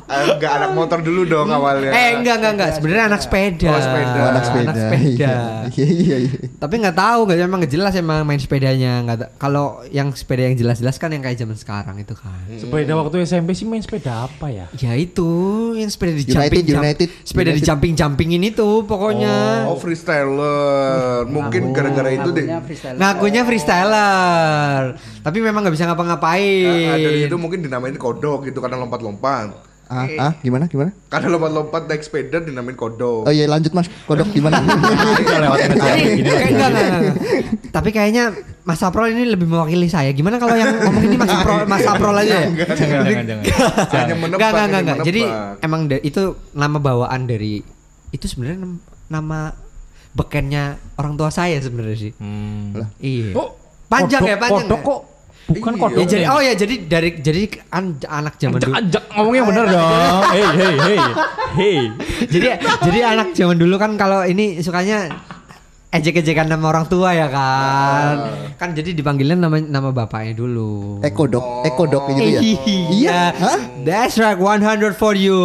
Eh, 0.06 0.38
enggak 0.38 0.52
anak 0.54 0.72
motor 0.72 1.02
dulu 1.02 1.26
dong 1.26 1.50
awalnya. 1.50 1.90
Eh 1.90 2.14
enggak 2.16 2.36
enggak 2.38 2.54
enggak 2.54 2.70
sebenarnya 2.74 3.06
anak 3.08 3.22
sepeda. 3.22 3.68
Oh, 3.68 3.82
sepeda. 3.82 4.14
Oh, 4.16 4.28
anak 4.30 4.44
sepeda. 4.44 4.64
Anak 4.64 4.78
sepeda. 4.78 5.34
Iya, 5.66 5.86
iya, 5.92 6.18
iya. 6.22 6.40
Tapi 6.56 6.74
nggak 6.78 6.94
tahu 6.96 7.20
nggak 7.26 7.38
emang 7.42 7.62
jelas 7.66 7.94
emang 7.96 8.22
main 8.22 8.38
sepedanya 8.38 9.02
nggak 9.02 9.18
kalau 9.36 9.66
yang 9.90 10.14
sepeda 10.14 10.46
yang 10.46 10.56
jelas-jelas 10.56 10.96
kan 10.96 11.10
yang 11.10 11.20
kayak 11.20 11.36
zaman 11.36 11.54
sekarang 11.54 11.98
itu 11.98 12.14
kan. 12.14 12.38
Sepeda 12.54 12.94
waktu 12.94 13.26
SMP 13.26 13.52
sih 13.52 13.66
main 13.66 13.82
sepeda 13.82 14.26
apa 14.26 14.46
ya? 14.48 14.70
Ya 14.76 14.94
itu 14.94 15.26
yang 15.74 15.90
sepeda 15.90 16.14
di 16.14 16.22
United, 16.24 16.38
jumping 16.38 16.64
jump- 16.64 16.80
United, 16.80 17.08
sepeda 17.24 17.50
di 17.50 17.62
jumping 17.62 17.94
jumpingin 17.94 18.42
itu 18.44 18.70
pokoknya. 18.84 19.66
Oh 19.66 19.76
freestyler. 19.76 21.26
Mungkin 21.26 21.74
gara-gara 21.74 22.10
itu 22.12 22.30
deh. 22.30 22.46
Ngakunya 22.46 22.62
freestyle. 22.62 22.96
Ngakunya 22.96 23.42
freestyler, 23.44 24.82
tapi 25.22 25.38
memang 25.42 25.66
nggak 25.66 25.74
bisa 25.74 25.86
ngapa-ngapain. 25.86 26.88
Ah, 26.88 26.98
dari 26.98 27.26
itu 27.26 27.36
mungkin 27.36 27.60
dinamain 27.60 27.96
kodok 27.96 28.46
gitu 28.46 28.62
karena 28.62 28.78
lompat-lompat. 28.78 29.75
Ah, 29.86 30.10
ah, 30.20 30.34
gimana, 30.42 30.66
gimana? 30.66 30.90
Karena 31.08 31.30
lompat-lompat 31.30 31.86
naik 31.86 32.02
sepeda 32.02 32.42
dinamain 32.42 32.74
kodok. 32.74 33.30
Oh 33.30 33.34
iya, 33.34 33.46
lanjut 33.46 33.70
Mas. 33.70 33.86
Kodok 34.06 34.34
gimana? 34.34 34.58
Tapi, 35.86 36.02
enggak, 36.50 36.72
kayaknya 37.92 38.34
Mas 38.66 38.82
Saprol 38.82 39.14
ini 39.14 39.30
lebih 39.30 39.46
mewakili 39.46 39.86
saya. 39.86 40.10
Gimana 40.10 40.42
kalau 40.42 40.58
yang 40.58 40.74
ngomong 40.82 41.04
ini 41.06 41.16
Mas 41.16 41.30
Saprol, 41.30 41.70
Mas 41.70 41.82
Saprol 41.86 42.18
aja 42.18 42.36
ya? 42.36 42.50
Jangan 42.50 43.06
jangan 43.06 43.26
jangan. 43.26 43.44
Hanya 43.94 44.16
menebak. 44.16 44.38
Enggak, 44.42 44.50
enggak, 44.50 44.58
hanya 44.58 44.66
enggak, 44.66 44.82
enggak. 44.82 45.06
Jadi 45.06 45.22
emang 45.62 45.82
itu 46.02 46.22
nama 46.54 46.78
bawaan 46.82 47.22
dari 47.26 47.62
itu 48.10 48.26
sebenarnya 48.26 48.58
nam- 48.58 48.82
nama 49.06 49.40
bekennya 50.16 50.80
orang 50.96 51.14
tua 51.14 51.30
saya 51.30 51.60
sebenarnya 51.60 51.98
sih. 52.00 52.12
Hmm. 52.18 52.74
Iya. 52.98 53.36
Oh, 53.36 53.54
panjang 53.86 54.24
kodok- 54.24 54.32
ya, 54.32 54.38
panjang. 54.40 54.66
Kodok 54.66 54.80
ya? 54.80 54.88
kok 54.88 55.00
bukan 55.48 55.74
Iya. 55.74 55.82
kodok. 55.82 55.98
Ya 55.98 56.06
jadi 56.08 56.24
oh 56.28 56.42
ya 56.42 56.54
jadi 56.54 56.76
dari 56.84 57.10
jadi 57.20 57.42
an- 57.70 58.02
anak 58.02 58.34
zaman 58.36 58.58
dulu. 58.58 58.74
Ajak 58.74 59.04
ngomongnya 59.12 59.44
bener 59.46 59.66
dong. 59.68 60.22
Hey 60.28 60.46
hey 60.52 60.74
hey. 60.80 61.00
Hey. 61.56 61.78
jadi 62.34 62.48
jadi 62.82 63.00
anak 63.08 63.28
zaman 63.32 63.56
dulu 63.56 63.76
kan 63.76 63.94
kalau 63.94 64.24
ini 64.24 64.60
sukanya 64.60 65.12
ejek-ejekan 66.00 66.48
nama 66.48 66.66
orang 66.72 66.86
tua 66.88 67.12
ya 67.16 67.28
kan. 67.28 68.16
Kan 68.56 68.72
jadi 68.72 68.96
dipanggilnya 68.96 69.36
nama 69.36 69.58
nama 69.60 69.90
bapaknya 69.92 70.36
dulu. 70.36 71.04
Eko 71.04 71.28
dok, 71.28 71.68
Eko 71.68 71.84
dok 71.88 72.04
gitu 72.12 72.22
ya. 72.24 72.42
Iya. 72.96 73.22
Hah? 73.36 73.60
That's 73.84 74.16
right 74.20 74.40
100 74.40 74.96
for 74.96 75.16
you. 75.18 75.36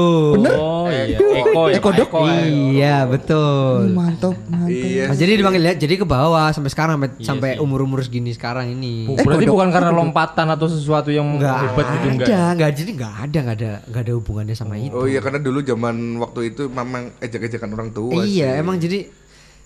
Oh 0.55 0.87
iya. 0.87 1.19
Eko 1.19 1.63
ya. 1.71 1.77
Eko 1.79 1.91
dok? 1.95 2.09
ya. 2.27 2.43
Iya, 2.47 2.97
betul. 3.11 3.91
Mantap, 3.95 4.37
mantap. 4.47 4.71
Iya. 4.71 5.05
Nah, 5.11 5.17
jadi 5.17 5.33
dipanggil 5.39 5.63
ya, 5.63 5.75
jadi 5.75 5.95
ke 5.99 6.07
bawah 6.07 6.51
sampai 6.55 6.71
sekarang 6.71 6.95
sampai 6.99 7.11
Iya 7.11 7.29
sampai 7.31 7.51
umur-umur 7.63 8.03
segini 8.03 8.35
sekarang 8.35 8.69
ini. 8.75 9.07
Oh, 9.07 9.17
Berarti 9.17 9.47
bukan 9.47 9.69
karena 9.71 9.91
lompatan 9.95 10.47
atau 10.51 10.67
sesuatu 10.67 11.09
yang 11.15 11.27
Enggak 11.39 11.73
hebat 11.73 11.87
gitu 11.95 12.07
enggak. 12.11 12.29
ada, 12.29 12.41
enggak 12.53 12.71
jadi 12.75 12.91
enggak 12.91 13.15
ada, 13.15 13.39
enggak 13.39 13.57
ada, 13.57 13.73
enggak 13.87 14.03
ada 14.03 14.13
hubungannya 14.19 14.57
sama 14.59 14.75
itu. 14.77 14.95
Oh 14.97 15.07
iya 15.07 15.21
karena 15.23 15.39
dulu 15.39 15.63
zaman 15.63 16.19
waktu 16.19 16.41
itu 16.53 16.67
memang 16.69 17.15
ejek-ejekan 17.23 17.71
orang 17.71 17.91
tua 17.95 18.27
iya, 18.27 18.59
sih. 18.59 18.61
emang 18.61 18.77
jadi 18.83 19.09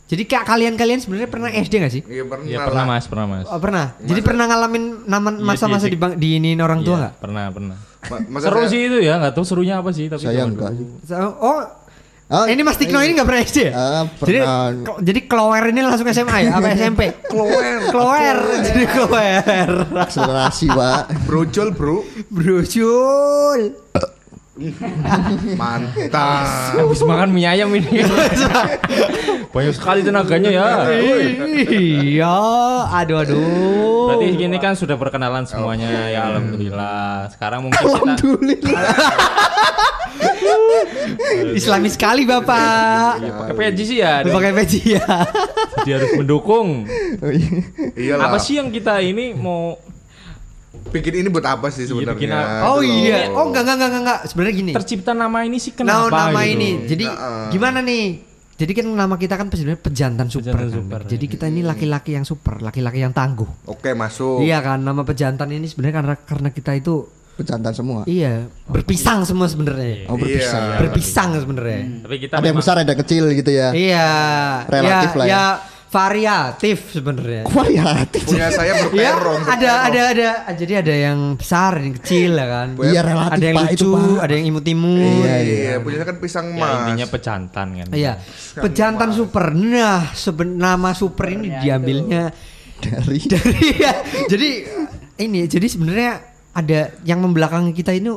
jadi 0.05 0.23
kayak 0.23 0.45
kalian-kalian 0.45 1.01
sebenarnya 1.01 1.27
pernah 1.27 1.49
SD 1.49 1.73
gak 1.79 1.90
sih? 1.90 2.03
Iya 2.05 2.25
pernah. 2.25 2.45
Iya 2.45 2.59
pernah 2.62 2.85
mas, 2.85 3.05
pernah 3.05 3.27
mas. 3.27 3.47
Oh, 3.47 3.57
pernah. 3.57 3.97
Jadi 3.99 4.21
pernah 4.21 4.45
ngalamin 4.45 4.85
nama 5.05 5.29
Iya, 5.31 5.40
masa-masa 5.43 5.87
iya, 5.87 5.93
di 5.93 5.99
di 5.99 6.17
diinin 6.38 6.61
orang 6.61 6.81
tua 6.81 6.93
Iya, 6.93 7.01
enggak? 7.01 7.14
Pernah 7.19 7.45
pernah. 7.49 7.77
Ma- 8.05 8.25
masa 8.31 8.45
Seru 8.47 8.61
saya- 8.61 8.69
sih 8.69 8.81
itu 8.85 8.99
ya, 9.01 9.14
nggak 9.17 9.33
tahu 9.33 9.45
serunya 9.45 9.75
apa 9.81 9.90
sih 9.90 10.07
tapi 10.07 10.23
Saya 10.23 10.45
zaman 10.45 10.53
enggak. 10.55 10.73
Oh, 11.38 11.61
Ah, 12.25 12.49
ini 12.49 12.61
Mas 12.61 12.77
Tikno 12.77 12.99
ini 12.99 13.12
enggak 13.12 13.29
pernah 13.29 13.43
SD 13.43 13.59
ya? 13.61 13.73
Ah, 13.73 14.03
Jadi 14.19 14.38
pernah. 14.40 14.97
jadi 14.99 15.21
Klower 15.25 15.64
ini 15.67 15.81
langsung 15.81 16.05
SMA 16.07 16.37
ya? 16.43 16.51
Apa 16.57 16.69
SMP? 16.75 17.01
Klower. 17.23 17.77
Klower. 17.88 18.37
Jadi 18.64 18.85
Klower. 18.87 19.71
akselerasi, 19.95 20.67
Pak. 20.69 21.29
Brojol 21.29 21.73
bro. 21.73 22.01
Brojul. 22.29 23.77
Mantap. 25.61 26.79
Habis 26.79 27.03
makan 27.03 27.35
mie 27.35 27.47
ayam 27.51 27.75
ini. 27.75 28.07
Banyak 29.55 29.75
sekali 29.75 30.07
tenaganya 30.07 30.51
ya. 30.51 30.69
Iya, 31.71 32.38
aduh 32.90 33.23
aduh. 33.23 34.14
Berarti 34.14 34.27
gini 34.38 34.57
kan 34.62 34.79
sudah 34.79 34.95
perkenalan 34.95 35.47
semuanya 35.47 36.11
ya 36.11 36.31
alhamdulillah. 36.31 37.31
Sekarang 37.35 37.67
mungkin 37.67 37.83
kita 37.83 37.99
Alhamdulillah. 37.99 38.83
Islami 41.55 41.88
sekali 41.90 42.23
Bapak. 42.27 43.23
ya, 43.23 43.31
pakai 43.35 43.55
peci 43.55 43.83
sih 43.87 43.99
ya. 44.03 44.23
Pakai 44.23 44.53
peci 44.55 44.81
ya. 44.95 45.07
Jadi 45.83 45.90
harus 45.90 46.11
mendukung. 46.19 46.87
Iyalah. 47.95 48.31
Apa 48.31 48.38
sih 48.38 48.59
yang 48.59 48.71
kita 48.71 49.03
ini 49.03 49.35
mau 49.35 49.79
Bikin 50.87 51.12
ini 51.16 51.29
buat 51.29 51.42
apa 51.42 51.68
sih 51.68 51.85
Iya, 51.85 51.88
sebenarnya? 51.90 52.38
Oh 52.62 52.79
Gitu 52.79 52.90
loh. 52.90 53.01
iya. 53.01 53.18
Oh 53.31 53.44
enggak 53.47 53.62
enggak 53.64 53.77
enggak 53.79 54.01
enggak. 54.01 54.18
Sebenarnya 54.27 54.55
gini. 54.55 54.70
tercipta 54.73 55.12
nama 55.12 55.38
ini 55.40 55.57
sih 55.57 55.73
Nah, 55.73 55.79
kenapa? 56.07 56.18
nama 56.29 56.40
gitu? 56.40 56.55
ini. 56.55 56.70
Jadi 56.85 57.05
Heeh. 57.05 57.44
gimana 57.51 57.79
nih? 57.81 58.05
Jadi 58.55 58.70
kan 58.73 58.87
nama 58.87 59.14
kita 59.14 59.35
kan 59.35 59.47
sebenarnya 59.49 59.81
pejantan 59.81 60.27
super. 60.29 60.55
Pejantan 60.55 60.70
kan. 60.70 60.79
super, 60.79 61.01
Jadi 61.09 61.25
kita 61.27 61.44
ini 61.47 61.61
laki-laki 61.61 62.11
yang 62.12 62.23
super, 62.23 62.61
laki-laki 62.61 62.99
yang 62.99 63.11
tangguh. 63.11 63.51
Oke, 63.66 63.92
masuk. 63.92 64.40
Iya 64.40 64.62
kan, 64.62 64.79
nama 64.79 65.03
pejantan 65.03 65.51
ini 65.51 65.66
sebenarnya 65.66 65.94
karena 65.97 66.14
karena 66.16 66.49
kita 66.51 66.70
itu 66.73 67.11
Pejantan 67.35 67.75
semua. 67.75 68.07
iya 68.07 68.47
berpisang 68.64 69.27
semua 69.27 69.51
sebenarnya. 69.51 70.07
Oh 70.07 70.14
berpisah. 70.14 70.55
Iya. 70.70 70.79
Berpisang 70.81 71.35
sebenarnya. 71.35 72.07
Tapi 72.07 72.16
kita 72.20 72.35
Ada 72.38 72.47
yang 72.47 72.55
besar 72.55 72.75
ada 72.79 72.87
yang 72.87 73.01
kecil 73.03 73.25
gitu 73.33 73.51
ya. 73.51 73.68
Iya. 73.75 74.11
Relatif 74.70 75.11
ya, 75.11 75.18
lah 75.18 75.27
ya. 75.27 75.35
ya 75.35 75.44
variatif 75.94 76.78
sebenarnya. 76.90 77.46
Variatif. 77.46 78.26
Punya 78.26 78.50
saya 78.50 78.72
Iya, 78.78 78.83
berperong. 78.90 79.40
ada 79.46 79.54
berperong. 79.54 79.87
ada 79.87 80.00
ada 80.11 80.28
jadi 80.59 80.72
ada 80.83 80.94
yang 80.94 81.18
besar, 81.38 81.78
ada 81.78 81.87
yang 81.87 81.96
kecil 82.02 82.30
ya 82.35 82.46
kan. 82.50 82.68
Iya 82.74 83.00
relatif 83.07 83.38
ada 83.38 83.44
yang 83.46 83.57
Pak, 83.57 83.64
lucu, 83.70 83.74
itu, 83.78 83.90
Pak. 83.94 84.18
ada 84.18 84.33
yang 84.35 84.46
imut-imut. 84.50 85.22
Iya, 85.22 85.35
iya. 85.38 85.74
Punya 85.78 85.96
saya 86.02 86.09
kan 86.11 86.18
pisang 86.18 86.46
ya, 86.50 86.59
emas. 86.59 86.74
intinya 86.83 87.07
pejantan 87.07 87.66
kan. 87.78 87.87
Iya, 87.94 88.12
pejantan 88.59 89.09
super. 89.14 89.44
Nah, 89.54 90.02
seben 90.12 90.59
nama 90.59 90.90
super 90.92 91.26
ini 91.30 91.54
diambilnya 91.62 92.35
Dari 92.74 93.20
dari 93.33 93.66
ya. 93.87 93.92
Jadi 94.26 94.48
ini 95.22 95.46
jadi 95.46 95.66
sebenarnya 95.70 96.12
ada 96.52 96.90
yang 97.07 97.22
membelakangi 97.22 97.70
kita 97.70 97.94
ini 97.94 98.11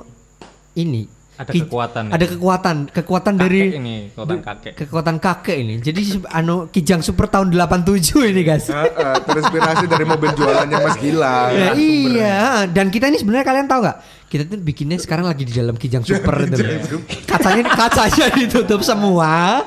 ini 0.76 1.06
Ada 1.38 1.52
Ki- 1.52 1.62
kekuatan 1.64 2.04
Ada 2.10 2.18
ya. 2.20 2.30
kekuatan, 2.34 2.76
kekuatan 2.90 3.34
Kakek 3.36 3.44
dari 3.44 3.60
ini, 3.72 3.96
kekuatan 4.10 4.38
kakek. 4.42 4.74
kekuatan 4.76 5.16
kakek 5.18 5.54
ini. 5.56 5.74
Jadi 5.78 6.02
anu 6.28 6.66
Kijang 6.68 7.00
Super 7.00 7.30
tahun 7.30 7.54
87 7.54 8.26
ini, 8.28 8.42
guys. 8.42 8.66
Heeh, 8.68 8.90
terinspirasi 9.22 9.86
dari 9.86 10.02
mobil 10.02 10.34
jualannya 10.34 10.78
Mas 10.80 10.98
Gilang. 10.98 11.50
Ya, 11.58 11.72
iya, 11.74 12.40
dan 12.66 12.90
kita 12.90 13.06
ini 13.08 13.18
sebenarnya 13.18 13.46
kalian 13.46 13.66
tahu 13.66 13.80
nggak? 13.80 13.98
Kita 14.28 14.44
tuh 14.44 14.60
bikinnya 14.60 14.98
sekarang 14.98 15.24
lagi 15.24 15.46
di 15.46 15.54
dalam 15.54 15.74
kijang 15.74 16.02
super 16.02 16.36
itu. 16.42 17.00
Kacanya 17.24 17.64
kacanya 17.70 18.26
ditutup 18.36 18.82
semua. 18.82 19.62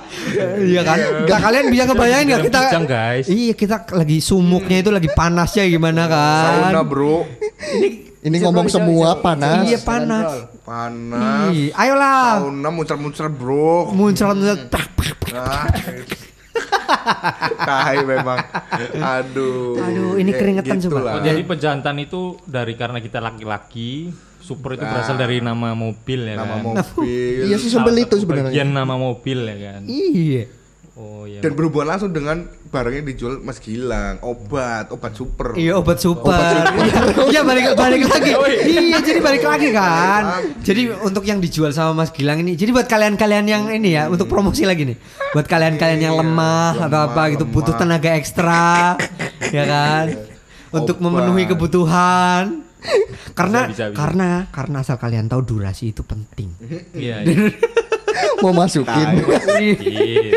Iya 0.59 0.83
kan? 0.83 0.99
Nggak 1.25 1.41
kalian 1.41 1.65
bisa 1.69 1.83
ngebayangin 1.87 2.27
nggak 2.29 2.43
kita? 2.45 2.61
Kijang, 2.67 2.85
guys. 2.85 3.25
Iya, 3.25 3.53
kita 3.55 3.77
lagi 3.91 4.19
sumuknya 4.19 4.77
itu 4.81 4.91
lagi 4.91 5.09
panasnya 5.09 5.65
gimana 5.65 6.05
kan? 6.05 6.67
Sauna, 6.67 6.83
Bro. 6.83 7.25
ini 7.73 8.10
ngomong 8.23 8.69
semua 8.69 9.17
panas. 9.17 9.65
Iya 9.65 9.79
panas. 9.81 10.53
Panas. 10.61 11.51
Iya, 11.51 11.73
ayolah. 11.75 12.45
Sauna 12.45 12.69
muncrat-muncrat, 12.69 13.33
Bro. 13.33 13.91
Muncrat 13.91 14.37
muncrat. 14.37 14.69
pak, 14.69 14.87
pak, 14.93 15.11
pak. 15.19 15.31
Ah. 15.33 15.65
Tai 17.61 17.97
memang. 18.03 18.39
Aduh. 18.93 19.79
Aduh, 19.79 20.13
ini 20.17 20.31
Ya, 20.31 20.37
keringetan 20.37 20.77
coba. 20.79 20.85
gitulah. 20.91 21.13
Oh, 21.17 21.23
jadi 21.23 21.41
pejantan 21.43 21.97
itu 21.99 22.21
dari 22.45 22.75
karena 22.75 22.99
kita 22.99 23.19
laki-laki, 23.19 24.11
super 24.39 24.75
itu 24.75 24.85
berasal 24.85 25.17
dari 25.17 25.41
nama 25.41 25.73
mobil 25.73 26.21
ya 26.23 26.35
Nama 26.37 26.47
kan. 26.51 26.63
mobil. 26.63 27.47
Iya 27.47 27.57
sih 27.57 27.71
sebel 27.71 27.97
itu 28.01 28.15
sebenarnya. 28.17 28.51
Bagian 28.51 28.69
nama 28.71 28.95
mobil 28.95 29.39
ya 29.41 29.57
kan. 29.71 29.83
Iya. 29.87 30.45
Oh 30.99 31.23
iya. 31.23 31.39
Dan 31.39 31.55
berhubungan 31.55 31.95
langsung 31.95 32.11
dengan 32.11 32.45
barangnya 32.67 33.07
dijual 33.07 33.39
Mas 33.41 33.63
Gilang, 33.63 34.19
obat, 34.21 34.91
obat 34.91 35.15
super. 35.15 35.55
Iya 35.55 35.79
obat 35.79 36.03
super. 36.03 36.35
Iya 37.31 37.47
balik 37.47 37.73
balik 37.81 38.03
lagi. 38.11 38.31
iya 38.67 38.99
jadi 38.99 39.23
balik 39.23 39.47
lagi 39.47 39.71
kan. 39.71 40.43
Jadi 40.61 40.91
untuk 40.91 41.23
yang 41.23 41.39
dijual 41.39 41.71
sama 41.71 42.05
Mas 42.05 42.11
Gilang 42.11 42.43
ini, 42.43 42.59
jadi 42.59 42.75
buat 42.75 42.91
kalian-kalian 42.91 43.47
yang 43.47 43.65
ini 43.71 43.95
ya, 43.95 44.11
untuk 44.11 44.27
promosi 44.27 44.67
lagi 44.67 44.83
nih. 44.83 44.99
Buat 45.31 45.47
kalian-kalian 45.47 46.01
yang 46.11 46.17
lemah, 46.19 46.75
atau 46.91 47.01
apa 47.07 47.31
gitu, 47.33 47.47
butuh 47.47 47.79
tenaga 47.79 48.11
ekstra, 48.19 48.99
ya 49.57 49.65
kan? 49.65 50.05
Untuk 50.75 50.99
Obat. 50.99 51.07
memenuhi 51.07 51.47
kebutuhan. 51.47 52.67
Karena 53.37 53.69
Bisa, 53.69 53.73
bisa, 53.73 53.85
bisa. 53.93 53.99
karena 54.01 54.29
karena 54.49 54.77
asal 54.81 54.97
kalian 54.97 55.29
tahu 55.29 55.45
durasi 55.45 55.93
itu 55.93 56.01
penting. 56.03 56.49
Iya. 56.97 57.17
iya. 57.23 57.53
Mau 58.41 58.53
masukin. 58.53 59.07
Iya. 59.61 60.33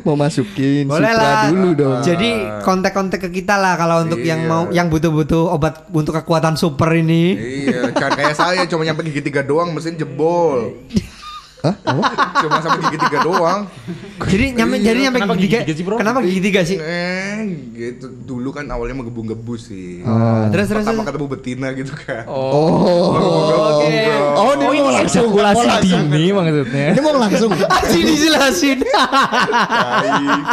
Mau 0.00 0.14
masukin 0.14 0.84
Boleh 0.86 1.12
lah. 1.12 1.50
dulu 1.50 1.70
dong. 1.74 2.00
Jadi 2.00 2.30
kontak-kontak 2.62 3.20
ke 3.20 3.28
kita 3.32 3.56
lah 3.56 3.74
kalau 3.74 4.02
untuk 4.02 4.20
yang 4.20 4.40
Iya. 4.40 4.48
mau 4.48 4.62
yang 4.70 4.86
butuh-butuh 4.88 5.50
obat 5.50 5.84
untuk 5.90 6.14
kekuatan 6.14 6.54
super 6.54 6.88
ini. 6.90 7.36
Iya, 7.66 7.92
kayak 7.92 8.32
saya 8.32 8.62
cuma 8.64 8.82
nyampe 8.82 9.04
gigi 9.04 9.20
tiga 9.22 9.40
doang 9.40 9.72
mesin 9.72 9.94
jebol. 9.94 10.72
Hah? 11.66 11.74
Cuma 12.44 12.58
sampai 12.62 12.80
gigi 12.86 12.98
tiga 13.02 13.18
doang. 13.24 13.60
Jadi 14.26 14.44
nyampe 14.54 14.76
jadi 14.78 14.98
nyampe 15.08 15.18
gigi 15.18 15.46
tiga. 15.46 15.58
gigi 15.64 15.64
tiga 15.64 15.72
sih, 15.74 15.84
bro? 15.84 15.96
Kenapa 15.98 16.18
gigi 16.22 16.40
tiga 16.40 16.60
sih? 16.62 16.76
Eh, 16.78 17.38
gitu. 17.74 18.06
Dulu 18.12 18.48
kan 18.54 18.64
awalnya 18.70 19.02
menggebu-gebu 19.02 19.54
sih. 19.58 20.04
Oh, 20.04 20.46
terus 20.52 20.66
terus. 20.70 20.84
Pertama 20.86 21.02
ketemu 21.04 21.26
betina 21.26 21.68
gitu 21.74 21.92
kan. 21.96 22.24
Oh. 22.28 23.16
Oke. 23.82 23.98
Oh, 24.36 24.52
ini 24.54 24.80
mau 24.80 24.92
langsung. 24.92 25.26
Mau 25.26 25.32
Ejakulasi 25.36 25.66
langsung. 25.66 26.02
dini 26.12 26.28
maksudnya. 26.30 26.86
Ini 26.94 27.00
mau 27.00 27.14
langsung. 27.16 27.50
Aji 27.56 27.98
dijelasin. 28.04 28.78
Baik, 28.86 30.44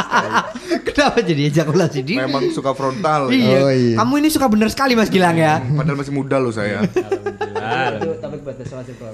Kenapa 0.84 1.20
jadi 1.26 1.42
ejakulasi 1.50 2.00
di? 2.06 2.16
Memang 2.18 2.54
suka 2.54 2.72
frontal. 2.74 3.30
Iya. 3.34 3.58
Oh, 3.60 3.72
iya. 3.74 3.96
Kamu 4.00 4.14
ini 4.22 4.30
suka 4.30 4.48
bener 4.48 4.70
sekali 4.70 4.94
Mas 4.94 5.10
Gilang 5.10 5.38
ya. 5.38 5.60
Padahal 5.62 5.98
masih 6.00 6.14
muda 6.14 6.38
loh 6.40 6.54
saya. 6.54 6.84
Itu 7.94 8.10
topik 8.18 8.40
buat 8.42 8.56
besok 8.56 8.76
masih 8.80 8.94
bro. 9.00 9.12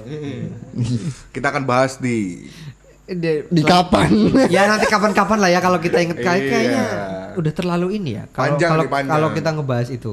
Kita 1.30 1.46
akan 1.48 1.62
bahas 1.64 1.96
di 1.96 2.46
Di 3.50 3.62
kapan? 3.62 4.06
ya 4.46 4.70
nanti 4.70 4.86
kapan-kapan 4.86 5.38
lah 5.38 5.50
ya 5.50 5.58
kalau 5.58 5.78
kita 5.78 5.98
inget 5.98 6.14
kayak 6.16 6.38
Iya. 6.38 6.46
kayaknya 6.48 6.82
udah 7.34 7.52
terlalu 7.52 7.86
ini 7.92 8.10
ya. 8.14 8.24
Kalau 8.28 8.54
Panjang 8.54 8.70
kalau 8.70 8.84
nih, 8.84 8.90
panjang. 8.92 9.10
kalau 9.10 9.28
kita 9.30 9.48
ngebahas 9.50 9.88
itu. 9.90 10.12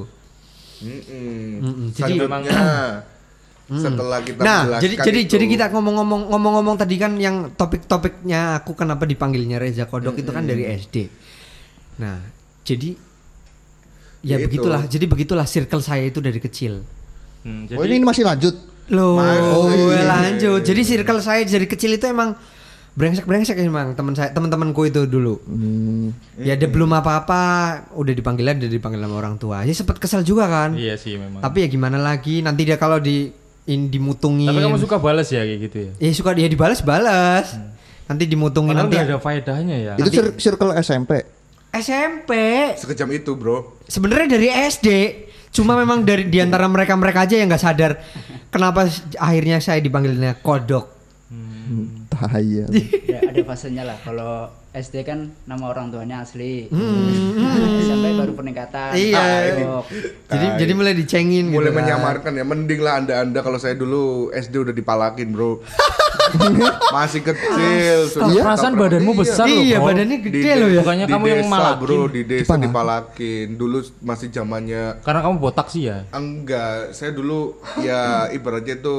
Mm-mm. 0.78 1.42
Mm-mm. 1.60 1.88
Jadi 1.92 2.14
Selanjutnya 2.18 2.62
setelah 3.68 4.20
kita 4.24 4.40
Nah, 4.40 4.80
jadi 4.80 4.96
jadi 4.96 5.20
itu, 5.22 5.30
jadi 5.30 5.46
kita 5.46 5.66
ngomong-ngomong 5.70 6.32
ngomong-ngomong 6.32 6.76
tadi 6.76 6.96
kan 6.96 7.20
yang 7.20 7.52
topik-topiknya 7.52 8.58
aku 8.58 8.74
kenapa 8.74 9.04
dipanggilnya 9.04 9.60
Reza 9.60 9.86
Kodok 9.86 10.16
itu 10.16 10.32
kan 10.32 10.48
dari 10.48 10.64
SD. 10.66 11.12
Nah, 12.00 12.24
jadi 12.64 12.96
ya 14.24 14.34
Ya 14.34 14.38
itu. 14.40 14.50
begitulah. 14.50 14.82
Jadi 14.84 15.06
begitulah 15.06 15.44
circle 15.44 15.82
saya 15.82 16.02
itu 16.02 16.18
dari 16.18 16.40
kecil. 16.40 16.82
Hmm, 17.42 17.70
Oh 17.70 17.80
jadi 17.80 17.94
ini 17.94 18.06
masih 18.06 18.24
lanjut. 18.24 18.56
Loh, 18.88 19.20
Oh, 19.20 19.68
iya. 19.68 20.04
lanjut. 20.04 20.62
Jadi 20.62 20.82
circle 20.82 21.20
saya 21.20 21.44
dari 21.44 21.66
kecil 21.66 21.92
itu 21.92 22.06
emang 22.06 22.40
brengsek-brengsek 22.94 23.60
emang 23.60 23.94
teman 23.94 24.16
saya, 24.16 24.32
teman-temanku 24.32 24.82
itu 24.84 25.04
dulu. 25.04 25.38
Hmm. 25.44 26.16
Ya 26.36 26.56
dia 26.56 26.66
belum 26.66 26.90
apa-apa, 26.92 27.42
udah 27.94 28.10
dipanggilnya 28.12 28.58
udah 28.58 28.72
dipanggil 28.72 28.98
sama 28.98 29.16
orang 29.16 29.36
tua. 29.36 29.62
Ya 29.62 29.72
sempet 29.72 29.98
kesel 29.98 30.24
juga 30.24 30.48
kan. 30.48 30.74
iya 30.74 30.96
sih 30.96 31.14
memang. 31.14 31.40
Tapi 31.40 31.62
ya 31.62 31.68
gimana 31.68 31.98
lagi? 31.98 32.40
Nanti 32.40 32.64
dia 32.64 32.76
kalau 32.76 32.98
di 32.98 33.30
in, 33.66 33.88
dimutungin. 33.88 34.48
Tapi 34.48 34.64
kamu 34.64 34.80
suka 34.80 34.98
balas 34.98 35.28
ya 35.28 35.44
kayak 35.44 35.60
gitu 35.62 35.78
ya? 35.78 35.92
Ya 36.00 36.10
suka 36.12 36.32
dia 36.32 36.48
dibalas 36.48 36.80
balas. 36.80 37.54
Nanti 38.08 38.24
dimutungin 38.24 38.72
Padahal 38.72 38.88
nanti 38.88 38.98
ada 39.04 39.20
faedahnya 39.20 39.76
ya. 39.78 39.94
Itu 39.94 40.10
cir- 40.10 40.36
circle 40.40 40.72
SMP. 40.80 41.28
SMP. 41.70 42.32
sekejam 42.74 43.12
itu, 43.12 43.36
Bro. 43.36 43.84
Sebenarnya 43.86 44.28
dari 44.32 44.48
SD. 44.48 44.88
Cuma 45.52 45.74
memang 45.80 46.06
dari 46.06 46.28
di 46.28 46.38
antara 46.38 46.70
mereka-mereka 46.70 47.26
aja 47.26 47.36
yang 47.40 47.50
nggak 47.50 47.64
sadar 47.64 47.92
kenapa 48.54 48.86
akhirnya 49.18 49.58
saya 49.64 49.82
dipanggilnya 49.82 50.38
kodok. 50.44 50.94
Bahaya. 52.08 52.66
ya 53.12 53.20
ada 53.28 53.42
fasenya 53.44 53.84
lah. 53.84 53.98
Kalau 54.00 54.48
SD 54.72 55.04
kan 55.04 55.36
nama 55.44 55.68
orang 55.68 55.92
tuanya 55.92 56.24
asli. 56.24 56.72
SMP 57.84 58.06
baru 58.16 58.32
peningkatan. 58.34 58.96
Iya. 58.96 59.26
Kodok. 59.60 59.84
Jadi 60.32 60.46
jadi 60.64 60.72
mulai 60.72 60.94
dicengin 60.96 61.52
Mulai 61.52 61.70
gitu 61.70 61.70
kan. 61.76 61.78
menyamarkan 61.84 62.32
ya. 62.40 62.46
Mending 62.48 62.82
lah 62.82 62.94
Anda-anda 63.04 63.40
kalau 63.44 63.60
saya 63.60 63.76
dulu 63.76 64.32
SD 64.32 64.64
udah 64.64 64.74
dipalakin, 64.74 65.28
Bro. 65.36 65.60
Masih 66.96 67.22
kecil. 67.22 67.98
Iya? 68.30 68.42
Perasaan 68.44 68.74
badanmu 68.74 69.12
Iya. 69.12 69.20
besar 69.20 69.46
loh, 69.46 69.60
Iya, 69.60 69.78
Bro. 69.78 69.88
badannya 69.88 70.18
Di 70.18 70.24
gede 70.24 70.40
de- 70.42 70.56
loh 70.56 70.70
ya. 70.70 70.82
Bukannya 70.82 71.06
di 71.06 71.12
kamu 71.12 71.26
yang 71.28 71.42
malakin. 71.48 71.80
bro 71.80 72.02
di 72.08 72.22
desa 72.24 72.44
Dipana? 72.46 72.64
dipalakin 72.64 73.48
dulu 73.54 73.78
masih 74.02 74.28
zamannya 74.30 74.84
Karena 75.02 75.20
kamu 75.22 75.36
botak 75.38 75.68
sih 75.68 75.84
ya. 75.86 76.04
enggak 76.12 76.92
saya 76.92 77.12
dulu 77.12 77.40
ya 77.80 78.02
ibaratnya 78.30 78.76
itu 78.76 78.96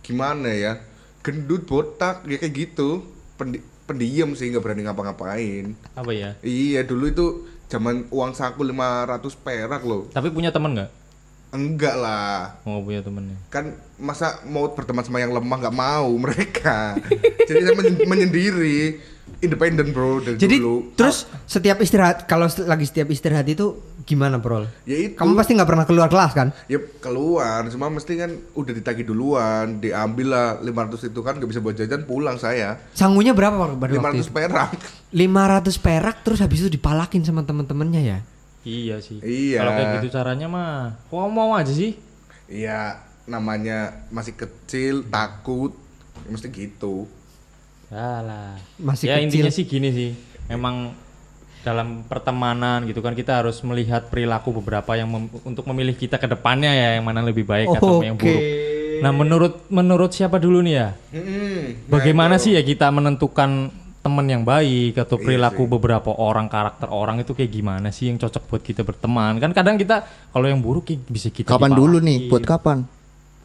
gimana 0.00 0.48
ya 0.48 0.72
gendut 1.20 1.64
botak 1.64 2.22
ya 2.24 2.36
kayak 2.36 2.54
gitu 2.54 3.02
Pendi 3.34 3.58
pendiam 3.82 4.32
sih 4.32 4.48
nggak 4.48 4.60
berani 4.60 4.82
ngapa-ngapain 4.82 5.74
Apa 5.92 6.10
ya? 6.10 6.34
iya 6.40 6.82
dulu 6.82 7.06
itu 7.06 7.26
zaman 7.66 8.06
uang 8.08 8.32
saku 8.32 8.62
500 8.62 9.12
perak 9.36 9.82
loh 9.82 10.06
Tapi 10.08 10.30
punya 10.30 10.48
teman 10.48 10.72
nggak? 10.72 10.90
Enggak 11.48 11.96
lah. 11.96 12.58
Mau 12.62 12.80
punya 12.80 13.00
temennya. 13.00 13.38
Kan 13.46 13.72
masa 13.96 14.44
mau 14.44 14.68
berteman 14.68 15.00
sama 15.00 15.18
yang 15.18 15.32
lemah 15.32 15.58
nggak 15.58 15.76
mau 15.76 16.08
mereka. 16.14 16.96
Jadi 17.48 17.60
saya 17.62 17.74
men- 17.74 18.04
menyendiri, 18.04 19.00
independen 19.38 19.90
bro 19.90 20.20
dari 20.20 20.36
Jadi 20.36 20.56
dulu. 20.56 20.92
terus 20.92 21.24
setiap 21.44 21.80
istirahat 21.80 22.24
kalau 22.24 22.46
lagi 22.64 22.84
setiap 22.84 23.08
istirahat 23.08 23.46
itu 23.46 23.76
gimana, 24.06 24.38
Bro? 24.38 24.70
Ya 24.86 25.02
itu. 25.02 25.18
Kamu 25.18 25.34
pasti 25.34 25.58
nggak 25.58 25.66
pernah 25.66 25.82
keluar 25.82 26.06
kelas 26.06 26.30
kan? 26.30 26.54
Ya 26.70 26.78
keluar, 27.02 27.66
cuma 27.66 27.90
mesti 27.90 28.14
kan 28.14 28.30
udah 28.54 28.72
ditagih 28.72 29.02
duluan, 29.02 29.82
diambil 29.82 30.26
lah 30.30 30.48
500 30.62 31.10
itu 31.10 31.20
kan 31.20 31.34
nggak 31.34 31.50
bisa 31.50 31.58
buat 31.58 31.74
jajan 31.74 32.06
pulang 32.06 32.38
saya. 32.38 32.78
Sangunya 32.94 33.34
berapa 33.34 33.58
Pak, 33.58 33.82
waktu 33.82 33.98
500 33.98 34.22
itu? 34.22 34.30
perak. 34.30 34.70
500 35.10 35.74
perak 35.80 36.16
terus 36.22 36.38
habis 36.38 36.62
itu 36.62 36.70
dipalakin 36.70 37.26
sama 37.26 37.42
teman-temannya 37.42 38.02
ya. 38.04 38.18
Iya 38.62 39.02
sih. 39.02 39.18
Iya. 39.22 39.58
Kalau 39.58 39.72
kayak 39.74 39.88
gitu 39.98 40.08
caranya 40.14 40.46
mah, 40.46 41.02
kok 41.06 41.26
mau 41.26 41.58
aja 41.58 41.70
sih? 41.70 41.98
Iya, 42.46 43.02
namanya 43.26 44.06
masih 44.08 44.32
kecil, 44.32 45.02
takut. 45.06 45.74
Ya, 46.24 46.28
mesti 46.32 46.48
gitu. 46.48 47.06
Yalah. 47.92 48.58
Masih 48.78 49.06
ya 49.10 49.18
kecil. 49.18 49.24
intinya 49.28 49.50
sih 49.52 49.64
gini 49.66 49.88
sih. 49.92 50.10
Memang 50.50 50.94
dalam 51.66 52.06
pertemanan 52.06 52.86
gitu 52.86 53.02
kan 53.02 53.10
kita 53.18 53.42
harus 53.42 53.58
melihat 53.66 54.06
perilaku 54.06 54.54
beberapa 54.54 54.94
yang 54.94 55.10
mem- 55.10 55.34
untuk 55.42 55.66
memilih 55.66 55.98
kita 55.98 56.14
ke 56.14 56.30
depannya 56.30 56.70
ya 56.70 56.88
yang 56.94 57.02
mana 57.02 57.26
lebih 57.26 57.42
baik 57.42 57.74
atau 57.74 58.06
yang 58.06 58.14
Oke. 58.14 58.22
buruk. 58.22 58.42
Nah, 58.96 59.10
menurut 59.12 59.54
menurut 59.68 60.10
siapa 60.14 60.38
dulu 60.38 60.62
nih 60.62 60.74
ya? 60.78 60.88
Mm-mm. 61.12 61.90
Bagaimana 61.90 62.38
sih 62.38 62.54
ya 62.54 62.62
kita 62.62 62.88
menentukan 62.88 63.68
teman 64.00 64.26
yang 64.30 64.46
baik 64.46 64.94
atau 65.02 65.18
Iya 65.18 65.24
perilaku 65.26 65.66
sih. 65.66 65.70
beberapa 65.74 66.10
orang 66.14 66.46
karakter 66.46 66.86
orang 66.86 67.18
itu 67.18 67.34
kayak 67.34 67.50
gimana 67.50 67.90
sih 67.90 68.14
yang 68.14 68.16
cocok 68.22 68.42
buat 68.46 68.62
kita 68.62 68.86
berteman? 68.86 69.42
Kan 69.42 69.50
kadang 69.50 69.74
kita 69.74 70.06
kalau 70.30 70.46
yang 70.46 70.62
buruk 70.62 70.86
ya 70.86 70.96
bisa 71.10 71.28
kita 71.34 71.50
Kapan 71.50 71.74
dulu 71.74 71.98
nih? 71.98 72.30
Buat 72.30 72.46
kapan? 72.46 72.86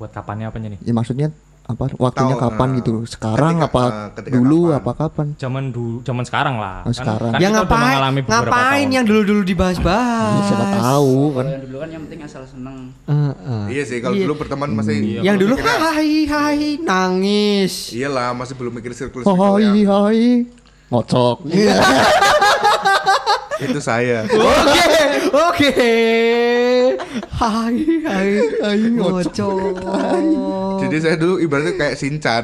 Buat 0.01 0.11
kapannya 0.11 0.45
apanya 0.47 0.73
nih? 0.73 0.79
Ya 0.81 0.91
maksudnya 0.91 1.29
apa? 1.63 1.93
Waktunya 1.95 2.33
Tahu, 2.33 2.43
kapan 2.43 2.67
nah, 2.67 2.77
gitu? 2.81 2.91
Sekarang 3.05 3.55
ketika- 3.55 3.69
apa 3.69 3.83
eh, 3.85 4.09
ketika 4.17 4.33
dulu 4.33 4.59
kapan? 4.65 4.75
apa 4.75 4.91
kapan? 4.97 5.27
Zaman 5.37 5.63
dulu, 5.69 5.97
zaman 6.01 6.23
sekarang 6.25 6.55
lah. 6.57 6.77
Oh, 6.81 6.91
sekarang. 6.91 7.31
yang 7.37 7.53
kita 7.53 7.61
udah 7.61 7.69
ngapain? 7.69 7.85
mengalami 7.87 8.19
beberapa 8.19 8.41
Ngapain 8.41 8.57
tahun. 8.81 8.91
yang 8.91 9.05
dulu-dulu 9.05 9.41
dibahas-bahas? 9.45 10.33
Ya, 10.33 10.41
siapa 10.43 10.65
tahu 10.75 11.13
kan. 11.31 11.45
Yang 11.47 11.61
dulu 11.63 11.77
kan 11.77 11.89
yang 11.91 12.01
penting 12.01 12.21
asal 12.23 12.43
seneng. 12.43 12.77
Heeh. 13.05 13.63
Iya 13.69 13.83
sih, 13.85 13.97
kalau 14.01 14.15
Iya. 14.15 14.25
dulu 14.25 14.33
berteman 14.35 14.69
masih 14.73 14.97
yang 15.21 15.37
dulu 15.37 15.53
mikirnya- 15.53 15.79
hai 15.87 16.11
hai 16.25 16.59
nangis. 16.81 17.93
Iyalah, 17.93 18.33
masih 18.33 18.57
belum 18.57 18.73
mikir 18.73 18.91
circle 18.91 19.21
Oh, 19.21 19.29
circle 19.29 19.61
hai 19.61 19.85
hai. 19.85 20.21
Ngocok. 20.89 21.37
Iya. 23.61 23.69
itu 23.69 23.79
saya. 23.79 24.17
Oke, 24.25 24.85
oke. 25.29 25.71
Hai 27.31 27.77
hai 28.01 28.29
hai 28.57 28.79
ngocok. 28.89 29.77
Jadi 30.81 30.95
saya 30.97 31.15
dulu 31.15 31.37
ibaratnya 31.37 31.77
kayak 31.77 31.95
Sinchan. 31.95 32.43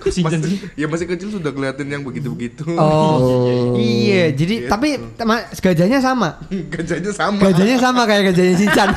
Sih, 0.00 0.24
Jan, 0.24 0.40
sih? 0.40 0.56
ya 0.74 0.88
masih 0.88 1.04
kecil 1.04 1.28
sudah 1.28 1.52
ngeliatin 1.52 1.84
yang 1.84 2.00
begitu-begitu. 2.00 2.64
Oh, 2.72 3.76
iya. 3.76 4.32
Jadi 4.32 4.64
tapi 4.64 4.96
tema- 5.12 5.44
gajahnya 5.52 6.00
sama. 6.00 6.40
Gajahnya 6.48 7.12
sama. 7.12 7.36
Gajahnya 7.38 7.76
sama 7.76 8.02
kayak 8.08 8.32
gajahnya 8.32 8.54
Shinchan. 8.56 8.88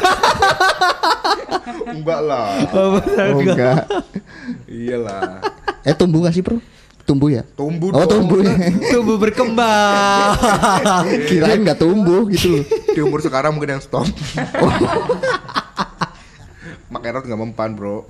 Enggak 1.92 2.20
lah. 2.24 2.48
oh, 2.72 2.98
Oh 3.04 3.39
enggak. 3.44 3.84
Iyalah. 4.66 5.44
Eh 5.84 5.92
tumbuh 5.92 6.24
gak 6.24 6.34
sih, 6.34 6.39
Bro? 6.39 6.63
Tumbuh 7.04 7.28
ya? 7.28 7.44
Tumbuh 7.54 7.92
Oh, 7.92 8.08
dong. 8.08 8.24
tumbuh 8.24 8.39
ya. 8.39 8.56
Tumbuh 8.96 9.20
berkembang. 9.20 10.39
Kirain 11.30 11.60
nggak 11.60 11.76
tumbuh 11.78 12.24
gitu. 12.32 12.63
Di 12.89 13.04
umur 13.04 13.20
sekarang 13.20 13.52
mungkin 13.52 13.76
yang 13.76 13.84
stop. 13.84 14.08
Mak 16.88 17.04
Erot 17.04 17.26
nggak 17.26 17.42
mempan 17.42 17.74
bro. 17.74 18.06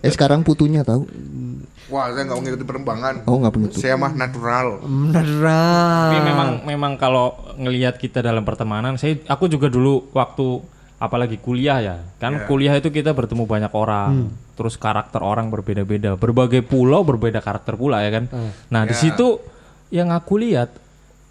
Eh 0.00 0.10
sekarang 0.10 0.40
putunya 0.40 0.80
tahu? 0.80 1.04
Wah 1.90 2.08
saya 2.08 2.24
nggak 2.24 2.36
mau 2.38 2.42
ngikutin 2.42 2.64
perkembangan. 2.64 3.14
Oh 3.26 3.36
nggak 3.36 3.52
begitu. 3.52 3.76
Saya 3.76 3.98
mah 3.98 4.14
natural. 4.14 4.80
Beneran. 4.80 6.08
Tapi 6.08 6.18
memang 6.24 6.50
memang 6.64 6.92
kalau 6.96 7.34
ngelihat 7.58 7.98
kita 7.98 8.22
dalam 8.22 8.40
pertemanan, 8.42 8.96
saya 8.96 9.20
aku 9.26 9.44
juga 9.44 9.68
dulu 9.68 10.08
waktu 10.14 10.62
apalagi 11.02 11.42
kuliah 11.42 11.82
ya. 11.82 11.96
Kan 12.22 12.38
Iya. 12.38 12.46
kuliah 12.46 12.74
itu 12.78 12.94
kita 12.94 13.10
bertemu 13.10 13.42
banyak 13.42 13.72
orang, 13.74 14.30
terus 14.54 14.78
karakter 14.78 15.18
orang 15.18 15.50
berbeda-beda, 15.50 16.14
berbagai 16.14 16.62
pulau 16.62 17.02
berbeda 17.02 17.42
karakter 17.42 17.74
pula 17.74 18.06
ya 18.06 18.22
kan. 18.22 18.24
Nah, 18.70 18.86
di 18.86 18.94
Ya. 18.94 19.10
situ 19.10 19.42
yang 19.90 20.14
aku 20.14 20.38
lihat 20.38 20.70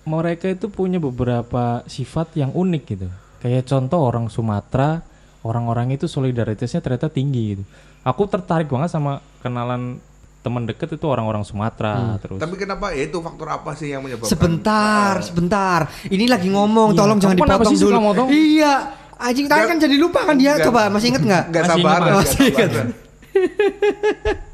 mereka 0.04 0.52
itu 0.52 0.68
punya 0.68 1.00
beberapa 1.00 1.88
sifat 1.88 2.36
yang 2.36 2.52
unik 2.52 2.84
gitu. 2.84 3.08
Kayak 3.40 3.64
contoh 3.72 4.04
orang 4.04 4.28
Sumatera, 4.28 5.00
orang-orang 5.48 5.96
itu 5.96 6.06
solidaritasnya 6.06 6.84
ternyata 6.84 7.08
tinggi 7.08 7.56
gitu. 7.56 7.64
Aku 8.04 8.28
tertarik 8.28 8.68
banget 8.68 8.92
sama 8.92 9.24
kenalan 9.40 10.04
teman 10.42 10.66
deket 10.66 10.98
itu 10.98 11.06
orang-orang 11.06 11.46
Sumatera 11.46 12.18
terus 12.18 12.42
Tapi 12.42 12.58
kenapa 12.58 12.90
ya 12.98 13.06
itu 13.06 13.22
faktor 13.22 13.46
apa 13.46 13.78
sih 13.78 13.94
yang 13.94 14.02
menyebabkan? 14.02 14.26
Sebentar, 14.26 15.22
sebentar. 15.22 15.80
Ini 16.10 16.26
lagi 16.26 16.50
ngomong, 16.50 16.98
tolong 16.98 17.22
jangan 17.22 17.38
dipotong 17.38 17.78
dulu. 17.78 18.26
Iya. 18.34 19.01
Anjing 19.22 19.46
tadi 19.46 19.64
kan 19.70 19.78
jadi 19.78 19.96
lupa 19.96 20.26
kan 20.26 20.36
dia. 20.36 20.58
Nggak. 20.58 20.66
Coba 20.68 20.82
masih 20.90 21.08
inget 21.14 21.24
nggak? 21.24 21.44
Nggak 21.54 21.64
Masih 21.64 21.78
sabar. 21.78 22.00
ingat, 22.02 22.14
masih 22.18 22.42
ingat. 22.50 22.72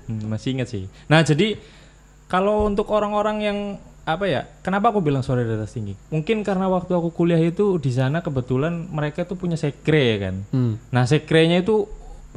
Hmm, 0.07 0.23
masih 0.31 0.49
ingat 0.55 0.67
sih. 0.67 0.83
Nah 1.07 1.19
jadi 1.23 1.57
kalau 2.27 2.67
untuk 2.67 2.87
orang-orang 2.91 3.37
yang 3.39 3.57
apa 4.03 4.23
ya? 4.23 4.47
Kenapa 4.63 4.91
aku 4.91 5.03
bilang 5.03 5.19
solidaritas 5.19 5.71
tinggi? 5.71 5.95
Mungkin 6.11 6.43
karena 6.43 6.67
waktu 6.67 6.91
aku 6.91 7.11
kuliah 7.11 7.39
itu 7.39 7.75
di 7.75 7.91
sana 7.91 8.23
kebetulan 8.23 8.87
mereka 8.87 9.27
tuh 9.27 9.35
punya 9.35 9.59
sekre 9.59 10.15
ya 10.15 10.17
kan. 10.31 10.35
Hmm. 10.51 10.73
Nah 10.91 11.03
sekrenya 11.03 11.59
itu 11.59 11.87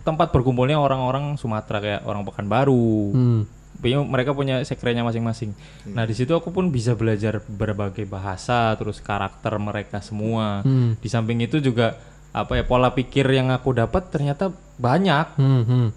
tempat 0.03 0.33
berkumpulnya 0.33 0.81
orang-orang 0.81 1.39
Sumatera 1.39 1.79
kayak 1.79 2.01
orang 2.07 2.23
Pekanbaru. 2.27 2.95
Hmm. 3.15 3.43
Mereka 3.81 4.37
punya 4.37 4.61
sekrenya 4.61 5.01
masing-masing. 5.01 5.57
Nah 5.89 6.05
di 6.05 6.13
situ 6.13 6.35
aku 6.37 6.53
pun 6.53 6.69
bisa 6.69 6.93
belajar 6.93 7.41
berbagai 7.41 8.05
bahasa, 8.05 8.77
terus 8.77 9.01
karakter 9.01 9.57
mereka 9.57 10.03
semua. 10.05 10.61
Hmm. 10.61 10.99
Di 11.01 11.09
samping 11.09 11.41
itu 11.41 11.63
juga 11.65 11.97
apa 12.33 12.53
ya 12.55 12.63
pola 12.63 12.91
pikir 12.91 13.27
yang 13.27 13.49
aku 13.49 13.73
dapat 13.73 14.07
ternyata 14.09 14.49
banyak. 14.77 15.27
Hmm, 15.35 15.63
hmm. 15.63 15.89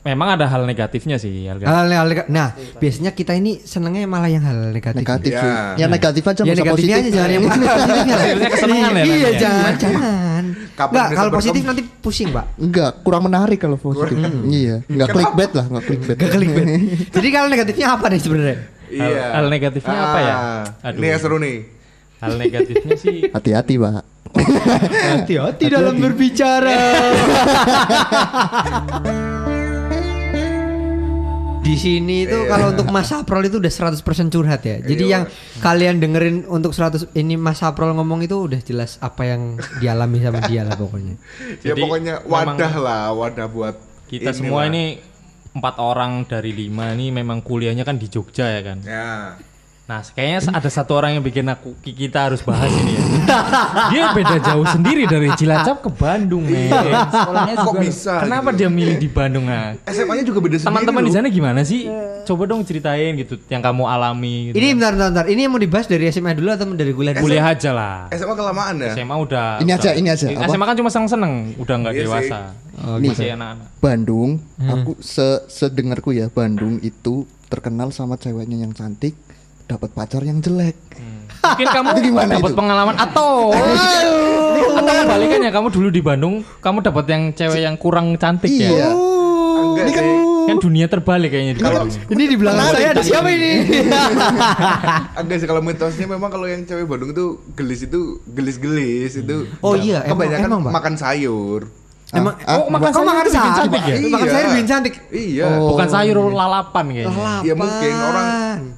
Memang 0.00 0.28
ada 0.32 0.46
hal 0.46 0.64
negatifnya 0.64 1.18
sih. 1.18 1.44
Hal 1.44 1.60
Hal, 1.60 1.84
hal, 1.86 2.06
nega- 2.06 2.30
nah, 2.30 2.50
biasanya 2.78 3.12
kita 3.12 3.34
ini 3.34 3.60
senengnya 3.60 4.04
malah 4.04 4.26
yang 4.26 4.40
hal 4.40 4.72
negatif. 4.72 5.04
Negatif 5.04 5.32
Ya. 5.34 5.76
Ya 5.76 5.86
negatif 5.86 6.22
aja 6.22 6.40
Ya 6.40 6.54
negatifnya 6.54 6.72
positif. 6.96 6.96
aja 6.96 7.10
jangan 7.12 7.30
yang 7.30 7.42
positifnya. 7.46 8.16
Kesenangan 8.48 8.92
ya 8.94 9.04
Iya, 9.04 9.16
ya? 9.18 9.30
jangan, 9.36 9.72
jangan. 9.76 10.44
Enggak, 10.78 11.08
kalau 11.10 11.30
positif 11.34 11.62
nanti 11.62 11.82
pusing, 11.98 12.28
Pak. 12.30 12.44
Enggak, 12.56 12.90
kurang 13.02 13.22
menarik 13.26 13.58
kalau 13.58 13.76
positif. 13.76 14.16
Iya, 14.46 14.76
enggak 14.86 15.08
clickbait 15.10 15.52
lah, 15.52 15.64
enggak 15.66 15.84
clickbait. 15.84 16.16
Gak 16.16 16.30
clickbait. 16.30 16.66
Jadi 17.18 17.28
kalau 17.28 17.48
negatifnya 17.50 17.86
apa 17.90 18.06
nih 18.08 18.20
sebenarnya? 18.22 18.56
Iya. 18.88 19.02
Hal- 19.04 19.32
hal 19.34 19.46
negatifnya 19.50 19.96
apa 19.98 20.18
ya? 20.18 20.34
Aduh. 20.86 20.96
Ini 20.96 21.06
yang 21.10 21.20
seru 21.20 21.36
nih. 21.36 21.56
Hal 22.18 22.32
negatifnya 22.34 22.94
sih 22.96 23.16
Hati-hati, 23.28 23.74
Pak. 23.76 23.92
Hati-hati 24.34 25.64
dalam 25.66 25.96
berbicara. 25.96 26.76
Di 31.58 31.76
sini 31.76 32.24
itu 32.24 32.48
kalau 32.48 32.72
untuk 32.72 32.88
Mas 32.88 33.12
Saprol 33.12 33.44
itu 33.44 33.60
udah 33.60 33.68
100% 33.68 34.00
curhat 34.30 34.64
ya. 34.64 34.80
Jadi 34.80 35.04
Iya. 35.04 35.12
yang 35.12 35.24
kalian 35.60 36.00
dengerin 36.00 36.36
untuk 36.48 36.72
100 36.72 37.12
ini 37.12 37.36
Mas 37.36 37.60
Saprol 37.60 37.92
ngomong 37.92 38.24
itu 38.24 38.40
udah 38.40 38.56
jelas 38.58 38.96
apa 38.98 39.28
yang 39.28 39.42
dialami 39.76 40.18
sama 40.18 40.40
dia 40.42 40.64
lah 40.64 40.74
pokoknya. 40.74 41.20
ya 41.60 41.72
Jadi, 41.72 41.80
pokoknya 41.82 42.14
memang- 42.24 42.56
wadah 42.56 42.74
lah, 42.74 43.02
wadah 43.12 43.46
buat 43.46 43.76
kita 44.06 44.32
semua 44.32 44.64
inilah. 44.64 44.70
ini 44.70 44.84
empat 45.50 45.74
orang 45.76 46.24
dari 46.24 46.52
lima 46.52 46.92
ini 46.92 47.10
memang 47.10 47.42
kuliahnya 47.42 47.84
kan 47.84 48.00
di 48.00 48.08
Jogja 48.08 48.48
ya 48.48 48.62
kan. 48.64 48.78
Ya. 48.80 49.36
Nah 49.88 50.04
kayaknya 50.04 50.52
ada 50.52 50.68
satu 50.68 50.92
orang 50.92 51.16
yang 51.16 51.24
bikin 51.24 51.48
aku 51.48 51.72
kita 51.80 52.28
harus 52.28 52.44
bahas 52.44 52.68
ini 52.68 52.92
ya. 52.92 53.02
Dia 53.92 54.04
beda 54.12 54.36
jauh 54.38 54.68
sendiri 54.68 55.08
dari 55.08 55.32
Cilacap 55.32 55.80
ke 55.80 55.88
Bandung 55.88 56.44
men. 56.44 56.68
Sekolahnya 57.08 57.54
Kok 57.56 57.64
juga 57.66 57.80
bisa? 57.80 58.14
Kenapa 58.20 58.52
gitu? 58.52 58.58
dia 58.58 58.68
milih 58.68 59.00
di 59.00 59.08
Bandung 59.08 59.48
nah? 59.48 59.72
SMA-nya 59.88 60.28
juga 60.28 60.44
beda 60.44 60.60
sendiri. 60.60 60.68
Teman-teman 60.68 61.02
di 61.02 61.12
sana 61.16 61.26
gimana 61.26 61.64
sih? 61.64 61.88
Coba 62.22 62.44
dong 62.44 62.60
ceritain 62.62 63.16
gitu 63.16 63.40
yang 63.48 63.64
kamu 63.64 63.88
alami. 63.88 64.52
Gitu. 64.52 64.60
Ini 64.60 64.76
bentar, 64.76 64.92
bentar, 64.92 65.08
bentar. 65.08 65.24
Ini 65.24 65.40
yang 65.40 65.52
mau 65.52 65.62
dibahas 65.62 65.86
dari 65.88 66.04
SMA 66.06 66.36
dulu 66.36 66.48
atau 66.52 66.68
dari 66.68 66.92
kuliah 66.92 67.12
dulu? 67.16 67.24
kuliah 67.24 67.46
aja 67.48 67.70
lah. 67.72 67.96
SMA 68.12 68.34
kelamaan 68.36 68.74
ya? 68.76 68.92
SMA 68.92 69.16
udah 69.16 69.46
Ini 69.56 69.72
udah- 69.72 69.80
aja, 69.80 69.90
ini 69.96 70.08
aja, 70.12 70.24
apa? 70.28 70.44
SMA 70.46 70.64
kan 70.64 70.76
cuma 70.76 70.90
seneng-seneng, 70.92 71.32
udah 71.56 71.74
nggak 71.80 71.92
Iya 71.92 71.98
sih. 71.98 72.04
dewasa. 72.04 72.38
Oh, 72.78 72.96
Nih. 73.00 73.10
Masih 73.10 73.32
anak-anak. 73.32 73.66
Bandung, 73.80 74.30
aku 74.60 75.00
se 75.00 75.24
sedengarku 75.48 76.12
ya, 76.12 76.28
Bandung 76.28 76.76
itu 76.78 77.24
terkenal 77.48 77.88
sama 77.88 78.14
ceweknya 78.14 78.60
yang 78.60 78.70
cantik, 78.70 79.16
dapat 79.68 79.90
pacar 79.92 80.22
yang 80.22 80.40
jelek. 80.40 80.74
Mungkin 81.38 81.68
kamu 81.76 81.88
dapat 82.26 82.52
pengalaman 82.52 82.96
atau 82.96 83.52
atau 84.74 84.92
kebalikannya 84.96 85.50
kamu 85.50 85.68
dulu 85.68 85.88
di 85.88 86.00
Bandung, 86.00 86.34
kamu 86.58 86.80
dapat 86.82 87.04
yang 87.06 87.22
cewek 87.30 87.60
yang 87.62 87.76
kurang 87.76 88.16
cantik 88.16 88.48
Iya. 88.48 88.68
ya. 88.72 88.90
Enggak 89.58 89.84
Ini 89.84 89.92
kan. 89.92 90.06
Kan 90.48 90.56
dunia 90.58 90.88
terbalik 90.88 91.28
kayaknya 91.28 91.52
di 91.52 91.60
Kalau- 91.60 91.84
Bandung. 91.84 92.00
Ini 92.16 92.24
di 92.24 92.36
belakang 92.36 92.66
saya 92.72 92.88
ada 92.88 93.02
siapa 93.02 93.28
ini? 93.28 93.52
Agak 95.20 95.36
sih 95.36 95.46
kalau 95.46 95.60
mitosnya 95.60 96.06
memang 96.08 96.30
kalau 96.30 96.48
yang 96.48 96.64
cewek 96.64 96.88
Bandung 96.88 97.12
itu 97.12 97.26
gelis 97.52 97.84
itu 97.84 98.00
gelis-gelis 98.24 99.12
itu 99.14 99.44
Oh 99.60 99.76
iya, 99.76 100.02
emang- 100.02 100.16
kebanyakan 100.16 100.48
emang, 100.48 100.60
Pak? 100.64 100.72
makan 100.72 100.94
sayur. 100.96 101.60
Emang 102.08 102.40
Ah, 102.40 102.56
oh, 102.56 102.72
makan 102.72 102.88
makan 102.88 102.92
sayur 102.94 103.04
makan 103.06 103.26
sayur. 103.28 103.52
cantik 103.54 103.82
ya? 103.82 103.94
Makan 104.00 104.08
Iya. 104.18 104.32
sayur 104.32 104.48
bikin 104.48 104.66
cantik. 104.66 104.94
Iya. 105.10 105.44
Oh. 105.52 105.68
Bukan 105.70 105.88
sayur 105.88 106.16
lalapan 106.32 106.84
kayaknya. 106.88 107.12
Lalapan. 107.12 107.44
Ya 107.44 107.52
mungkin 107.52 107.92
orang 108.00 108.28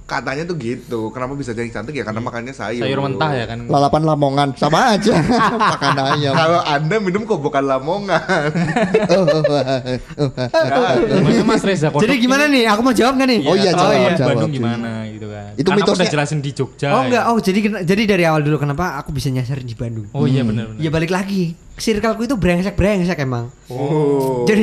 katanya 0.05 0.43
tuh 0.43 0.57
gitu. 0.59 1.01
Kenapa 1.09 1.33
bisa 1.35 1.51
jadi 1.53 1.71
cantik 1.71 1.95
ya 1.95 2.03
karena 2.03 2.19
makannya 2.19 2.51
sayur. 2.51 2.83
Sayur 2.83 3.01
mentah 3.01 3.31
ya 3.31 3.45
kan. 3.47 3.59
Lalapan 3.65 4.03
Lamongan 4.03 4.49
sama 4.57 4.79
aja. 4.91 5.15
Makan 5.71 5.95
ayam. 6.09 6.33
Kalau 6.33 6.61
Anda 6.61 6.97
minum 6.99 7.23
kok 7.23 7.39
bukan 7.39 7.63
lamongan. 7.63 8.51
Oh, 9.11 9.25
oh, 9.25 9.43
oh, 9.43 9.63
oh. 10.21 10.31
Gimana 11.01 11.43
Mas 11.45 11.63
Reza 11.63 11.89
Kodok 11.89 12.03
Jadi 12.03 12.15
gimana 12.19 12.47
nih? 12.47 12.67
Aku 12.67 12.81
mau 12.81 12.91
jawab 12.91 13.15
nggak 13.15 13.29
nih? 13.29 13.39
Oh 13.43 13.55
iya, 13.55 13.71
jawab, 13.71 13.91
di 13.91 13.99
jawab. 14.13 14.29
Bandung 14.29 14.53
gimana 14.53 14.91
gitu 15.09 15.27
kan. 15.27 15.51
Itu 15.53 15.63
Kan 15.65 15.73
aku 15.73 15.79
mitosnya- 15.81 15.99
udah 16.01 16.13
jelasin 16.13 16.39
di 16.41 16.51
Jogja. 16.53 16.89
Oh 16.89 16.95
ya. 16.95 17.05
enggak, 17.05 17.23
oh 17.27 17.39
jadi 17.39 17.59
jadi 17.85 18.03
dari 18.07 18.25
awal 18.25 18.41
dulu 18.41 18.57
kenapa 18.59 18.99
aku 18.99 19.11
bisa 19.11 19.29
nyasar 19.29 19.61
di 19.61 19.75
Bandung? 19.75 20.07
Oh 20.11 20.25
iya 20.25 20.43
benar 20.43 20.67
benar. 20.69 20.79
Ya 20.79 20.91
balik 20.91 21.11
lagi. 21.11 21.55
Circleku 21.81 22.23
itu 22.23 22.37
brengsek-brengsek 22.37 23.17
emang. 23.19 23.49
Oh. 23.67 24.45
Jadi 24.45 24.63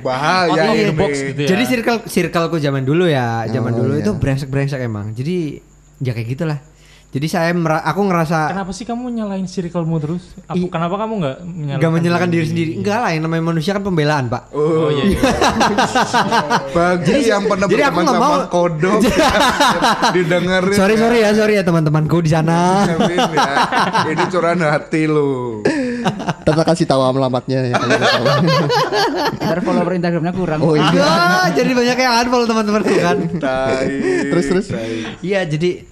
bahaya 0.00 0.88
box 0.90 1.12
gitu 1.22 1.40
ya. 1.44 1.48
Jadi 1.52 1.62
circle 1.66 1.98
circleku 2.02 2.56
zaman 2.56 2.80
dulu 2.80 3.04
ya, 3.04 3.44
zaman 3.46 3.70
Oh, 3.70 3.78
dulu 3.78 3.92
iya. 3.94 4.02
itu 4.02 4.10
brengsek-brengsek 4.12 4.80
emang. 4.80 5.12
Jadi 5.12 5.60
ya 5.98 6.10
kayak 6.10 6.28
gitulah. 6.28 6.60
Jadi 7.06 7.28
saya 7.28 7.48
mera- 7.50 7.80
aku 7.80 8.02
ngerasa 8.02 8.50
Kenapa 8.50 8.72
sih 8.72 8.84
kamu 8.84 9.08
nyalain 9.10 9.46
circlemu 9.46 9.96
terus? 9.96 10.36
I- 10.50 10.68
kenapa 10.68 10.96
kamu 10.98 11.12
nggak 11.16 11.36
menyalahkan? 11.40 11.78
nggak 11.78 11.92
menyalahkan 11.94 12.28
diri 12.28 12.46
sendiri. 12.46 12.72
Enggak 12.76 12.98
lah, 12.98 13.10
yang 13.10 13.22
namanya 13.22 13.44
manusia 13.46 13.72
kan 13.72 13.80
pembelaan, 13.80 14.24
Pak. 14.26 14.52
Oh 14.52 14.90
iya. 14.90 15.04
iya. 15.06 15.20
Bagi 16.76 17.16
yang 17.24 17.46
pernah 17.46 17.66
jadi 17.66 17.88
aku 17.88 18.00
sama 18.02 18.20
mau- 18.20 18.44
kodok 18.48 19.00
didengerin. 20.14 20.76
Sorry 20.76 20.94
ya. 20.94 21.00
sorry 21.00 21.18
ya, 21.18 21.30
sorry 21.32 21.52
ya 21.54 21.62
teman-temanku 21.62 22.16
di 22.20 22.28
sana. 22.28 22.84
Ya. 22.84 22.96
Ini 24.06 24.24
curahan 24.28 24.60
hati 24.60 25.02
lu. 25.06 25.62
Kita 26.42 26.62
kasih 26.62 26.86
tahu 26.86 27.00
alamatnya 27.02 27.58
ya. 27.66 27.74
kalau 27.74 27.98
tahu. 27.98 28.24
Ntar 29.42 29.58
follower 29.60 29.92
Instagramnya 29.94 30.32
kurang. 30.32 30.58
Oh 30.62 30.74
iya. 30.74 30.88
Ah, 31.02 31.48
jadi 31.50 31.70
banyak 31.70 31.96
yang 31.96 32.12
unfollow 32.22 32.46
teman-temanku 32.46 32.94
kan. 32.96 33.16
Terus, 34.30 34.44
terus? 34.46 34.66
Iya, 35.20 35.42
jadi 35.44 35.84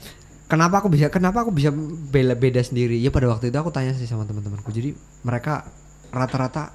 kenapa 0.46 0.78
aku 0.78 0.88
bisa 0.92 1.10
kenapa 1.10 1.42
aku 1.42 1.50
bisa 1.50 1.74
bela 2.10 2.34
beda 2.34 2.62
sendiri? 2.62 2.98
Ya 2.98 3.10
pada 3.10 3.26
waktu 3.26 3.50
itu 3.50 3.58
aku 3.58 3.74
tanya 3.74 3.92
sih 3.92 4.06
sama 4.06 4.24
teman-temanku. 4.24 4.70
Jadi 4.70 4.94
mereka 5.22 5.66
rata-rata 6.14 6.70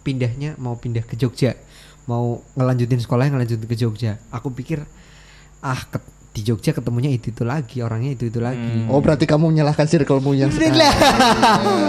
pindahnya 0.00 0.54
mau 0.56 0.78
pindah 0.78 1.04
ke 1.04 1.18
Jogja, 1.18 1.52
mau 2.06 2.40
ngelanjutin 2.54 3.02
sekolahnya 3.02 3.36
ngelanjutin 3.36 3.66
ke 3.68 3.76
Jogja. 3.76 4.16
Aku 4.30 4.48
pikir 4.48 4.86
ah 5.60 5.80
ke- 5.84 6.19
di 6.30 6.46
Jogja 6.46 6.70
ketemunya 6.70 7.10
itu 7.10 7.34
itu 7.34 7.42
lagi, 7.42 7.82
orangnya 7.82 8.14
itu 8.14 8.30
itu 8.30 8.38
lagi. 8.38 8.86
Oh 8.86 9.02
berarti 9.02 9.26
kamu 9.26 9.50
menyalahkan 9.50 9.82
circlemu 9.82 10.30
yang 10.38 10.50
sekarang. 10.54 10.78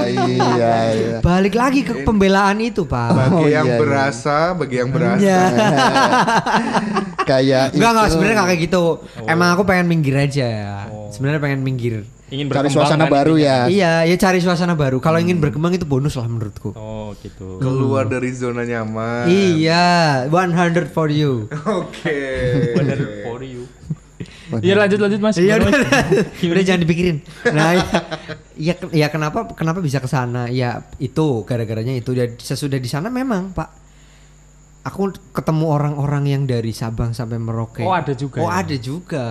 iya 0.10 0.74
iya. 0.92 1.18
Balik 1.22 1.54
lagi 1.54 1.86
ke 1.86 2.02
pembelaan 2.02 2.58
itu, 2.58 2.90
Pak. 2.90 3.10
Bagi 3.14 3.38
Oh, 3.38 3.46
yang 3.46 3.70
iya, 3.70 3.78
iya. 3.78 3.82
berasa, 3.86 4.38
bagi 4.58 4.76
yang 4.82 4.90
berasa. 4.90 5.22
Ya. 5.22 5.42
Kayak 7.30 7.78
Enggak 7.78 7.90
enggak 7.94 8.08
sebenarnya 8.10 8.36
enggak 8.36 8.50
kayak 8.50 8.62
gitu. 8.66 8.84
Emang 9.30 9.50
aku 9.54 9.64
pengen 9.64 9.86
minggir 9.86 10.16
aja. 10.18 10.50
Sebenarnya 11.14 11.38
pengen 11.40 11.62
minggir. 11.62 12.02
Ingin 12.32 12.48
cari 12.48 12.72
suasana 12.72 13.06
kan 13.06 13.12
baru 13.12 13.36
intinya. 13.36 13.68
ya. 13.68 13.68
Iya, 13.68 13.94
ya 14.08 14.16
cari 14.16 14.40
suasana 14.40 14.74
baru. 14.74 15.04
Kalau 15.04 15.20
ingin 15.20 15.44
berkembang 15.44 15.76
itu 15.76 15.84
bonus 15.84 16.16
lah 16.16 16.26
menurutku. 16.26 16.72
Oh 16.74 17.12
gitu. 17.20 17.60
Keluar 17.60 18.08
dari 18.08 18.32
zona 18.32 18.64
nyaman. 18.64 19.28
Iya, 19.28 20.26
100 20.32 20.88
for 20.90 21.12
you. 21.12 21.52
Oke. 21.84 22.20
Bener 22.80 23.28
for 23.28 23.44
you. 23.44 23.61
Iya 24.60 24.76
lanjut 24.76 25.00
lanjut 25.00 25.20
Mas. 25.20 25.36
Iya 25.36 25.56
udah, 25.56 25.70
Mas? 25.72 25.82
udah 26.44 26.64
jangan 26.66 26.82
dipikirin. 26.82 27.18
Nah, 27.48 27.80
iya, 28.54 28.74
ke- 28.74 28.92
ya 29.00 29.08
kenapa 29.08 29.48
kenapa 29.50 29.80
bisa 29.80 29.98
ke 29.98 30.06
sana? 30.06 30.48
Ya 30.48 30.84
itu 30.98 31.44
gara-garanya 31.44 31.94
itu 31.94 32.12
dan 32.12 32.36
sesudah 32.36 32.76
di 32.76 32.86
sana 32.86 33.08
memang, 33.08 33.52
Pak. 33.52 33.70
Aku 34.84 35.08
ketemu 35.30 35.66
orang-orang 35.70 36.24
yang 36.26 36.44
dari 36.44 36.74
Sabang 36.74 37.14
sampai 37.14 37.38
Merauke. 37.38 37.82
Oh, 37.82 37.94
ada 37.94 38.12
juga 38.12 38.42
Oh, 38.42 38.50
ya? 38.50 38.60
ada 38.60 38.76
juga. 38.76 39.26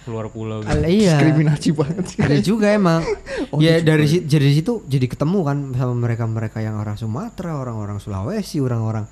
Keluar 0.00 0.26
pulau. 0.26 0.64
gitu. 0.64 0.72
Iya. 0.72 1.14
Diskriminasi 1.14 1.68
banget 1.70 2.04
sih. 2.08 2.18
Ada 2.18 2.38
juga 2.40 2.66
emang. 2.72 3.04
Oh, 3.50 3.58
ya 3.58 3.80
dari 3.80 4.06
dari 4.22 4.50
situ 4.52 4.84
jadi 4.84 5.04
ketemu 5.04 5.38
kan 5.42 5.58
sama 5.74 5.90
mereka-mereka 5.98 6.60
yang 6.60 6.76
orang 6.76 6.94
Sumatera, 6.94 7.56
orang-orang 7.56 7.98
Sulawesi, 7.98 8.62
orang-orang 8.62 9.10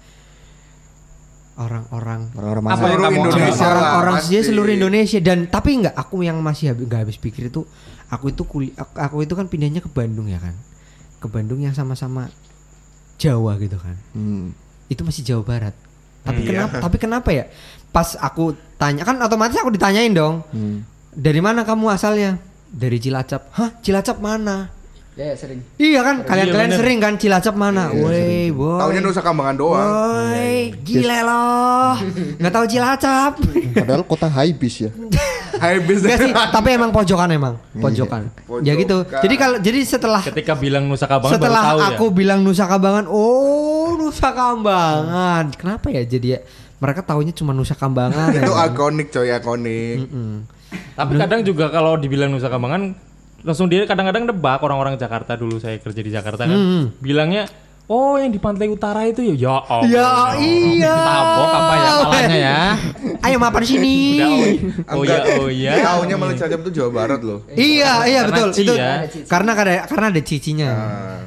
orang-orang 1.58 2.30
Orang-orang 2.38 2.62
Seluruh 2.78 3.10
Indonesia 3.10 3.66
orang-orang 3.66 4.16
sih 4.22 4.40
seluruh 4.40 4.72
Indonesia. 4.72 5.18
Dan 5.18 5.38
tapi 5.50 5.82
nggak 5.82 5.94
aku 5.98 6.22
yang 6.22 6.38
masih 6.38 6.70
habis 6.72 6.86
nggak 6.86 7.00
habis 7.04 7.18
pikir 7.18 7.50
itu 7.50 7.66
aku 8.08 8.30
itu 8.30 8.42
kuli, 8.46 8.70
aku, 8.78 8.94
aku 8.94 9.16
itu 9.26 9.34
kan 9.34 9.50
pindahnya 9.50 9.82
ke 9.82 9.90
Bandung 9.90 10.30
ya 10.30 10.38
kan? 10.38 10.54
Ke 11.18 11.26
Bandung 11.26 11.58
yang 11.58 11.74
sama-sama 11.74 12.30
Jawa 13.18 13.58
gitu 13.58 13.76
kan? 13.76 13.96
Hmm. 14.14 14.54
itu 14.88 15.04
masih 15.04 15.20
Jawa 15.20 15.42
Barat. 15.44 15.74
Tapi 16.24 16.40
Hmm, 16.40 16.48
kenapa 16.48 16.74
iya. 16.78 16.82
tapi 16.86 16.96
kenapa 16.96 17.28
ya? 17.28 17.44
Pas 17.92 18.16
aku 18.16 18.56
tanya 18.80 19.04
kan 19.04 19.20
otomatis 19.20 19.58
aku 19.58 19.74
ditanyain 19.74 20.14
dong. 20.14 20.40
Hmm. 20.54 20.86
dari 21.12 21.42
mana 21.42 21.66
kamu 21.66 21.90
asalnya? 21.90 22.38
Dari 22.70 22.96
Cilacap. 23.02 23.52
Hah? 23.52 23.74
Cilacap 23.82 24.22
mana 24.22 24.77
Ya, 25.18 25.34
ya, 25.34 25.36
sering. 25.36 25.60
iya 25.82 26.00
kan 26.06 26.22
kalian-kalian 26.22 26.70
bener. 26.70 26.78
sering 26.78 26.98
kan 27.02 27.18
Cilacap 27.18 27.58
mana 27.58 27.90
woi 27.90 28.54
boy 28.54 28.78
Taunya 28.78 29.02
Nusa 29.02 29.18
Kambangan 29.18 29.58
doang. 29.58 29.82
Woi, 29.82 30.70
gile 30.86 31.26
loh. 31.26 31.98
Nggak 32.38 32.52
tahu 32.54 32.64
Cilacap. 32.70 33.32
Padahal 33.74 34.06
kota 34.06 34.30
high 34.30 34.54
bis 34.54 34.86
ya. 34.86 34.94
Hai 35.62 35.82
bis. 35.82 36.06
Enggak 36.06 36.22
sih, 36.22 36.30
tapi 36.30 36.68
emang 36.70 36.94
pojokan 36.94 37.34
emang, 37.34 37.58
pojokan. 37.74 38.30
Ya 38.62 38.78
gitu. 38.78 39.02
Pojokan. 39.02 39.22
Jadi 39.26 39.34
kalau 39.34 39.56
jadi 39.58 39.78
setelah 39.82 40.22
Ketika 40.22 40.54
bilang 40.54 40.86
Nusa 40.86 41.10
Kambangan 41.10 41.34
setelah 41.34 41.62
baru 41.66 41.70
tahu 41.74 41.78
aku 41.82 42.06
ya. 42.06 42.14
bilang 42.14 42.40
Nusa 42.46 42.64
Kambangan, 42.70 43.04
oh 43.10 43.98
Nusa 43.98 44.30
Kambangan. 44.30 45.44
Kenapa 45.58 45.90
ya 45.90 46.06
jadi 46.06 46.38
ya 46.38 46.40
mereka 46.78 47.02
taunya 47.02 47.34
cuma 47.34 47.50
Nusa 47.50 47.74
Kambangan. 47.74 48.30
Itu 48.38 48.54
ya. 48.54 48.70
ikonik 48.70 49.10
coy, 49.10 49.34
ikonik. 49.34 49.98
Mm. 50.06 50.36
Tapi 50.94 51.12
kadang 51.18 51.40
juga 51.42 51.74
kalau 51.74 51.98
dibilang 51.98 52.30
Nusa 52.30 52.46
Kambangan 52.46 52.94
langsung 53.46 53.70
dia 53.70 53.86
kadang-kadang 53.86 54.26
nebak 54.26 54.60
orang-orang 54.62 54.98
Jakarta 54.98 55.38
dulu 55.38 55.62
saya 55.62 55.78
kerja 55.78 56.00
di 56.02 56.10
Jakarta 56.10 56.46
kan. 56.46 56.58
Hmm. 56.58 56.84
Bilangnya 56.98 57.46
Oh 57.88 58.20
yang 58.20 58.28
di 58.28 58.36
pantai 58.36 58.68
utara 58.68 59.08
itu 59.08 59.24
ya 59.24 59.34
ya 59.48 59.56
Allah. 59.64 59.88
Ya 59.88 60.12
iya. 60.36 60.92
Tabok 60.92 61.48
apa 61.56 61.74
ya 61.74 61.90
salahnya 61.96 62.36
ya? 62.36 62.60
Ayo 63.24 63.36
mapan 63.40 63.64
sini. 63.64 63.96
Udah, 64.92 64.92
oh, 64.92 65.00
oh 65.00 65.04
ya 65.08 65.18
oh 65.40 65.48
ya. 65.48 65.72
Taunya 65.80 66.16
malah 66.20 66.36
Cilacap 66.36 66.68
itu 66.68 66.70
Jawa 66.76 66.90
Barat 66.92 67.20
loh. 67.24 67.48
Iya, 67.48 68.04
iya 68.04 68.20
betul. 68.28 68.52
Itu 68.52 68.76
ya. 68.76 69.08
karena 69.24 69.56
ada 69.56 69.88
karena 69.88 70.06
ada 70.12 70.20
cicinya. 70.20 70.68
Nah, 70.68 71.20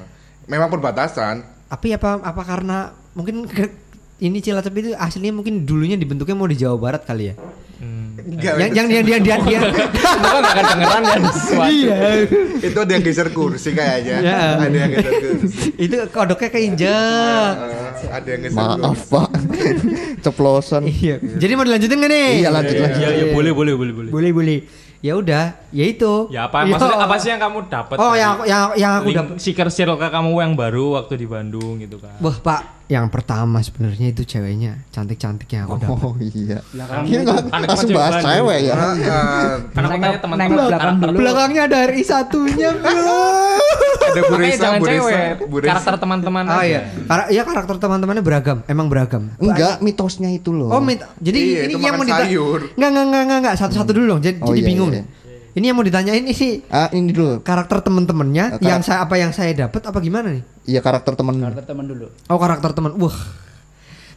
memang 0.45 0.69
perbatasan. 0.69 1.41
Tapi 1.65 1.97
apa 1.97 2.21
apa 2.21 2.41
karena 2.45 2.93
mungkin 3.17 3.49
ini 4.21 4.37
Cilacap 4.37 4.73
itu 4.77 4.93
aslinya 4.93 5.33
mungkin 5.33 5.65
dulunya 5.65 5.97
dibentuknya 5.97 6.37
mau 6.37 6.45
di 6.45 6.61
Jawa 6.61 6.77
Barat 6.77 7.09
kali 7.09 7.33
ya. 7.33 7.35
Hmm. 7.81 8.00
Enggak. 8.21 8.53
yang 8.59 8.87
yang 8.89 9.05
dia 9.05 9.17
dia 9.19 9.19
dia, 9.19 9.35
dia 9.39 9.59
Itu 9.61 10.27
kan 10.27 10.41
gak 10.41 10.55
kedengeran 10.55 11.01
kan 11.03 11.21
sesuatu. 11.31 11.71
iya. 11.71 11.97
itu 12.59 12.77
ada 12.77 12.91
yang 12.91 13.03
geser 13.03 13.27
kursi 13.29 13.69
kayaknya. 13.71 14.15
Ya. 14.19 14.39
Ada 14.59 14.77
yang 14.77 14.91
geser 14.91 15.13
kursi. 15.17 15.67
itu 15.75 15.95
kodoknya 16.09 16.49
keinjek. 16.49 17.53
Eh, 18.01 18.09
ada 18.09 18.27
yang 18.27 18.41
geser 18.43 18.57
Maaf 18.57 18.79
kursi. 18.99 19.11
pak. 19.11 19.29
Ceplosan. 20.25 20.81
Iya. 20.85 21.15
Jadi 21.17 21.51
mau 21.55 21.65
dilanjutin 21.65 21.97
gak 21.97 22.11
nih? 22.11 22.27
Iya, 22.39 22.49
lanjut, 22.51 22.73
Iya, 22.73 22.83
lanjut. 22.83 22.99
iya, 23.01 23.09
iya, 23.11 23.25
boleh 23.33 23.51
boleh 23.51 23.73
boleh 23.73 23.93
boleh. 23.93 24.09
Boleh 24.11 24.31
boleh. 24.31 24.59
Ya 25.01 25.17
udah, 25.17 25.57
ya 25.73 25.85
itu. 25.89 26.29
Ya 26.29 26.45
apa 26.45 26.61
maksudnya 26.61 27.01
apa 27.01 27.17
sih 27.17 27.33
yang 27.33 27.41
kamu 27.41 27.65
dapat? 27.73 27.97
Oh, 27.97 28.13
yang 28.13 28.37
yang 28.45 28.69
yang 28.77 28.91
aku 29.01 29.09
dapat. 29.09 29.33
Seeker 29.41 29.73
circle 29.73 29.97
kamu 29.97 30.29
yang 30.37 30.53
baru 30.53 31.01
waktu 31.01 31.17
di 31.17 31.25
Bandung 31.25 31.81
gitu 31.81 31.97
kan. 31.97 32.13
Wah, 32.21 32.37
Pak, 32.37 32.80
yang 32.91 33.07
pertama 33.07 33.63
sebenarnya 33.63 34.11
itu 34.11 34.27
ceweknya 34.27 34.83
cantik-cantik 34.91 35.47
yang 35.47 35.63
aku 35.63 35.79
dapat. 35.79 36.03
Oh 36.03 36.15
iya. 36.19 36.59
Belakang 36.67 37.07
Ini 37.07 37.23
nggak 37.23 37.39
langsung 37.47 37.91
bahas 37.91 38.15
cewek 38.19 38.59
ya. 38.61 38.73
Ah, 38.73 38.83
ah. 38.83 39.51
Karena 39.71 39.87
aku 39.87 39.95
tanya 39.97 40.19
teman-teman 40.19 40.51
belakang 40.67 40.95
dulu. 40.99 41.15
Belakangnya 41.15 41.61
ada 41.65 41.79
RI 41.87 42.03
satunya, 42.03 42.69
Bro. 42.75 43.15
ada 44.01 44.21
Bu 44.21 44.33
Makanya 44.33 44.43
Risa, 44.43 44.59
jangan 44.59 44.75
Bu 44.75 44.83
Risa, 44.83 44.91
cewek, 44.91 45.29
Bu 45.47 45.55
Risa. 45.57 45.69
karakter 45.71 45.93
teman-teman 45.97 46.43
Oh 46.43 46.53
aja. 46.53 46.67
iya. 46.67 46.79
Kar 47.07 47.19
iya 47.29 47.41
karakter 47.41 47.75
teman-temannya 47.79 48.21
beragam, 48.21 48.57
emang 48.67 48.87
beragam. 48.87 49.23
Enggak, 49.37 49.79
mitosnya 49.79 50.29
itu 50.29 50.51
loh. 50.51 50.67
Oh, 50.69 50.83
mit- 50.83 50.99
jadi 51.17 51.39
Iya, 51.39 51.59
ini 51.65 51.73
yang 51.79 51.95
mau 51.95 52.03
ditanya. 52.03 52.27
Enggak, 52.75 52.89
enggak, 52.91 53.23
enggak, 53.23 53.39
enggak. 53.39 53.55
Satu-satu 53.55 53.91
dulu 53.91 54.05
dong. 54.09 54.21
Jadi, 54.21 54.35
Oh, 54.37 54.51
jadi 54.51 54.59
iya, 54.59 54.67
bingung 54.67 54.91
iya, 54.91 54.99
nih. 54.99 55.03
Ini 55.51 55.65
yang 55.67 55.75
mau 55.75 55.83
ditanyain 55.83 56.23
ini 56.23 56.63
Ah, 56.65 56.87
ini 56.89 57.09
dulu. 57.09 57.39
karakter 57.41 57.81
teman-temannya 57.81 58.45
Ah, 58.45 58.49
karak- 58.53 58.63
yang 58.63 58.81
saya 58.81 58.99
apa 59.01 59.15
yang 59.15 59.31
saya 59.31 59.51
dapat 59.57 59.83
apa 59.83 59.97
gimana 59.97 60.31
nih? 60.31 60.43
Iya 60.65 60.79
karakter 60.79 61.13
temen. 61.13 61.35
karakter 61.37 61.65
teman 61.65 61.85
dulu. 61.85 62.07
Oh, 62.25 62.37
karakter 62.37 62.71
teman. 62.71 62.95
Wah. 62.95 63.17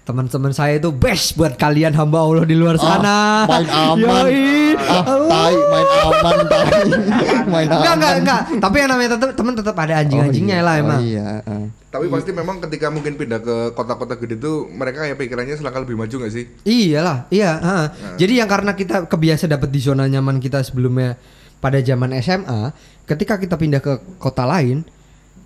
Teman-teman 0.04 0.52
saya 0.52 0.76
itu 0.76 0.92
best 0.92 1.32
buat 1.32 1.56
kalian 1.56 1.90
hamba 1.92 2.20
Allah 2.20 2.44
di 2.44 2.52
luar 2.52 2.76
Ah, 2.76 2.84
sana. 2.86 3.16
main 3.48 3.66
aman. 3.88 4.24
Yoi. 4.28 4.76
Ah, 4.76 5.00
tai, 5.24 5.56
main 5.56 5.88
aman, 5.88 6.36
tai. 6.44 6.82
main 7.50 7.66
aman. 7.66 7.78
Enggak, 7.80 7.94
enggak, 7.96 8.12
enggak. 8.20 8.40
Tapi 8.60 8.76
yang 8.76 8.90
namanya 8.90 9.10
tetap 9.16 9.28
teman 9.32 9.54
tetap 9.54 9.74
ada 9.74 9.94
anjing-anjingnya 9.96 10.54
Oh, 10.54 10.60
iya. 10.60 10.66
lah 10.66 10.74
emang. 10.76 11.00
Oh, 11.00 11.02
iya. 11.02 11.26
ah. 11.42 11.64
Tapi 11.94 12.10
pasti 12.10 12.34
memang 12.34 12.58
ketika 12.58 12.90
mungkin 12.90 13.14
pindah 13.14 13.38
ke 13.38 13.56
kota-kota 13.78 14.18
gede 14.18 14.42
itu 14.42 14.66
mereka 14.66 15.06
kayak 15.06 15.14
pikirannya 15.14 15.54
selangkah 15.54 15.86
lebih 15.86 15.94
maju 15.94 16.26
nggak 16.26 16.32
sih? 16.34 16.44
Iyalah, 16.66 17.30
iya. 17.30 17.54
ha. 17.62 17.74
Jadi 18.18 18.42
yang 18.42 18.50
karena 18.50 18.74
kita 18.74 19.06
kebiasa 19.06 19.46
dapat 19.46 19.70
di 19.70 19.78
zona 19.78 20.10
nyaman 20.10 20.42
kita 20.42 20.58
sebelumnya 20.66 21.14
pada 21.62 21.78
zaman 21.78 22.10
SMA, 22.18 22.74
ketika 23.06 23.38
kita 23.38 23.54
pindah 23.54 23.78
ke 23.78 24.18
kota 24.18 24.42
lain, 24.42 24.82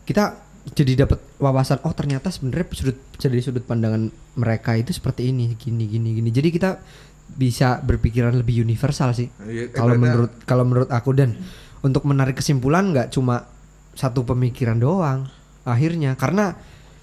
kita 0.09 0.41
jadi 0.73 1.05
dapat 1.05 1.21
wawasan. 1.37 1.85
Oh 1.85 1.93
ternyata 1.93 2.33
sebenarnya 2.33 2.65
sudut 2.73 2.97
dari 3.21 3.45
sudut 3.45 3.69
pandangan 3.69 4.09
mereka 4.41 4.73
itu 4.73 4.97
seperti 4.97 5.29
ini, 5.29 5.53
gini, 5.53 5.85
gini, 5.85 6.17
gini. 6.17 6.33
Jadi 6.33 6.49
kita 6.49 6.81
bisa 7.29 7.85
berpikiran 7.85 8.33
lebih 8.33 8.65
universal 8.65 9.13
sih. 9.13 9.29
Iya, 9.45 9.69
Kalau 9.77 10.01
menurut 10.01 10.33
kalau 10.49 10.65
menurut 10.65 10.89
aku 10.89 11.13
dan 11.13 11.37
untuk 11.85 12.09
menarik 12.09 12.41
kesimpulan 12.41 12.89
nggak 12.89 13.13
cuma 13.13 13.45
satu 13.93 14.25
pemikiran 14.25 14.81
doang 14.81 15.29
akhirnya. 15.69 16.17
Karena 16.17 16.53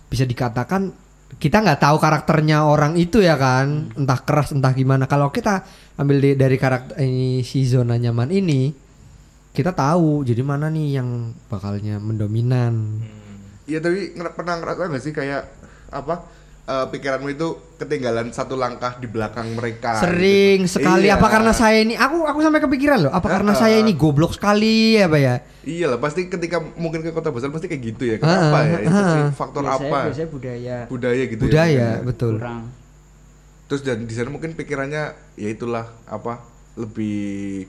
bisa 0.06 0.26
dikatakan 0.26 0.92
kita 1.36 1.62
nggak 1.62 1.82
tahu 1.82 1.98
karakternya 1.98 2.66
orang 2.66 2.98
itu 2.98 3.22
ya 3.22 3.38
kan. 3.38 3.94
Entah 3.94 4.20
keras 4.22 4.52
entah 4.52 4.74
gimana. 4.74 5.06
Kalau 5.06 5.30
kita 5.30 5.62
ambil 5.96 6.18
di- 6.20 6.38
dari 6.38 6.58
karakter 6.58 7.00
ini 7.00 7.42
si 7.42 7.64
zona 7.64 7.96
nyaman 7.96 8.28
ini 8.30 8.74
kita 9.56 9.72
tahu 9.72 10.28
jadi 10.28 10.44
mana 10.44 10.68
nih 10.68 11.00
yang 11.00 11.32
bakalnya 11.48 11.96
mendominan. 11.96 13.00
Iya 13.66 13.80
tapi 13.80 14.12
nger- 14.14 14.36
pernah 14.36 14.60
ngerasa 14.60 14.92
nggak 14.92 15.04
sih 15.04 15.16
kayak 15.16 15.48
apa 15.90 16.28
eh, 16.66 16.86
pikiranmu 16.90 17.30
itu 17.30 17.48
ketinggalan 17.76 18.30
satu 18.30 18.56
langkah 18.56 18.98
di 18.98 19.06
belakang 19.06 19.54
mereka. 19.54 20.02
sering 20.02 20.66
gitu. 20.66 20.82
sekali 20.82 21.08
Iya. 21.08 21.16
apa 21.16 21.28
karena 21.30 21.52
saya 21.52 21.78
ini 21.80 21.94
aku 21.94 22.26
aku 22.26 22.40
sampai 22.42 22.60
kepikiran 22.60 23.06
loh 23.06 23.14
apa 23.14 23.28
karena 23.30 23.54
Ah, 23.54 23.58
saya 23.58 23.76
ini 23.78 23.94
goblok 23.94 24.34
sekali 24.34 24.98
apa 24.98 25.18
ya 25.18 25.36
Iya 25.62 25.86
lah 25.90 25.98
pasti 25.98 26.30
ketika 26.30 26.62
mungkin 26.62 27.02
ke 27.02 27.10
kota 27.10 27.34
besar 27.34 27.50
pasti 27.50 27.66
kayak 27.66 27.82
gitu 27.84 28.04
ya. 28.06 28.16
Kenapa 28.22 28.54
ah, 28.54 28.64
ya? 28.64 28.78
Itu 28.86 28.94
ah. 28.94 29.10
sih 29.10 29.22
faktor 29.34 29.62
biasanya, 29.66 29.90
apa? 29.90 30.00
biasanya 30.10 30.30
budaya 30.30 30.78
Budaya 30.86 31.24
gitu 31.26 31.42
budaya 31.42 31.88
ya. 31.98 32.06
betul 32.06 32.38
kurang 32.38 32.70
Terus 33.66 33.82
dan 33.82 34.06
di 34.06 34.14
sana 34.14 34.30
mungkin 34.30 34.54
pikirannya 34.54 35.04
ya 35.38 35.50
itulah 35.50 35.90
apa 36.06 36.46
lebih 36.78 37.66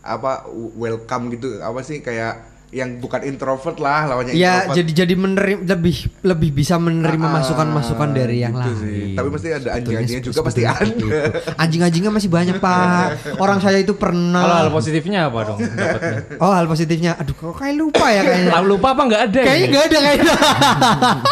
apa 0.00 0.44
welcome 0.76 1.32
gitu 1.32 1.60
apa 1.60 1.80
sih 1.80 2.00
kayak 2.00 2.53
yang 2.74 2.98
bukan 2.98 3.22
introvert 3.22 3.78
lah 3.78 4.10
lawannya 4.10 4.34
Ya 4.34 4.66
introvert. 4.66 4.74
jadi 4.74 4.90
jadi 5.00 5.14
menerima 5.14 5.60
lebih 5.64 5.96
lebih 6.20 6.50
bisa 6.52 6.74
menerima 6.74 7.22
Ah, 7.24 7.32
masukan-masukan 7.38 8.08
dari 8.10 8.42
yang 8.42 8.50
gitu 8.52 8.66
lain. 8.68 8.82
sih. 8.82 9.02
Tapi 9.14 9.28
pasti 9.30 9.48
ada 9.48 9.68
anjing-anjingnya 9.72 10.22
juga 10.24 10.40
pasti 10.42 10.62
ada. 10.66 11.06
Anjing-anjingnya 11.54 12.10
masih 12.10 12.28
banyak 12.28 12.58
pak. 12.58 13.06
Orang 13.42 13.58
saya 13.58 13.78
itu 13.78 13.94
pernah. 13.94 14.42
Kalau 14.42 14.56
hal 14.58 14.70
positifnya 14.70 15.20
apa 15.24 15.38
dong 15.44 15.58
dapatnya? 15.62 16.18
Oh 16.36 16.50
hal 16.50 16.66
positifnya, 16.66 17.14
aduh 17.14 17.32
kok 17.32 17.54
kayak 17.54 17.76
lupa 17.76 18.06
ya 18.08 18.20
kayaknya. 18.20 18.50
Lalu 18.52 18.66
lupa 18.68 18.88
apa 18.90 19.02
nggak 19.04 19.22
ada? 19.24 19.40
kayaknya 19.40 19.54
ini? 19.60 19.70
nggak 19.70 19.84
ada 19.84 19.98
kayaknya. 20.00 20.34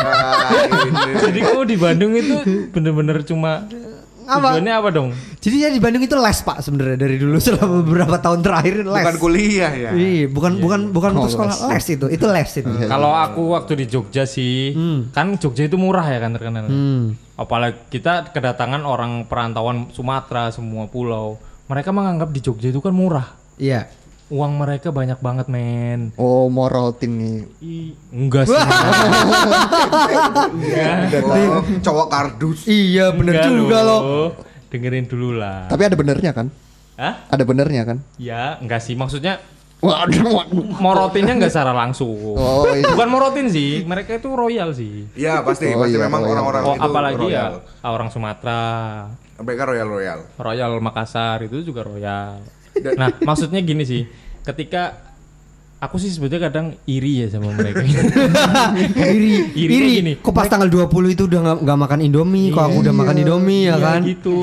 Ah. 0.03 0.51
Jadi 1.21 1.39
kamu 1.41 1.63
di 1.65 1.77
Bandung 1.77 2.13
itu 2.13 2.35
bener-bener 2.71 3.23
cuma 3.23 3.67
Apa? 4.25 4.55
tujuannya 4.55 4.75
apa 4.75 4.89
dong? 4.91 5.09
Jadi 5.43 5.57
ya 5.59 5.69
di 5.69 5.81
Bandung 5.83 6.03
itu 6.03 6.15
les 6.15 6.39
pak 6.41 6.63
sebenarnya 6.63 6.97
dari 6.97 7.17
dulu 7.19 7.39
selama 7.45 7.83
beberapa 7.83 8.17
tahun 8.19 8.41
terakhir 8.43 8.87
les. 8.87 9.05
bukan 9.05 9.17
kuliah 9.19 9.73
ya. 9.75 9.91
Iya, 9.93 10.27
bukan 10.31 10.63
bukan 10.63 10.81
bukan 10.91 11.11
Oh, 11.13 11.27
untuk 11.27 11.35
sekolah 11.35 11.55
les 11.71 11.87
itu, 11.89 12.07
itu 12.09 12.25
les 12.27 12.51
itu. 12.55 12.71
Kalau 12.87 13.13
aku 13.13 13.53
waktu 13.53 13.73
di 13.83 13.87
Jogja 13.87 14.23
sih, 14.25 14.73
kan 15.11 15.35
Jogja 15.37 15.67
itu 15.67 15.75
murah 15.75 16.07
ya 16.07 16.19
kan 16.19 16.35
terkenal. 16.35 16.67
Hmm. 16.67 17.15
Apalagi 17.35 17.79
kita 17.91 18.31
kedatangan 18.31 18.85
orang 18.85 19.27
perantauan 19.27 19.91
Sumatera 19.91 20.53
semua 20.53 20.87
pulau, 20.87 21.41
mereka 21.67 21.91
menganggap 21.91 22.31
di 22.31 22.39
Jogja 22.39 22.71
itu 22.71 22.79
kan 22.79 22.93
murah. 22.93 23.35
Iya. 23.57 23.89
Uang 24.33 24.57
mereka 24.57 24.89
banyak 24.89 25.21
banget 25.21 25.47
men. 25.47 26.17
Oh, 26.17 26.49
morotin 26.49 27.13
nih. 27.15 27.39
Ih, 27.61 27.89
enggak 28.09 28.49
sih. 28.49 28.57
Oh, 31.23 31.61
cowok 31.81 32.07
kardus. 32.09 32.65
Iya 32.65 33.13
bener 33.13 33.37
Enggak 33.37 33.53
juga 33.53 33.79
loh. 33.83 34.01
Dengerin 34.69 35.05
dulu 35.05 35.37
lah. 35.37 35.69
Tapi 35.69 35.83
ada 35.85 35.93
benernya 35.93 36.33
kan? 36.33 36.49
Hah? 36.97 37.29
Ada 37.29 37.45
benernya 37.45 37.83
kan? 37.85 37.99
Ya, 38.17 38.57
enggak 38.57 38.81
sih. 38.81 38.97
Maksudnya 38.97 39.37
Waduh, 39.83 40.47
morotinnya 40.79 41.35
enggak 41.35 41.51
secara 41.51 41.75
langsung. 41.75 42.15
Oh, 42.33 42.65
iya. 42.71 42.87
Bukan 42.89 43.09
morotin 43.11 43.51
sih, 43.51 43.83
mereka 43.83 44.15
itu 44.15 44.31
royal 44.31 44.71
sih. 44.71 45.11
Iya 45.13 45.43
pasti 45.43 45.69
Oh, 45.69 45.83
pasti 45.83 45.93
iya, 45.93 46.07
memang 46.07 46.23
royal. 46.23 46.33
orang-orang 46.33 46.63
Oh, 46.63 46.73
itu 46.73 46.87
apalagi 46.87 47.19
royal. 47.19 47.51
ya 47.59 47.89
orang 47.91 48.09
Sumatera, 48.09 48.63
Mereka 49.37 49.63
royal 49.67 49.89
royal. 49.91 50.19
Royal 50.39 50.73
Makassar 50.79 51.43
itu 51.43 51.61
juga 51.61 51.83
royal. 51.83 52.39
Nah, 52.81 53.13
maksudnya 53.21 53.61
gini 53.61 53.85
sih, 53.85 54.09
ketika 54.47 55.12
aku 55.83 55.99
sih 55.99 56.15
sebetulnya 56.15 56.47
kadang 56.47 56.67
iri 56.87 57.27
ya 57.27 57.35
sama 57.35 57.51
mereka. 57.51 57.83
iri, 59.19 59.51
Irinya 59.51 59.83
iri. 59.83 59.99
gini. 59.99 60.13
Kok 60.15 60.31
pas 60.31 60.47
tanggal 60.47 60.71
20 60.71 60.87
itu 61.11 61.27
udah 61.27 61.41
nggak 61.43 61.57
nggak 61.67 61.79
makan 61.83 61.99
Indomie, 62.07 62.55
kok 62.55 62.63
aku 62.63 62.77
udah 62.87 62.95
makan 62.95 63.17
Indomie 63.19 63.67
ya 63.67 63.75
Iya 63.75 63.77
kan? 63.83 64.01
gitu. 64.07 64.37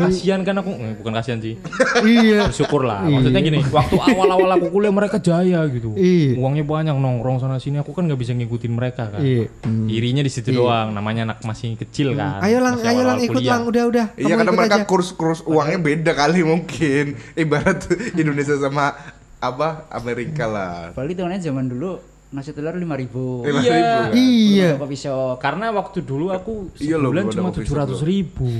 Kasihan 0.00 0.40
kan 0.40 0.56
aku, 0.56 0.72
eh, 0.72 0.96
bukan 0.96 1.12
kasihan 1.12 1.38
sih. 1.38 1.60
iya. 2.02 2.48
Bersyukur 2.48 2.88
lah. 2.88 3.04
Maksudnya 3.04 3.44
gini, 3.44 3.60
waktu 3.68 3.96
awal-awal 4.00 4.50
aku 4.56 4.66
kuliah 4.72 4.88
mereka 4.88 5.20
jaya 5.20 5.60
gitu. 5.68 5.92
Iya. 5.92 6.40
Uangnya 6.40 6.64
banyak 6.64 6.96
nongkrong 6.96 7.44
sana 7.44 7.60
sini, 7.60 7.76
aku 7.76 7.92
kan 7.92 8.08
nggak 8.08 8.16
bisa 8.16 8.32
ngikutin 8.32 8.72
mereka 8.72 9.12
kan. 9.12 9.20
Iya. 9.20 9.52
Irinya 9.92 10.24
di 10.24 10.32
situ 10.32 10.48
doang, 10.48 10.96
namanya 10.96 11.28
anak 11.28 11.44
masih 11.44 11.76
kecil 11.76 12.16
kan. 12.16 12.40
Ayo 12.40 12.64
lang, 12.64 12.80
ayo 12.80 13.04
lang 13.04 13.20
ikut 13.20 13.36
kuliah. 13.36 13.52
lang, 13.52 13.68
udah 13.68 13.84
udah. 13.84 14.06
Iya 14.16 14.34
karena 14.34 14.52
mereka 14.54 14.76
aja. 14.80 14.86
kurs-kurs 14.88 15.44
uangnya 15.44 15.76
beda 15.76 16.12
kali 16.16 16.40
mungkin. 16.40 17.04
Ibarat 17.36 17.84
Indonesia 18.16 18.56
sama 18.56 18.96
apa 19.38 19.84
Amerika 19.90 20.44
lah. 20.44 20.90
Bali 20.90 21.12
tahunnya 21.12 21.40
zaman 21.42 21.66
dulu 21.66 21.98
nasi 22.26 22.50
telur 22.50 22.74
lima 22.74 22.94
ribu 22.94 23.42
Lima 23.42 23.60
Iya. 23.60 23.70
ribu 23.70 23.86
kan? 23.86 24.10
Iya. 24.12 24.70
kopi 24.76 24.96
shop 24.96 25.36
Karena 25.38 25.70
waktu 25.70 25.98
dulu 26.00 26.26
aku 26.28 26.74
Iya 26.76 26.96
sebulan 26.96 27.24
cuma 27.28 27.48
tujuh 27.50 27.74
ratus 27.74 28.00
ribu. 28.02 28.50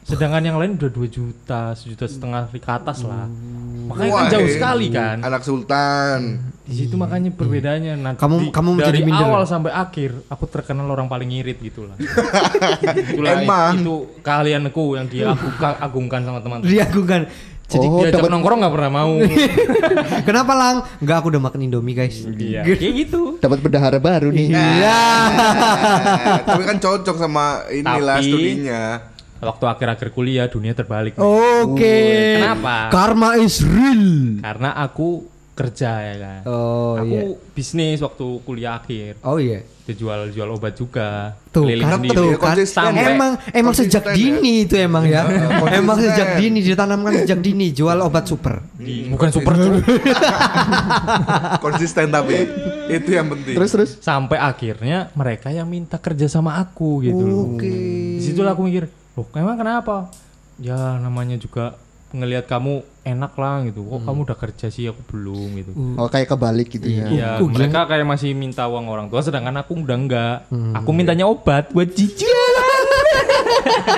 Sedangkan 0.00 0.40
yang 0.40 0.56
lain 0.56 0.72
udah 0.74 0.88
2 0.88 1.04
juta, 1.06 1.76
sejuta 1.76 2.08
setengah 2.08 2.48
ke 2.48 2.64
atas 2.64 3.04
lah. 3.04 3.28
Makanya 3.84 4.08
kan 4.10 4.24
Wah, 4.24 4.32
jauh 4.32 4.40
eh, 4.42 4.54
sekali 4.54 4.86
kan. 4.88 5.20
Anak 5.20 5.44
sultan. 5.44 6.48
Di 6.64 6.74
situ 6.78 6.96
makanya 6.96 7.28
perbedaannya. 7.30 7.92
Nah, 7.94 8.12
Kamu- 8.16 8.40
di- 8.40 8.48
kamu 8.48 8.70
menjadi 8.72 8.88
dari 8.94 9.04
minder. 9.04 9.28
awal 9.28 9.44
sampai 9.44 9.68
akhir 9.68 10.16
aku 10.26 10.44
terkenal 10.46 10.88
orang 10.88 11.12
paling 11.12 11.28
irit 11.34 11.60
gitu 11.60 11.84
lah. 11.84 11.96
Itulah 13.04 13.36
Emang. 13.38 13.72
itu 13.76 13.94
keahlianku 14.20 14.84
yang 14.96 15.06
dia 15.06 15.24
aku 15.28 15.44
agungkan 15.86 16.20
sama 16.22 16.40
teman-teman. 16.40 16.64
Diagungkan. 16.66 17.20
Jadi 17.68 17.84
Oh, 17.84 18.00
Diajak 18.00 18.16
dapat 18.16 18.30
nongkrong 18.32 18.58
nggak 18.58 18.74
pernah 18.74 18.90
mau. 18.90 19.12
kenapa 20.28 20.52
lang? 20.56 20.76
Enggak 20.98 21.16
aku 21.20 21.26
udah 21.28 21.42
makan 21.42 21.60
Indomie 21.62 21.92
guys. 21.92 22.16
Iya, 22.24 22.64
kayak 22.64 22.94
gitu. 22.98 23.36
dapat 23.38 23.60
bendahara 23.60 24.00
baru 24.00 24.32
nih. 24.32 24.48
Iya. 24.48 25.00
Eh, 25.28 26.40
Tapi 26.48 26.62
kan 26.64 26.76
cocok 26.80 27.16
sama 27.16 27.68
inilah 27.68 28.16
Tapi- 28.16 28.26
studinya. 28.26 28.84
Waktu 29.38 29.64
akhir-akhir 29.68 30.08
kuliah 30.10 30.50
dunia 30.50 30.74
terbalik. 30.74 31.14
Oke. 31.14 32.40
Kenapa? 32.42 32.90
Karma 32.90 33.38
is 33.38 33.62
real. 33.62 34.40
Karena 34.40 34.74
aku 34.74 35.28
kerja 35.58 35.90
ya 35.98 36.14
kan. 36.22 36.40
Oh 36.46 36.94
aku 36.94 37.18
iya. 37.34 37.50
bisnis 37.50 37.98
waktu 37.98 38.26
kuliah 38.46 38.78
akhir. 38.78 39.18
Oh 39.26 39.42
iya. 39.42 39.66
Dia 39.88 39.94
jual 39.96 40.30
jual 40.30 40.48
obat 40.54 40.78
juga. 40.78 41.34
Tuh 41.50 41.66
kan, 41.66 41.98
sendiri. 41.98 42.14
tuh 42.14 42.28
Ya, 42.30 42.38
kan. 42.38 42.54
Sampai- 42.62 43.08
emang 43.10 43.32
emang 43.50 43.74
sejak 43.74 44.04
ya. 44.06 44.14
dini 44.14 44.68
itu 44.68 44.78
emang 44.78 45.02
ya. 45.08 45.26
emang 45.26 45.98
konsisten. 45.98 46.14
sejak 46.14 46.28
dini 46.38 46.58
ditanamkan 46.62 47.12
sejak 47.24 47.38
dini 47.42 47.66
jual 47.74 47.98
obat 47.98 48.24
super. 48.30 48.62
Di- 48.78 49.10
bukan 49.10 49.28
super 49.34 49.54
cuy. 49.58 49.80
Konsisten 51.64 52.06
tapi 52.12 52.36
itu 52.88 53.10
yang 53.10 53.26
penting. 53.32 53.54
Terus 53.58 53.70
terus. 53.74 53.90
Sampai 53.98 54.38
akhirnya 54.38 55.10
mereka 55.18 55.50
yang 55.50 55.66
minta 55.66 55.98
kerja 55.98 56.30
sama 56.30 56.60
aku 56.60 57.02
gitu. 57.02 57.56
Oke. 57.56 57.72
Di 58.20 58.22
situ 58.22 58.44
lah 58.44 58.54
aku 58.54 58.68
mikir, 58.68 58.86
loh 59.18 59.26
emang 59.34 59.58
kenapa? 59.58 60.12
Ya 60.58 60.98
namanya 60.98 61.38
juga 61.38 61.78
ngelihat 62.10 62.44
kamu 62.44 62.80
enak 63.02 63.32
lah 63.34 63.64
gitu. 63.64 63.84
Kok 63.84 64.00
kamu 64.02 64.18
udah 64.24 64.38
kerja 64.38 64.66
sih 64.68 64.84
aku 64.84 65.00
belum 65.08 65.48
gitu. 65.56 65.72
Oh, 65.94 66.08
kayak 66.08 66.28
kebalik 66.28 66.68
gitu 66.68 66.88
ya. 66.88 67.04
Iya, 67.06 67.28
Oh, 67.38 67.48
gila. 67.48 67.56
mereka 67.58 67.80
kayak 67.84 68.06
masih 68.06 68.32
minta 68.32 68.64
uang 68.64 68.86
orang 68.86 69.06
tua 69.06 69.20
sedangkan 69.20 69.56
aku 69.58 69.76
udah 69.78 69.96
enggak. 69.96 70.36
Aku 70.74 70.90
mintanya 70.90 71.24
obat 71.24 71.68
buat 71.70 71.88
cicil. 71.90 72.28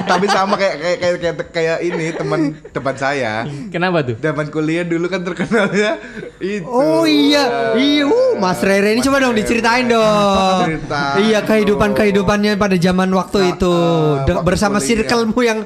tapi 0.02 0.26
sama 0.26 0.54
kayak 0.54 0.76
kayak 0.78 0.96
kayak 0.98 1.16
kayak, 1.20 1.36
kayak 1.52 1.78
ini 1.82 2.06
teman 2.12 2.40
teman 2.70 2.94
saya. 2.96 3.46
Kenapa 3.70 4.02
tuh? 4.02 4.16
Zaman 4.18 4.46
kuliah 4.48 4.82
dulu 4.82 5.06
kan 5.06 5.22
terkenalnya 5.22 5.98
itu. 6.38 6.66
Oh 6.66 7.04
iya, 7.04 7.74
iya, 7.76 8.04
uh, 8.06 8.34
Mas 8.36 8.58
Rere 8.61 8.94
ini 8.94 9.02
coba 9.02 9.20
dong 9.20 9.34
diceritain 9.34 9.86
dong. 9.86 10.58
Cerita. 10.66 11.02
Iya 11.20 11.38
kehidupan 11.42 11.90
kehidupannya 11.92 12.54
pada 12.56 12.74
zaman 12.74 13.11
waktu 13.12 13.38
Nah, 13.40 13.50
itu 13.52 13.74
waktu 14.18 14.32
bersama 14.42 14.78
kuliah. 14.78 14.88
circlemu 14.88 15.40
yang 15.42 15.58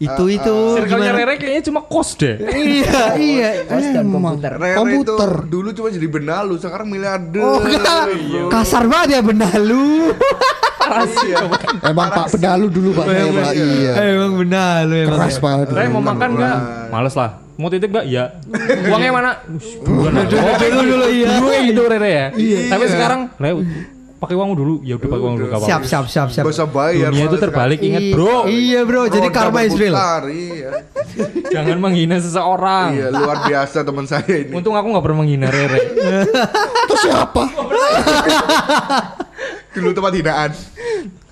itu 0.00 0.24
itu 0.32 0.56
Circle-nya 0.80 1.12
gimana? 1.12 1.20
Rere 1.20 1.34
kayaknya 1.36 1.62
cuma 1.68 1.80
kos 1.84 2.16
deh. 2.16 2.40
Iya 2.40 3.04
iya. 3.20 3.50
kos 3.68 3.84
dan 3.92 4.08
komputer 4.08 4.52
Rere 4.56 4.76
Komputer. 4.80 5.30
itu 5.44 5.52
dulu 5.52 5.68
cuma 5.76 5.88
jadi 5.92 6.08
benalu, 6.08 6.54
sekarang 6.56 6.88
miliarder. 6.88 7.44
Oh 7.44 7.60
enggak, 7.60 8.08
bro. 8.08 8.48
kasar 8.48 8.88
banget 8.88 9.08
ya 9.12 9.20
benalu. 9.20 10.16
Iya. 10.90 11.36
Emang 11.86 12.08
Pak 12.10 12.26
Pedalu 12.34 12.66
dulu 12.72 12.88
Pak 12.96 13.04
saya 13.06 13.28
Pak. 13.28 13.52
Iya. 13.54 13.92
Emang 14.16 14.32
benalu 14.40 14.94
emang. 15.04 15.18
Keras 15.20 15.36
banget. 15.36 15.66
Rere 15.68 15.88
mau 15.92 16.02
makan 16.02 16.28
nggak? 16.32 16.56
Males 16.90 17.14
lah. 17.14 17.30
Mau 17.60 17.68
titip 17.68 17.90
nggak? 17.92 18.06
Iya. 18.08 18.24
Uangnya 18.88 19.12
mana? 19.12 19.30
Bukan. 19.84 20.10
Dulu 20.32 20.80
dulu 20.80 21.06
iya. 21.12 21.28
Dulu 21.36 21.48
gitu 21.68 21.82
Rere 21.84 22.10
ya. 22.10 22.26
Tapi 22.72 22.84
sekarang 22.88 23.20
Rere 23.36 23.60
pakai 24.20 24.36
uang 24.36 24.52
dulu 24.52 24.74
ya 24.80 24.94
udah 24.94 25.08
pakai 25.08 25.24
uang 25.24 25.34
dulu 25.34 25.46
gak 25.48 25.60
Siap 25.64 25.82
siap 25.82 26.04
siap 26.06 26.28
siap. 26.28 26.44
Usah 26.44 26.68
bayar. 26.68 27.08
dunia 27.08 27.24
itu 27.24 27.38
terbalik 27.40 27.80
ingat 27.80 28.02
Iya, 28.02 28.12
bro 28.12 28.36
Iya 28.44 28.80
bro, 28.84 29.02
jadi 29.06 29.28
karma 29.30 29.64
is 29.64 29.72
real. 29.74 29.96
Iya. 30.28 30.68
jangan 31.54 31.76
menghina 31.78 32.16
seseorang 32.16 32.92
Iya, 32.92 33.06
luar 33.10 33.42
biasa 33.42 33.80
teman 33.80 34.04
saya 34.04 34.28
ini. 34.28 34.52
untung 34.52 34.76
aku 34.76 34.86
nggak 34.86 35.02
pernah 35.02 35.18
menghina 35.18 35.48
Rere 35.48 35.80
Itu 36.84 36.94
siapa? 37.00 37.44
Dulu 39.70 39.88
tempat 39.90 40.12
hinaan. 40.12 40.50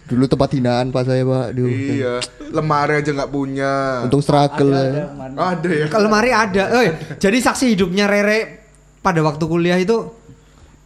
Dulu 0.09 0.24
tempat 0.24 0.51
hinaan 0.51 0.86
pas 0.89 1.05
saya 1.05 1.20
pak. 1.20 1.53
Duh. 1.53 1.68
Iya, 1.68 2.14
lemari 2.49 2.95
aja 2.97 3.11
nggak 3.12 3.28
punya. 3.28 3.72
Untung 4.01 4.24
struggle 4.24 4.72
Ada, 4.72 4.89
ya. 4.89 5.05
ada, 5.36 5.68
ya. 5.70 5.86
Kalau 5.86 6.09
lemari 6.09 6.30
ada. 6.30 6.64
Eh, 6.80 6.89
jadi 7.18 7.36
saksi 7.36 7.76
hidupnya 7.76 8.09
Rere 8.09 8.64
pada 8.99 9.20
waktu 9.20 9.45
kuliah 9.45 9.76
itu 9.76 10.09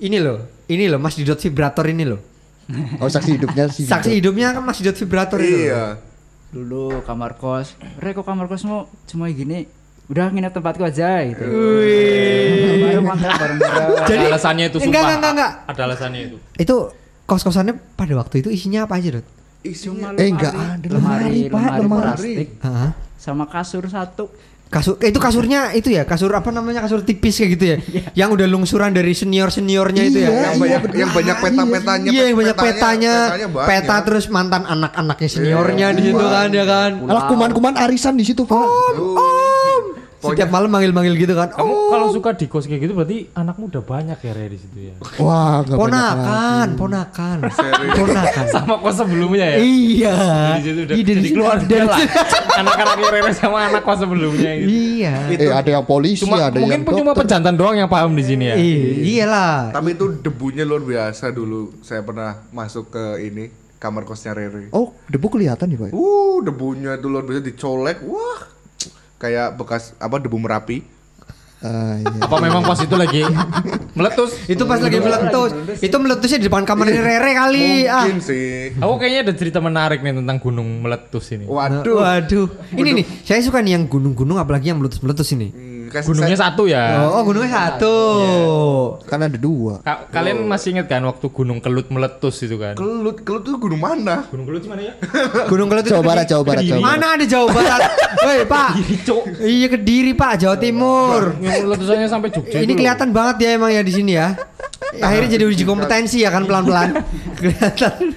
ini 0.01 0.19
loh, 0.19 0.43
ini 0.67 0.87
loh 0.87 0.99
Mas 0.99 1.15
Didot 1.15 1.39
vibrator 1.39 1.87
ini 1.87 2.05
loh. 2.05 2.21
Oh 2.99 3.07
saksi 3.07 3.37
hidupnya 3.37 3.67
sih. 3.69 3.85
Saksi 3.85 4.15
hidupnya 4.15 4.53
kan 4.53 4.63
Mas 4.63 4.77
Didot 4.77 4.95
vibrator 4.97 5.39
itu. 5.39 5.67
Iya. 5.67 5.99
Dulu 6.49 7.03
kamar 7.03 7.35
kos. 7.35 7.75
Re 7.97 8.13
kok 8.13 8.23
kamar 8.23 8.47
kosmu 8.47 8.85
cuma 9.05 9.27
gini? 9.29 9.67
Udah 10.05 10.29
nginep 10.29 10.53
tempatku 10.53 10.83
aja 10.83 11.25
gitu. 11.25 11.43
Wih. 11.43 13.01
Jadi- 14.05 14.29
ada 14.29 14.29
alasannya 14.31 14.65
itu 14.69 14.79
Enggak, 14.79 14.85
sumpah 14.85 15.01
enggak, 15.01 15.17
enggak, 15.17 15.33
enggak. 15.33 15.53
ada 15.67 15.81
alasannya 15.83 16.21
itu 16.23 16.37
Itu 16.55 16.77
kos-kosannya 17.25 17.75
pada 17.93 18.13
waktu 18.15 18.35
itu 18.41 18.49
isinya 18.49 18.85
apa 18.85 18.99
aja, 18.99 19.09
Dot? 19.17 19.27
Isinya 19.63 20.11
Cuma 20.11 20.19
Eh, 20.19 20.29
enggak 20.29 20.53
lemari, 20.53 20.69
ada. 20.69 20.87
lemari, 20.89 21.41
Lemari, 21.41 21.49
lemari 21.49 21.81
lemari. 21.81 22.03
plastik 22.05 22.49
Heeh. 22.61 22.91
sama 23.17 23.45
kasur 23.47 23.85
satu. 23.87 24.25
Kasur 24.73 24.97
itu 25.05 25.21
kasurnya 25.21 25.77
itu 25.77 25.93
ya, 25.93 26.09
kasur 26.09 26.33
apa 26.33 26.49
namanya? 26.49 26.81
Kasur 26.81 27.05
tipis 27.05 27.37
kayak 27.37 27.51
gitu 27.61 27.65
ya. 27.69 27.77
yang 28.25 28.33
udah 28.33 28.49
lungsuran 28.49 28.97
dari 28.97 29.13
senior-seniornya 29.13 30.03
itu 30.09 30.19
ya. 30.25 30.33
Iya, 30.33 30.41
yang 30.49 30.57
banyak 30.57 30.83
yang 30.97 31.11
banyak 31.13 31.37
peta-petanya. 31.45 32.09
Iya, 32.09 32.23
yang 32.33 32.37
banyak 32.41 32.57
petanya, 32.57 33.15
petanya 33.29 33.49
banyak. 33.53 33.69
peta 33.69 33.97
terus 34.09 34.25
mantan 34.33 34.65
anak-anaknya 34.65 35.29
seniornya 35.29 35.87
di 35.93 36.03
situ 36.09 36.25
kan 36.25 36.49
ya 36.49 36.65
kan. 36.65 36.91
Alah 37.05 37.29
kuman-kuman 37.29 37.77
arisan 37.77 38.17
di 38.17 38.25
situ 38.25 38.49
pak. 38.49 38.65
Tuh. 38.97 39.62
Setiap 40.23 40.49
malam 40.49 40.71
manggil-manggil 40.71 41.19
gitu 41.19 41.35
kan. 41.35 41.51
kamu 41.51 41.67
Oh, 41.67 41.91
kalau 41.91 42.07
suka 42.09 42.31
di 42.33 42.47
kos 42.47 42.65
kayak 42.65 42.81
gitu 42.81 42.95
berarti 42.95 43.27
anakmu 43.33 43.67
udah 43.67 43.83
banyak 43.83 44.15
ya 44.17 44.33
Rere 44.33 44.49
di 44.49 44.59
situ 44.59 44.79
ya 44.81 44.95
Wah 45.19 45.61
banyak 45.61 45.75
ponakan, 45.75 46.67
ponakan. 46.79 47.37
Ponakan. 47.99 48.45
sama 48.49 48.79
kos 48.79 48.97
sebelumnya 48.97 49.45
ya 49.45 49.59
Iya. 49.59 50.17
di 50.55 50.63
situ 50.63 50.81
udah 50.81 50.95
Iya, 50.95 51.05
jadi 51.05 51.29
keluarga 51.29 51.67
dari 51.67 51.85
lah 51.85 51.99
anak-anaknya 52.55 53.09
Rere 53.11 53.33
sama 53.33 53.59
anak 53.67 53.83
kos 53.83 53.99
sebelumnya 53.99 54.51
gitu 54.55 54.71
Iya. 54.71 55.15
Eh 55.33 55.51
ada 55.51 55.71
yang 55.71 55.85
polisi, 55.85 56.23
cuma 56.23 56.39
ada 56.41 56.55
mungkin 56.55 56.71
yang 56.73 56.85
pun 56.85 56.93
cuma 56.97 57.13
pejantan 57.13 57.55
doang 57.55 57.75
yang 57.75 57.89
paham 57.89 58.13
di 58.13 58.23
sini 58.23 58.45
ya 58.47 58.55
Iya, 58.55 58.87
iyalah. 59.03 59.55
Tapi 59.73 59.89
itu 59.93 60.07
debunya 60.17 60.63
luar 60.63 60.81
biasa 60.81 61.29
dulu. 61.29 61.75
Saya 61.81 62.01
pernah 62.01 62.47
masuk 62.49 62.89
ke 62.89 63.05
ini 63.21 63.51
kamar 63.77 64.03
kosnya 64.03 64.33
Rere. 64.33 64.71
Oh 64.71 64.95
debu 65.05 65.27
kelihatan 65.29 65.67
nih 65.67 65.79
pak. 65.79 65.91
Uh, 65.91 66.39
debunya 66.41 66.95
itu 66.95 67.07
luar 67.07 67.23
biasa 67.23 67.43
dicolek. 67.43 67.99
Wah. 68.05 68.62
Kayak 69.23 69.55
bekas 69.55 69.95
apa 70.03 70.19
debu 70.19 70.35
Merapi. 70.43 70.83
Ah, 71.63 71.95
iya. 71.95 72.27
apa 72.27 72.43
memang 72.43 72.67
kos 72.67 72.83
itu 72.83 72.99
lagi 72.99 73.23
meletus 73.95 74.35
Itu 74.51 74.67
pas 74.67 74.83
lagi 74.83 74.99
meletus. 74.99 75.55
Itu 75.79 75.95
meletusnya 76.03 76.43
di 76.43 76.51
depan 76.51 76.67
kamarnya 76.67 76.99
Rere 76.99 77.39
kali. 77.39 77.87
Ah. 77.87 78.03
Mungkin 78.03 78.19
sih. 78.19 78.75
aku 78.83 78.99
kayaknya 78.99 79.31
ada 79.31 79.35
cerita 79.39 79.63
menarik 79.63 80.03
nih 80.03 80.11
tentang 80.19 80.43
gunung 80.43 80.83
meletus 80.83 81.31
ini 81.31 81.47
Waduh. 81.47 82.03
Waduh. 82.03 82.51
Ini 82.75 82.91
nih, 82.99 83.07
saya 83.23 83.39
suka 83.47 83.63
nih 83.63 83.79
yang 83.79 83.87
gunung-gunung 83.87 84.43
apalagi 84.43 84.75
yang 84.75 84.83
meletus-meletus 84.83 85.39
ini. 85.39 85.55
Hmm, 85.55 85.72
kasih 85.93 86.09
gunungnya 86.09 86.35
saya- 86.35 86.51
satu 86.51 86.63
ya 86.65 86.85
Oh, 87.03 87.11
oh, 87.15 87.23
gunungnya 87.23 87.51
satu. 87.53 87.97
Kan 89.05 89.21
ada 89.21 89.37
dua. 89.37 89.79
Ka- 89.81 90.09
kalian 90.09 90.45
masih 90.45 90.73
inget 90.73 90.87
kan 90.87 91.03
waktu 91.03 91.27
gunung 91.29 91.59
kelut 91.59 91.87
meletus 91.87 92.41
itu 92.41 92.57
kan 92.57 92.73
Kelut, 92.73 93.21
kelut 93.21 93.45
itu 93.45 93.57
gunung 93.57 93.79
mana? 93.79 94.25
gunung 94.27 94.45
kelut 94.45 94.65
mana 94.65 94.83
ya 94.83 94.95
Gunung 95.51 95.69
Kelut 95.69 95.85
itu 95.85 95.93
Jawa 95.93 96.03
Barat. 96.03 96.25
Jawa 96.25 96.43
Barat, 96.43 96.63
Jawa 96.63 96.81
Barat. 96.81 96.91
Mana 96.91 97.07
ada 97.13 97.25
Jawa 97.25 97.47
Barat? 97.49 97.81
Woi, 98.25 98.41
Pak. 98.45 98.71
Iya 99.39 99.67
Kediri, 99.69 100.13
Pak, 100.13 100.33
Jawa 100.39 100.57
Timur. 100.57 101.37
yang 101.39 101.67
letusannya 101.67 102.07
sampai 102.07 102.29
Jogja 102.29 102.59
Ini 102.59 102.73
kelihatan 102.73 103.11
banget 103.11 103.37
ya 103.41 103.49
emang 103.53 103.69
ya 103.69 103.81
di 103.81 103.93
sini 103.93 104.15
ya. 104.15 104.33
Akhirnya 104.95 105.29
jadi 105.33 105.45
uji 105.47 105.63
kompetensi 105.63 106.21
ya 106.21 106.29
kan 106.29 106.45
pelan-pelan. 106.45 107.01
Kelihatan. 107.39 108.13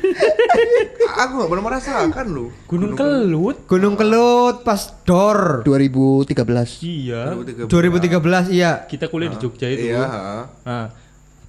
Aku 1.08 1.34
gak 1.38 1.50
pernah 1.50 1.66
merasakan 1.66 2.26
loh. 2.28 2.50
gunung 2.66 2.92
kelut 2.94 3.58
Gunung 3.66 3.96
Kelut 3.96 4.62
pas 4.62 4.78
dor 5.02 5.64
2013. 5.64 6.36
iya 6.84 7.32
2013 7.32 7.65
iya. 8.52 8.72
kita 8.86 9.06
kuliah 9.08 9.30
di 9.34 9.38
Jogja 9.42 9.68
itu 9.70 9.90
Iya. 9.92 10.04
ha. 10.04 10.38
nah 10.66 10.86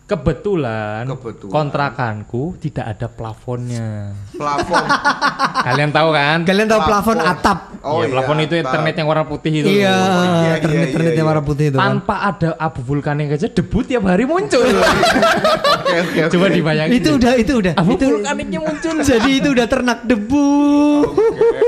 kebetulan, 0.06 1.02
Kebetulan. 1.04 1.50
kontrakanku 1.50 2.54
tidak 2.56 2.86
ada 2.88 3.06
plafonnya 3.08 4.14
Plafon. 4.30 4.86
kalian 5.66 5.90
tahu 5.90 6.08
kan 6.10 6.38
Kalian 6.40 6.68
tahu 6.68 6.78
plafon 6.80 7.16
Plafon. 7.16 7.34
atap? 7.34 7.58
Oh 7.82 8.00
Iya, 8.00 8.08
plafon 8.08 8.38
itu 8.40 8.54
atap. 8.54 8.64
internet 8.64 8.94
yang 8.94 9.06
warna 9.06 9.24
putih 9.24 9.52
itu 9.52 9.66
Iya, 9.68 9.90
loh. 9.90 10.22
iya, 10.22 10.52
internet 10.54 10.70
iya, 10.72 10.86
internet 10.88 11.10
iya, 11.10 11.18
yang 11.18 11.26
warna 11.26 11.38
iya. 11.38 11.48
putih 11.48 11.64
itu 11.64 11.74
kan. 11.74 11.82
tanpa 11.90 12.14
ada 12.24 12.48
abu 12.56 12.80
vulkanik 12.80 13.28
aja 13.32 13.46
debu 13.48 13.78
tiap 13.82 14.02
hari 14.04 14.24
muncul 14.24 14.62
Oke, 15.76 15.96
oke, 16.00 16.18
oke. 16.20 16.30
coba 16.32 16.46
dibayangin 16.50 16.94
Itu 16.96 17.10
udah 17.12 17.32
itu 17.34 17.52
udah. 17.56 17.72
abu 17.74 17.90
Itu 17.92 18.04
vulkaniknya 18.08 18.60
muncul 18.60 18.94
jadi 19.10 19.30
itu 19.32 19.48
udah 19.50 19.66
ternak 19.66 19.98
debu. 20.02 20.46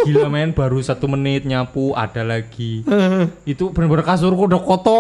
gila 0.01 0.28
men 0.28 0.51
baru 0.51 0.78
satu 0.78 1.05
menit 1.07 1.43
nyapu 1.43 1.91
ada 1.93 2.22
lagi 2.22 2.86
itu 3.45 3.64
bener-bener 3.68 4.03
kasurku 4.05 4.47
udah 4.47 4.62
kotor 4.62 4.97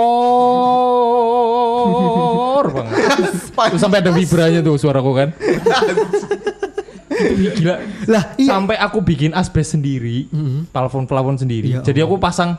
banget 2.66 2.94
Terus 3.54 3.80
sampai 3.80 3.98
ada 4.02 4.10
vibranya 4.10 4.60
tuh 4.64 4.74
suaraku 4.74 5.10
kan. 5.14 5.28
Gila. 7.18 7.74
Lah, 8.06 8.22
iya. 8.38 8.46
sampai 8.54 8.76
aku 8.78 9.02
bikin 9.02 9.34
asbes 9.34 9.74
sendiri 9.74 10.30
plafon-plafon 10.70 11.38
sendiri. 11.38 11.74
Ya 11.74 11.80
jadi 11.82 12.06
aku 12.06 12.18
pasang 12.18 12.58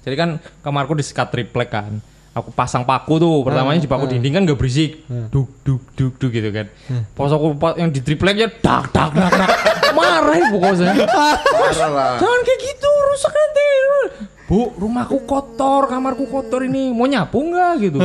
jadi 0.00 0.16
kan 0.16 0.30
kamarku 0.64 0.96
di 0.96 1.04
sekat 1.04 1.28
triplek 1.34 1.70
kan. 1.70 2.00
Aku 2.30 2.54
pasang 2.54 2.86
paku 2.86 3.18
tuh 3.18 3.42
pertamanya 3.42 3.82
di 3.82 3.90
paku 3.90 4.06
dinding 4.06 4.32
kan 4.38 4.42
gak 4.46 4.54
berisik. 4.54 5.02
Duk 5.34 5.50
duk 5.66 5.82
duk 5.98 6.14
duk 6.16 6.30
gitu 6.30 6.50
kan. 6.54 6.70
Pas 7.18 7.34
aku 7.34 7.58
yang 7.74 7.90
di 7.90 7.98
tripleknya 8.00 8.46
dak 8.62 8.94
dak 8.94 9.10
dak 9.10 9.32
dak. 9.34 9.50
Marah 9.90 10.38
ibu 10.38 10.62
lah. 10.62 10.94
Jangan 12.22 12.40
kayak 12.46 12.60
gitu, 12.62 12.90
rusak 13.10 13.32
nanti. 13.34 13.66
Bu, 14.50 14.74
rumahku 14.74 15.22
kotor, 15.30 15.86
kamarku 15.86 16.26
kotor 16.26 16.66
ini. 16.66 16.90
Mau 16.90 17.06
nyapu 17.06 17.38
nggak 17.38 17.72
gitu? 17.86 17.98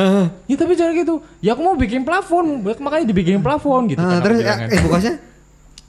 ya 0.45 0.55
tapi 0.61 0.77
jangan 0.77 0.93
gitu. 0.93 1.15
Ya 1.41 1.57
aku 1.57 1.65
mau 1.65 1.73
bikin 1.73 2.05
plafon, 2.05 2.61
makanya 2.61 3.09
dibikin 3.09 3.41
plafon 3.41 3.89
gitu. 3.89 3.97
Ah, 3.97 4.21
kan 4.21 4.29
terus 4.29 4.45
eh, 4.45 4.77
eh 4.77 4.81
bukasnya 4.85 5.15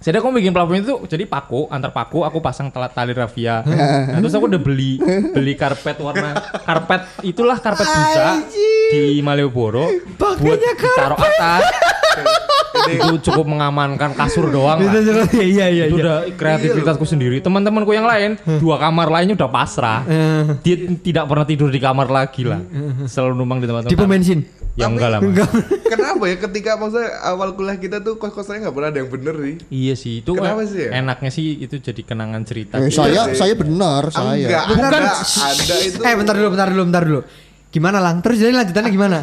Jadi 0.00 0.16
aku 0.16 0.32
bikin 0.32 0.56
plafon 0.56 0.80
itu 0.80 0.96
jadi 1.12 1.28
paku, 1.28 1.68
antar 1.68 1.92
paku 1.92 2.24
aku 2.24 2.40
pasang 2.40 2.72
tali 2.72 3.12
rafia. 3.12 3.60
Nah, 3.68 4.16
terus 4.24 4.32
aku 4.32 4.48
udah 4.48 4.60
beli 4.60 4.96
beli 5.36 5.52
karpet 5.60 6.00
warna 6.00 6.32
karpet 6.64 7.04
itulah 7.20 7.60
karpet 7.60 7.84
busa 7.84 8.40
di 8.92 9.20
Malioboro 9.20 9.92
buat 10.16 10.56
ditaruh 10.56 11.20
atas. 11.20 11.62
Itu 12.86 13.30
cukup 13.30 13.46
mengamankan 13.48 14.14
kasur 14.14 14.48
doang 14.48 14.78
lah. 14.78 14.92
Itu 14.92 14.98
juga- 15.02 15.26
iya 15.36 15.66
iya 15.68 15.84
itu 15.90 15.98
iya. 15.98 16.04
udah 16.04 16.16
kreativitasku 16.36 17.04
sendiri. 17.04 17.40
Teman-temanku 17.40 17.90
yang 17.90 18.06
lain 18.06 18.38
dua 18.58 18.76
kamar 18.78 19.08
lainnya 19.10 19.34
udah 19.34 19.50
pasrah. 19.50 20.00
Dia 20.62 20.76
tidak 21.00 21.24
pernah 21.26 21.46
tidur 21.46 21.68
di 21.68 21.80
kamar 21.80 22.08
lagi 22.08 22.46
lah. 22.46 22.60
Selalu 23.06 23.32
numpang 23.34 23.58
di 23.58 23.66
tempat-tempat. 23.66 23.92
Di 23.92 23.98
pom 23.98 24.08
bensin. 24.10 24.40
Ya 24.76 24.92
enggak 24.92 25.08
lah. 25.08 25.20
Enggak. 25.24 25.48
Kenapa 25.88 26.28
ya 26.28 26.36
ketika 26.36 26.76
maksudnya 26.76 27.08
awal 27.24 27.56
kuliah 27.56 27.80
kita 27.80 28.04
tuh 28.04 28.20
kos-kosannya 28.20 28.68
nggak 28.68 28.74
pernah 28.76 28.88
ada 28.92 28.98
yang 29.00 29.08
bener 29.08 29.34
nih? 29.40 29.56
Iya 29.72 29.94
sih, 29.96 30.20
itu 30.20 30.36
Kenapa 30.36 30.60
eh, 30.60 30.68
sih 30.68 30.80
ya? 30.84 30.90
enaknya 31.00 31.30
sih 31.32 31.46
itu 31.64 31.80
jadi 31.80 32.02
kenangan 32.04 32.44
cerita. 32.44 32.76
Eh, 32.76 32.92
sih. 32.92 33.00
saya 33.00 33.32
sih. 33.32 33.40
saya 33.40 33.54
benar 33.56 34.12
saya. 34.12 34.36
Enggak, 34.36 34.64
Bentar, 34.68 35.00
ada, 35.00 35.12
ada 35.16 35.76
itu. 35.80 35.98
Eh 36.04 36.12
bentar 36.12 36.34
dulu, 36.36 36.48
bentar 36.52 36.68
dulu, 36.68 36.82
bentar 36.92 37.04
dulu. 37.08 37.20
Gimana 37.76 38.00
lang? 38.00 38.24
Terus 38.24 38.40
jadi 38.40 38.56
lanjutannya 38.56 38.88
gimana? 38.88 39.18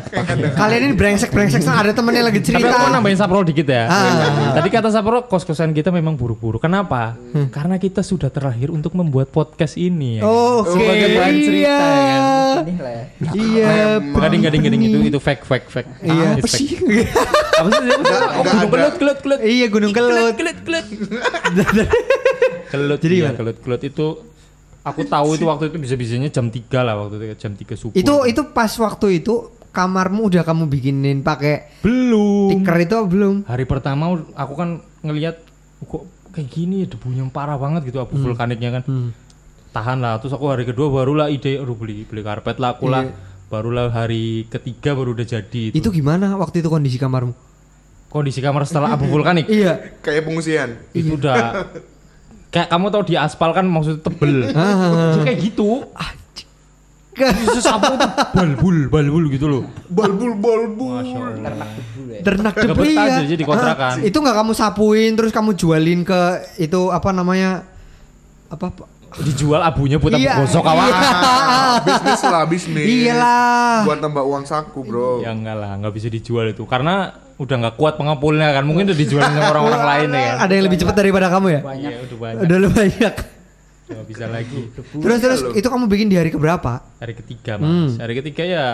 Kalian 0.54 0.82
ini 0.86 0.94
brengsek 0.94 1.34
brengsek 1.34 1.66
ada 1.66 1.90
temennya 1.90 2.30
lagi 2.30 2.38
Tapi 2.38 2.54
aku 2.54 2.70
mau 2.70 2.78
cerita. 2.78 2.94
nambahin 2.94 3.18
Sapro 3.18 3.42
dikit 3.42 3.66
ya. 3.66 3.90
Ah. 3.90 4.54
Tadi 4.54 4.70
kata 4.70 4.94
Sapro 4.94 5.26
kos-kosan 5.26 5.74
kita 5.74 5.90
memang 5.90 6.14
buru-buru. 6.14 6.62
Kenapa? 6.62 7.18
Karena 7.50 7.82
kita 7.82 8.06
sudah 8.06 8.30
terlahir 8.30 8.70
untuk 8.70 8.94
membuat 8.94 9.34
podcast 9.34 9.74
ini. 9.74 10.22
Ya. 10.22 10.30
Oh, 10.30 10.62
Oke, 10.62 10.78
Sebagai 10.78 11.08
bahan 11.18 11.34
cerita, 11.42 11.58
iya. 11.58 11.78
ya 11.98 12.22
Ini 12.62 12.74
lah 12.78 12.94
ya. 12.94 13.06
Iya. 13.34 13.74
Gading 14.22 14.42
gading 14.46 14.62
gading 14.62 14.82
itu 14.86 14.98
itu 15.10 15.18
fake 15.18 15.44
fake 15.50 15.68
fake. 15.74 15.90
Iya. 16.06 16.28
Apa 16.38 16.46
sih? 16.46 16.68
Apa 17.58 17.70
sih? 17.74 17.82
Oh, 18.38 18.44
gunung 18.46 18.70
kelut 18.70 18.96
kelut 19.02 19.18
kelut. 19.26 19.40
Iya 19.42 19.66
Gunung 19.74 19.92
Kelut. 19.98 20.38
kelut 20.38 20.58
kelut. 20.62 20.86
kelut 22.70 23.00
Jadi 23.02 23.16
iya, 23.18 23.34
gimana? 23.34 23.38
kelut 23.42 23.58
kelut 23.66 23.82
itu 23.82 24.08
aku 24.84 25.02
tahu 25.08 25.36
itu 25.36 25.46
waktu 25.48 25.72
itu 25.72 25.78
bisa-bisanya 25.80 26.30
jam 26.30 26.52
3 26.52 26.60
lah 26.84 26.96
waktu 27.00 27.16
itu 27.18 27.26
jam 27.40 27.52
3 27.56 27.74
subuh. 27.74 27.96
Itu 27.96 28.28
itu 28.28 28.42
pas 28.52 28.70
waktu 28.70 29.24
itu 29.24 29.50
kamarmu 29.74 30.30
udah 30.30 30.44
kamu 30.46 30.70
bikinin 30.70 31.26
pakai 31.26 31.82
belum. 31.82 32.62
stiker 32.62 32.78
itu 32.84 32.98
belum? 33.10 33.36
Hari 33.48 33.66
pertama 33.66 34.14
aku 34.36 34.54
kan 34.54 34.70
ngelihat 35.02 35.42
kok 35.84 36.04
kayak 36.32 36.48
gini 36.52 36.86
debunya 36.86 37.26
parah 37.32 37.58
banget 37.58 37.90
gitu 37.90 38.04
abu 38.04 38.20
vulkaniknya 38.20 38.80
kan. 38.80 38.84
Tahan 39.74 39.98
lah. 40.04 40.22
Terus 40.22 40.38
aku 40.38 40.46
hari 40.52 40.70
kedua 40.70 40.94
barulah 40.94 41.34
ide 41.34 41.58
aduh 41.58 41.74
beli 41.74 42.06
beli 42.06 42.22
karpet 42.22 42.62
lah 42.62 42.78
aku 42.78 42.92
lah. 42.92 43.10
Barulah 43.50 43.90
hari 43.90 44.46
ketiga 44.50 44.94
baru 44.94 45.14
udah 45.14 45.26
jadi 45.26 45.72
itu. 45.72 45.78
Itu 45.78 45.90
gimana 45.90 46.38
waktu 46.38 46.62
itu 46.62 46.70
kondisi 46.70 47.02
kamarmu? 47.02 47.34
kondisi 48.14 48.46
kamar 48.46 48.62
setelah 48.70 48.94
abu 48.94 49.10
vulkanik 49.10 49.50
Iya. 49.50 49.98
Kayak 50.06 50.30
pengungsian. 50.30 50.70
itu 50.94 51.18
udah 51.18 51.66
kayak 52.54 52.70
kamu 52.70 52.86
tahu 52.94 53.04
di 53.10 53.16
aspal 53.18 53.50
kan 53.50 53.66
maksudnya 53.66 54.06
tebel 54.06 54.34
Ah. 54.54 55.18
Itu 55.18 55.20
kayak 55.26 55.38
gitu 55.42 55.70
sapu 57.62 57.94
tuh 57.94 58.10
balbul 58.34 58.78
balbul 58.90 59.30
gitu 59.30 59.46
loh 59.46 59.64
Balbul 59.86 60.34
balbul. 60.34 61.06
Ternak 61.06 61.70
debu 61.78 62.02
ya. 62.10 62.20
Ternak 62.26 62.54
Gak 62.58 62.64
debu 62.74 62.82
betah 62.82 63.22
jadi 63.22 63.44
kontrakan. 63.46 63.92
Ah, 64.02 64.06
itu 64.06 64.18
nggak 64.18 64.36
kamu 64.42 64.52
sapuin 64.58 65.12
terus 65.14 65.30
kamu 65.30 65.54
jualin 65.54 66.02
ke 66.02 66.22
itu 66.58 66.90
apa 66.90 67.10
namanya 67.14 67.70
apa? 68.50 68.70
Dijual 69.20 69.62
abunya 69.62 69.96
buat 69.96 70.12
abu 70.12 70.22
Iya. 70.22 70.34
gosok 70.40 70.62
kawan 70.62 70.90
Ah, 70.90 71.78
bisnis 71.86 72.22
lah 72.24 72.44
bisnis. 72.44 72.82
Iyalah. 72.84 73.84
Buat 73.84 74.00
tambah 74.00 74.24
uang 74.24 74.44
saku 74.44 74.80
bro. 74.82 75.20
ya 75.20 75.30
enggak 75.30 75.54
lah 75.56 75.76
nggak 75.76 75.94
bisa 75.94 76.08
dijual 76.08 76.48
itu 76.48 76.64
karena 76.64 77.14
udah 77.36 77.56
nggak 77.60 77.76
kuat 77.76 77.94
pengepulnya 77.94 78.50
kan 78.52 78.64
mungkin 78.64 78.86
udah 78.86 78.96
dijual 78.96 79.22
sama 79.22 79.50
orang-orang 79.50 79.84
lain 79.92 80.08
ya 80.10 80.22
kan 80.32 80.38
Ada 80.40 80.54
yang 80.54 80.66
lebih 80.66 80.80
cepat 80.80 80.96
daripada 80.96 81.28
kamu 81.28 81.48
ya? 81.48 81.62
Banyak. 81.62 81.92
Iya, 81.92 81.98
udah 82.04 82.18
banyak 82.20 82.42
Udah 82.44 82.72
banyak. 82.72 83.14
nggak 83.84 84.06
bisa 84.08 84.26
lagi 84.28 84.62
Terus 84.96 85.18
terus 85.20 85.40
itu 85.54 85.68
kamu 85.68 85.86
bikin 85.88 86.08
di 86.08 86.16
hari 86.16 86.30
keberapa? 86.30 86.82
hari 86.98 87.14
ketiga 87.14 87.58
mas 87.58 87.94
hari 87.96 88.16
ketiga 88.16 88.42
ya 88.42 88.66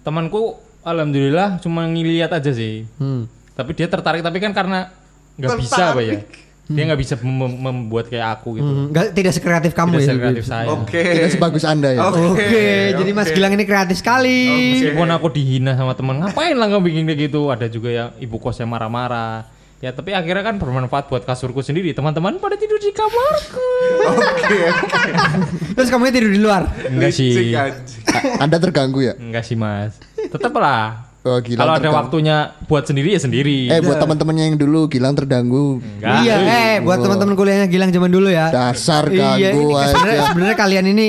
temanku 0.00 0.56
alhamdulillah 0.82 1.56
cuma 1.58 1.84
ngeliat 1.84 2.28
aja 2.28 2.50
sih 2.50 2.84
Hmm. 2.96 3.30
tapi 3.52 3.72
dia 3.72 3.86
tertarik 3.86 4.18
tapi 4.18 4.36
kan 4.36 4.50
karena 4.50 4.90
nggak 5.36 5.56
bisa 5.56 5.82
apa 5.88 6.00
ya 6.00 6.20
dia 6.68 6.84
nggak 6.84 7.00
bisa 7.00 7.14
mem- 7.18 7.56
membuat 7.58 8.06
kayak 8.06 8.28
aku 8.34 8.56
gitu 8.56 8.68
Hmm, 8.68 8.86
nggak- 8.88 9.10
tidak 9.10 9.32
sekreatif 9.32 9.72
kamu 9.72 9.92
tidak 9.94 10.02
ya. 10.02 10.08
sekreatif 10.10 10.44
saya 10.44 10.68
Oke. 10.70 11.00
Tidak 11.00 11.30
sebagus 11.30 11.64
anda 11.64 11.88
ya. 11.90 12.00
Oke. 12.06 12.20
Oke, 12.36 12.68
jadi 12.94 13.10
Mas 13.10 13.28
Gilang 13.30 13.52
ini 13.52 13.64
kreatif 13.64 13.96
sekali. 13.96 14.40
meskipun 14.76 15.08
aku 15.08 15.26
dihina 15.28 15.72
sama 15.72 15.92
teman 15.92 16.18
ngapain 16.18 16.52
lah 16.52 16.66
nggak 16.66 16.84
bikin 16.84 17.02
kayak 17.04 17.20
gitu 17.24 17.48
ada 17.48 17.66
juga 17.66 17.88
yang 17.88 18.08
ibu 18.18 18.36
kosnya 18.36 18.64
marah-marah 18.64 19.48
ya 19.78 19.90
tapi 19.90 20.12
akhirnya 20.12 20.42
kan 20.42 20.54
bermanfaat 20.54 21.06
buat 21.06 21.22
kasurku 21.22 21.62
sendiri 21.62 21.90
teman-teman 21.92 22.36
pada 22.36 22.54
tidur 22.54 22.76
di 22.76 22.90
kamarku 22.90 23.70
Oke. 24.04 24.58
Terus 25.72 25.88
kamu 25.88 26.10
tidur 26.10 26.28
di 26.28 26.38
luar. 26.38 26.68
enggak 26.84 27.12
sih 27.12 27.56
Anda 28.36 28.58
terganggu 28.58 29.00
ya? 29.00 29.14
enggak 29.14 29.40
sih 29.40 29.54
mas 29.54 29.96
tetap 30.18 30.52
lah 30.52 31.07
Oh, 31.26 31.42
Gilang 31.42 31.58
kalau 31.60 31.74
ada 31.76 31.90
waktunya 31.90 32.36
buat 32.64 32.86
sendiri 32.86 33.10
ya 33.10 33.20
sendiri 33.20 33.66
Eh 33.68 33.82
buat 33.82 33.98
teman-temannya 33.98 34.54
yang 34.54 34.56
dulu 34.56 34.86
Gilang 34.86 35.12
terganggu. 35.12 35.82
enggak 35.82 36.22
iya, 36.22 36.36
eh 36.40 36.76
buat 36.78 37.02
teman-teman 37.02 37.34
kuliahnya 37.34 37.66
Gilang 37.66 37.90
zaman 37.90 38.06
dulu 38.08 38.30
ya. 38.30 38.48
Dasar 38.48 39.10
Iya, 39.10 39.50
ganggu 39.50 39.74
aja. 39.74 39.92
sebenarnya 39.92 40.22
sebenarnya 40.30 40.56
kalian 40.56 40.84
ini 40.94 41.06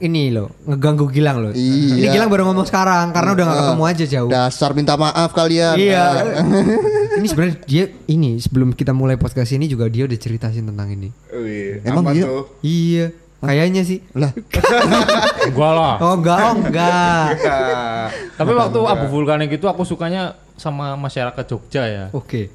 ini 0.00 0.32
loh 0.32 0.48
ngeganggu 0.64 1.06
Gilang 1.12 1.44
loh. 1.44 1.52
Iya. 1.52 1.92
Ini 2.02 2.06
Gilang 2.08 2.32
baru 2.32 2.48
ngomong 2.48 2.66
sekarang 2.66 3.12
karena 3.12 3.30
udah 3.36 3.44
gak 3.44 3.58
ketemu 3.60 3.84
aja 3.84 4.04
jauh. 4.08 4.30
Dasar 4.32 4.70
minta 4.72 4.94
maaf 4.96 5.30
kalian. 5.36 5.76
Iya. 5.76 6.04
ini 7.20 7.26
sebenarnya 7.28 7.56
dia 7.68 7.84
ini 8.08 8.40
sebelum 8.40 8.72
kita 8.72 8.96
mulai 8.96 9.20
podcast 9.20 9.52
ini 9.52 9.68
juga 9.68 9.92
dia 9.92 10.08
udah 10.08 10.16
ceritasin 10.16 10.64
tentang 10.66 10.88
ini. 10.88 11.12
Wih, 11.30 11.84
Emang 11.84 12.08
apa 12.08 12.16
iya? 12.16 12.24
tuh? 12.24 12.44
Iya, 12.64 13.06
kayaknya 13.40 13.82
sih. 13.82 13.98
Lah, 14.12 14.30
enggak 15.48 15.72
lah 15.72 15.94
Oh 15.98 16.14
enggak, 16.16 16.38
oh 16.38 16.52
enggak. 16.60 17.26
Ya. 17.40 17.60
tapi 18.36 18.52
waktu 18.52 18.78
abu 18.78 19.06
vulkanik 19.08 19.50
itu 19.50 19.64
aku 19.64 19.82
sukanya 19.82 20.36
sama 20.54 20.92
masyarakat 20.94 21.44
Jogja 21.46 21.82
ya 21.84 22.04
Oke. 22.12 22.52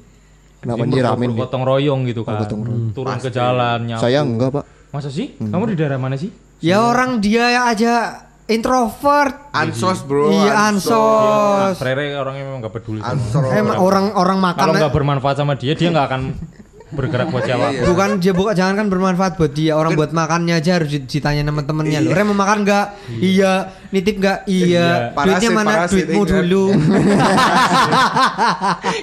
kenapa 0.58 0.82
Jadi 0.82 0.92
diramin? 0.94 1.30
Bi? 1.34 1.38
gotong 1.38 1.62
royong 1.62 2.00
gitu 2.06 2.22
kan 2.22 2.38
gotong 2.38 2.62
royong. 2.62 2.90
turun 2.94 3.18
ke 3.18 3.30
jalan 3.30 3.78
nyapu. 3.84 4.02
Saya 4.02 4.22
enggak, 4.22 4.50
Pak. 4.54 4.64
masa 4.90 5.10
sih 5.10 5.34
kamu 5.34 5.74
di 5.74 5.76
daerah 5.76 5.98
mana 5.98 6.14
sih 6.14 6.30
Ya 6.56 6.80
orang 6.80 7.20
dia 7.20 7.68
aja 7.68 8.24
introvert. 8.46 9.52
Ansos 9.52 10.00
bro. 10.00 10.32
Iya, 10.32 10.72
ansos. 10.72 11.76
Nah, 11.76 11.84
Rere 11.84 12.16
orangnya 12.16 12.46
memang 12.46 12.64
gak 12.64 12.74
peduli 12.74 13.02
sama 13.02 13.12
Ansor. 13.12 13.42
Emang 13.52 13.76
orang-orang 13.76 14.38
makan 14.40 14.60
kalau 14.62 14.72
nggak 14.72 14.94
bermanfaat 14.94 15.36
sama 15.36 15.52
dia 15.58 15.74
dia 15.74 15.90
nggak 15.90 16.06
akan 16.06 16.22
bergerak 16.86 17.34
buat 17.34 17.42
siapa 17.42 17.82
Bukan 17.82 18.22
dia 18.22 18.30
bukan 18.30 18.54
jangan 18.54 18.78
kan 18.78 18.86
bermanfaat 18.86 19.34
buat 19.34 19.50
dia 19.50 19.74
orang 19.74 19.98
buat 19.98 20.14
makannya 20.14 20.54
aja 20.54 20.78
harus 20.78 20.94
ditanya 20.94 21.42
sama 21.42 21.66
temennya 21.66 21.98
lo. 21.98 22.14
Rem 22.14 22.30
mau 22.30 22.38
makan 22.38 22.62
nggak? 22.62 22.86
Iya. 23.18 23.74
Nitip 23.90 24.22
nggak? 24.22 24.38
Iya. 24.46 25.10
Iya. 25.10 25.18
Duitnya 25.18 25.50
mana? 25.50 25.70
parasit, 25.82 26.06
Duitmu 26.06 26.22
ingat. 26.22 26.30
dulu. 26.30 26.64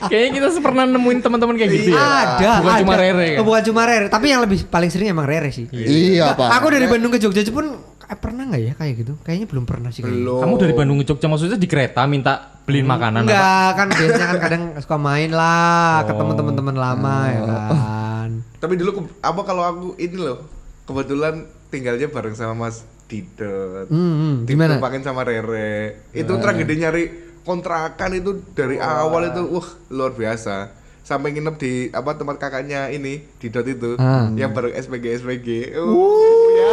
kayaknya 0.09 0.29
kita 0.31 0.47
pernah 0.63 0.84
nemuin 0.88 1.19
teman-teman 1.19 1.55
kayak 1.59 1.71
gitu 1.75 1.91
ya 1.91 1.99
ada. 1.99 2.51
bukan 2.63 2.71
ada. 2.71 2.81
cuma 2.84 2.95
Rere 2.95 3.27
kan 3.36 3.39
Oh, 3.39 3.45
bukan 3.45 3.61
cuma 3.67 3.81
Rere. 3.84 4.07
Tapi 4.07 4.25
yang 4.31 4.41
lebih 4.47 4.59
paling 4.71 4.89
sering 4.91 5.07
emang 5.11 5.27
Rere 5.27 5.49
sih. 5.51 5.67
Iya, 5.73 6.38
Pak. 6.39 6.49
Aku 6.61 6.67
dari 6.71 6.86
Bandung 6.88 7.11
ke 7.11 7.19
Jogja 7.19 7.43
pun 7.51 7.67
eh, 8.14 8.20
pernah 8.20 8.43
nggak 8.45 8.61
ya 8.61 8.74
kayak 8.74 8.93
gitu? 8.95 9.14
Kayaknya 9.20 9.47
belum 9.49 9.66
pernah 9.66 9.89
sih. 9.89 10.01
kayaknya. 10.01 10.22
Belum. 10.22 10.39
kamu 10.39 10.53
dari 10.55 10.74
Bandung 10.74 10.97
ke 10.97 11.05
Jogja 11.05 11.28
maksudnya 11.28 11.57
di 11.57 11.66
kereta 11.66 12.05
minta 12.05 12.34
beliin 12.64 12.86
makanan 12.86 13.26
apa? 13.26 13.30
Enggak, 13.30 13.70
kan 13.74 13.88
biasanya 13.89 14.26
kan 14.26 14.39
kadang 14.39 14.64
suka 14.84 14.97
main 14.97 15.30
lah, 15.30 15.93
Oh. 15.99 16.07
ketemu 16.07 16.32
teman-teman 16.34 16.76
lama 16.76 17.18
ya 17.28 17.41
kan. 17.43 18.30
Tapi 18.57 18.74
dulu 18.76 18.89
apa 19.20 19.41
kalau 19.43 19.64
aku 19.64 19.88
ini 19.97 20.16
loh 20.16 20.39
kebetulan 20.84 21.43
tinggalnya 21.68 22.07
bareng 22.07 22.34
sama 22.34 22.55
Mas 22.55 22.82
Didot. 23.03 23.89
Hmm, 23.89 24.14
hmm, 24.16 24.36
gimana? 24.45 24.80
Sama 25.01 25.22
Rere. 25.22 26.07
Itu 26.09 26.39
tragedi 26.39 26.78
nyari 26.78 27.03
kontrakan 27.43 28.16
itu 28.16 28.39
dari 28.53 28.80
awal 28.80 29.28
itu 29.28 29.43
wah 29.49 29.68
luar 29.89 30.14
biasa. 30.14 30.72
Sampai 31.03 31.36
nginep 31.36 31.55
di 31.57 31.74
apa 31.91 32.16
tempat 32.16 32.39
kakaknya 32.39 32.88
ini 32.88 33.20
Didot 33.36 33.68
itu 33.68 33.99
Ah. 33.99 34.32
yang 34.32 34.55
bareng 34.55 34.72
SPG 34.72 35.20
SPG. 35.20 35.76
Uh, 35.76 36.47
ya. 36.55 36.72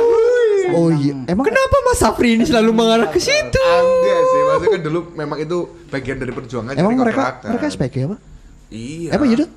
Oh 0.76 0.88
iya, 0.94 1.14
emang 1.26 1.44
Kenapa 1.46 1.76
Mas 1.86 1.98
Safri 1.98 2.38
ini 2.38 2.44
selalu 2.46 2.70
mengarah 2.70 3.08
ke 3.10 3.18
situ? 3.18 3.60
Enggak 3.60 4.20
sih, 4.22 4.40
maksudnya 4.46 4.70
kan 4.70 4.82
dulu 4.86 5.00
memang 5.14 5.38
itu 5.42 5.58
bagian 5.90 6.16
dari 6.18 6.32
perjuangan 6.32 6.72
emang 6.78 6.94
mereka 6.98 7.42
mereka 7.46 7.64
SPG 7.70 7.96
apa? 8.06 8.16
Iya. 8.70 9.08
Emang 9.18 9.26
iya, 9.30 9.36
Dot? 9.42 9.50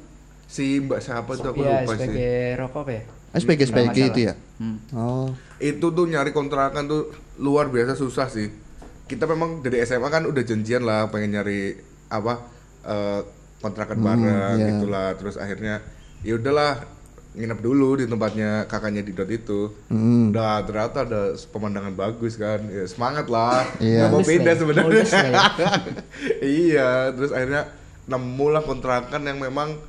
Si 0.49 0.65
Mbak 0.81 0.99
siapa 1.01 1.31
tuh 1.37 1.49
aku 1.53 1.61
Iya, 1.61 1.85
lupa 1.85 1.93
sih. 1.93 2.05
sebagai 2.05 2.35
rokok 2.61 2.79
apa 2.85 2.91
ya? 2.91 3.03
SPG 3.33 3.61
SPG 3.73 3.97
itu 4.13 4.19
ya? 4.29 4.33
Hmm. 4.61 4.77
Oh. 4.93 5.27
itu 5.57 5.85
tuh 5.89 6.05
nyari 6.05 6.29
kontrakan 6.29 6.85
tuh 6.85 7.09
luar 7.41 7.67
biasa 7.73 7.97
susah 7.97 8.29
sih 8.29 8.51
kita 9.09 9.27
memang 9.27 9.59
dari 9.59 9.83
SMA 9.83 10.07
kan 10.07 10.23
udah 10.23 10.43
janjian 10.45 10.83
lah 10.85 11.11
pengen 11.11 11.35
nyari 11.39 11.75
apa 12.07 12.39
eh, 12.87 13.21
kontrakan 13.59 13.99
bareng 13.99 14.57
iya. 14.59 14.67
gitulah 14.75 15.09
terus 15.15 15.35
akhirnya 15.39 15.79
ya 16.23 16.35
udahlah 16.35 16.83
nginep 17.33 17.59
dulu 17.59 17.97
di 17.97 18.05
tempatnya 18.05 18.63
kakaknya 18.63 19.01
di 19.01 19.09
dot 19.09 19.25
itu 19.27 19.73
Hmm. 19.87 20.29
udah 20.29 20.61
ternyata 20.61 21.01
ada 21.01 21.21
pemandangan 21.45 21.91
bagus 21.91 22.33
kan 22.35 22.61
ya 22.63 22.85
semangat 22.85 23.25
lah 23.25 23.65
Iya. 23.79 23.99
nggak 23.99 24.07
mau 24.07 24.15
Modus 24.15 24.27
pindah 24.27 24.45
lah 24.45 24.53
ya. 24.53 24.59
sebenarnya 24.59 25.03
ya. 25.03 25.31
iya 26.61 26.89
terus 27.09 27.31
akhirnya 27.31 27.63
nemu 28.05 28.47
lah 28.49 28.61
kontrakan 28.61 29.21
yang 29.23 29.39
memang 29.39 29.79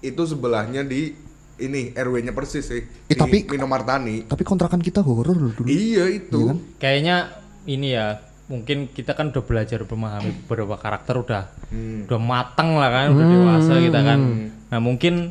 itu 0.00 0.22
sebelahnya 0.22 0.82
di 0.82 1.14
ini 1.58 1.92
RW-nya 1.92 2.32
persis 2.32 2.64
sih 2.64 2.80
Eh, 2.80 2.88
di 3.06 3.14
tapi- 3.14 3.44
Minomartani 3.46 4.24
Tapi 4.26 4.42
kontrakan 4.42 4.80
kita 4.80 5.00
horor 5.00 5.36
loh 5.38 5.52
dulu. 5.54 5.66
Iya 5.66 6.08
itu. 6.10 6.40
kan? 6.46 6.56
kayaknya 6.78 7.16
ini 7.62 7.92
ya 7.92 8.16
mungkin 8.46 8.88
kita 8.88 9.12
kan 9.12 9.28
udah 9.28 9.40
belajar 9.40 9.78
memahami 9.80 10.34
beberapa 10.42 10.74
karakter 10.74 11.14
udah 11.16 11.42
Hmm. 11.68 12.04
udah 12.04 12.18
matang 12.18 12.74
lah 12.74 12.90
kan 12.90 13.06
udah 13.10 13.24
dewasa 13.24 13.72
kita 13.78 14.00
kan 14.02 14.20
nah 14.66 14.78
mungkin 14.78 15.30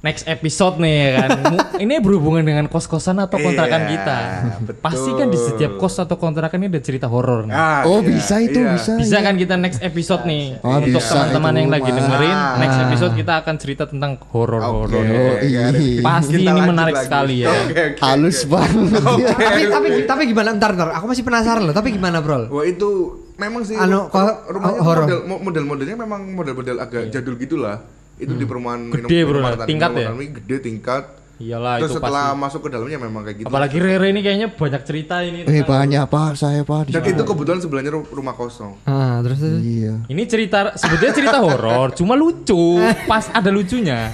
next 0.00 0.24
episode 0.24 0.78
nih 0.78 0.94
ya 0.94 1.10
kan 1.18 1.30
ini 1.82 1.98
berhubungan 1.98 2.40
dengan 2.40 2.64
kos-kosan 2.64 3.18
atau 3.18 3.34
kontrakan 3.36 3.80
Iya, 3.80 3.90
kita 3.90 4.18
betul. 4.62 4.78
pasti 4.78 5.10
kan 5.12 5.26
di 5.26 5.34
setiap 5.36 5.72
kos 5.74 5.98
atau 5.98 6.14
kontrakan 6.14 6.58
ini 6.60 6.68
ada 6.68 6.78
cerita 6.80 7.06
horor. 7.06 7.46
Ah, 7.48 7.82
Oh, 7.82 7.98
iya, 7.98 8.06
bisa 8.08 8.38
itu, 8.38 8.58
iya. 8.58 8.72
bisa. 8.72 8.94
bisa 8.94 9.16
kan 9.18 9.34
kita 9.34 9.54
next 9.54 9.80
episode 9.80 10.22
nih 10.22 10.54
Oh, 10.60 10.78
untuk 10.78 10.94
bisa 10.94 11.18
teman-teman 11.26 11.52
yang 11.56 11.68
lagi 11.68 11.90
dengerin 11.90 12.38
next 12.56 12.76
Ah. 12.76 12.84
episode 12.84 13.12
kita 13.12 13.32
akan 13.36 13.54
cerita 13.56 13.84
tentang 13.84 14.12
horor-horor 14.28 15.42
iya. 15.42 15.74
Pasti 15.98 16.34
Kita 16.36 16.50
ini 16.52 16.60
menarik 16.62 16.94
lagi. 16.94 17.04
sekali 17.04 17.34
ya. 17.42 17.50
Oke, 17.50 17.66
oke, 17.66 17.84
Halus 17.98 18.38
oke. 18.38 18.50
banget. 18.50 19.02
tapi 19.34 19.62
tapi 19.66 19.88
tapi 20.04 20.22
gimana 20.26 20.48
ntar 20.54 20.70
ntar 20.72 20.88
aku 20.92 21.06
masih 21.06 21.22
penasaran 21.22 21.62
loh 21.64 21.74
tapi 21.74 21.90
gimana 21.90 22.18
bro 22.18 22.46
Wah 22.48 22.62
itu 22.62 22.88
memang 23.34 23.62
sih 23.62 23.74
Anu, 23.74 24.06
rumahnya 24.06 24.78
oh, 24.78 24.84
horor. 24.84 25.04
model 25.04 25.20
mo- 25.24 25.42
model-modelnya 25.42 25.96
memang 25.96 26.20
model-model 26.32 26.76
agak 26.78 27.02
jadul 27.08 27.34
gitulah. 27.34 27.82
Itu 28.18 28.32
di 28.32 28.44
perumahan 28.44 28.90
Gede, 28.90 28.98
Minum- 28.98 29.10
bro, 29.24 29.38
Minomartani- 29.40 29.68
tingkat 29.68 29.90
ya? 29.90 29.96
Minomartani, 30.08 30.26
gede 30.34 30.56
tingkat. 30.60 31.04
iyalah 31.38 31.78
Terus 31.78 31.86
itu 31.88 31.96
setelah 31.96 32.24
pasti 32.26 32.42
masuk 32.42 32.60
ke 32.60 32.68
dalamnya 32.68 32.98
memang 32.98 33.22
kayak 33.22 33.36
gitu. 33.36 33.46
apalagi 33.46 33.76
Rere 33.78 34.06
ini 34.08 34.20
kayaknya 34.20 34.48
banyak 34.50 34.82
cerita 34.82 35.22
ini 35.22 35.46
Eh 35.46 35.62
banyak 35.62 36.02
pak 36.04 36.34
saya 36.34 36.60
pak. 36.62 36.90
Dan 36.90 36.98
itu 37.00 37.22
kebetulan 37.22 37.58
sebelahnya 37.58 37.90
ru- 37.92 38.10
rumah 38.10 38.34
kosong. 38.34 38.74
ah 38.84 39.22
terus 39.22 39.38
Iya. 39.38 40.02
Ini 40.04 40.22
cerita 40.24 40.74
sebetulnya 40.74 41.14
cerita 41.14 41.38
horor, 41.38 41.94
cuma 41.94 42.12
lucu. 42.12 42.82
Pas 43.06 43.30
ada 43.30 43.48
lucunya. 43.48 44.10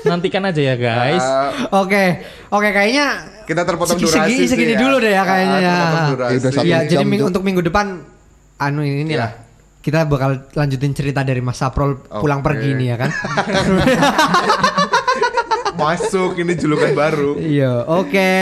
Nantikan 0.00 0.46
aja 0.46 0.62
ya 0.62 0.76
guys. 0.76 1.18
Ah, 1.20 1.50
oke 1.76 2.04
oke 2.48 2.68
kayaknya 2.70 3.06
kita 3.44 3.66
terpotong 3.66 3.98
Segi- 3.98 4.06
durasi 4.06 4.22
segini- 4.22 4.38
sih 4.38 4.46
segini 4.48 4.72
ya. 4.72 4.80
dulu 4.80 4.96
deh 4.96 5.10
ya 5.10 5.22
kayaknya 5.26 5.52
Ah, 5.52 5.60
ya. 5.60 5.74
Ya 6.30 6.62
Iya, 6.62 6.78
jadi 6.88 7.04
untuk 7.20 7.42
minggu 7.42 7.60
depan 7.60 7.98
anu 8.56 8.80
ini 8.80 9.10
Iya. 9.10 9.18
lah. 9.18 9.30
Kita 9.80 10.04
bakal 10.04 10.44
lanjutin 10.52 10.92
cerita 10.92 11.24
dari 11.24 11.40
Mas 11.40 11.56
Saprol 11.56 12.04
pulang 12.04 12.44
Oke. 12.44 12.52
pergi 12.52 12.76
nih 12.76 12.86
ya 12.92 12.96
kan. 13.00 13.10
Masuk 15.80 16.36
ini 16.36 16.52
julukan 16.60 16.92
baru. 16.92 17.40
Iya, 17.40 17.88
oke. 17.88 18.32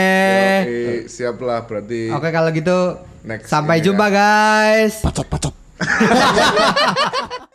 Oke, 0.67 1.07
siap 1.07 1.39
lah 1.39 1.63
berarti. 1.63 2.11
Oke 2.11 2.27
kalau 2.35 2.51
gitu 2.51 2.99
Next 3.23 3.47
sampai 3.47 3.79
jumpa 3.79 4.11
ya. 4.11 4.15
guys. 4.19 4.99
Pacot 4.99 5.27
pacot. 5.31 5.55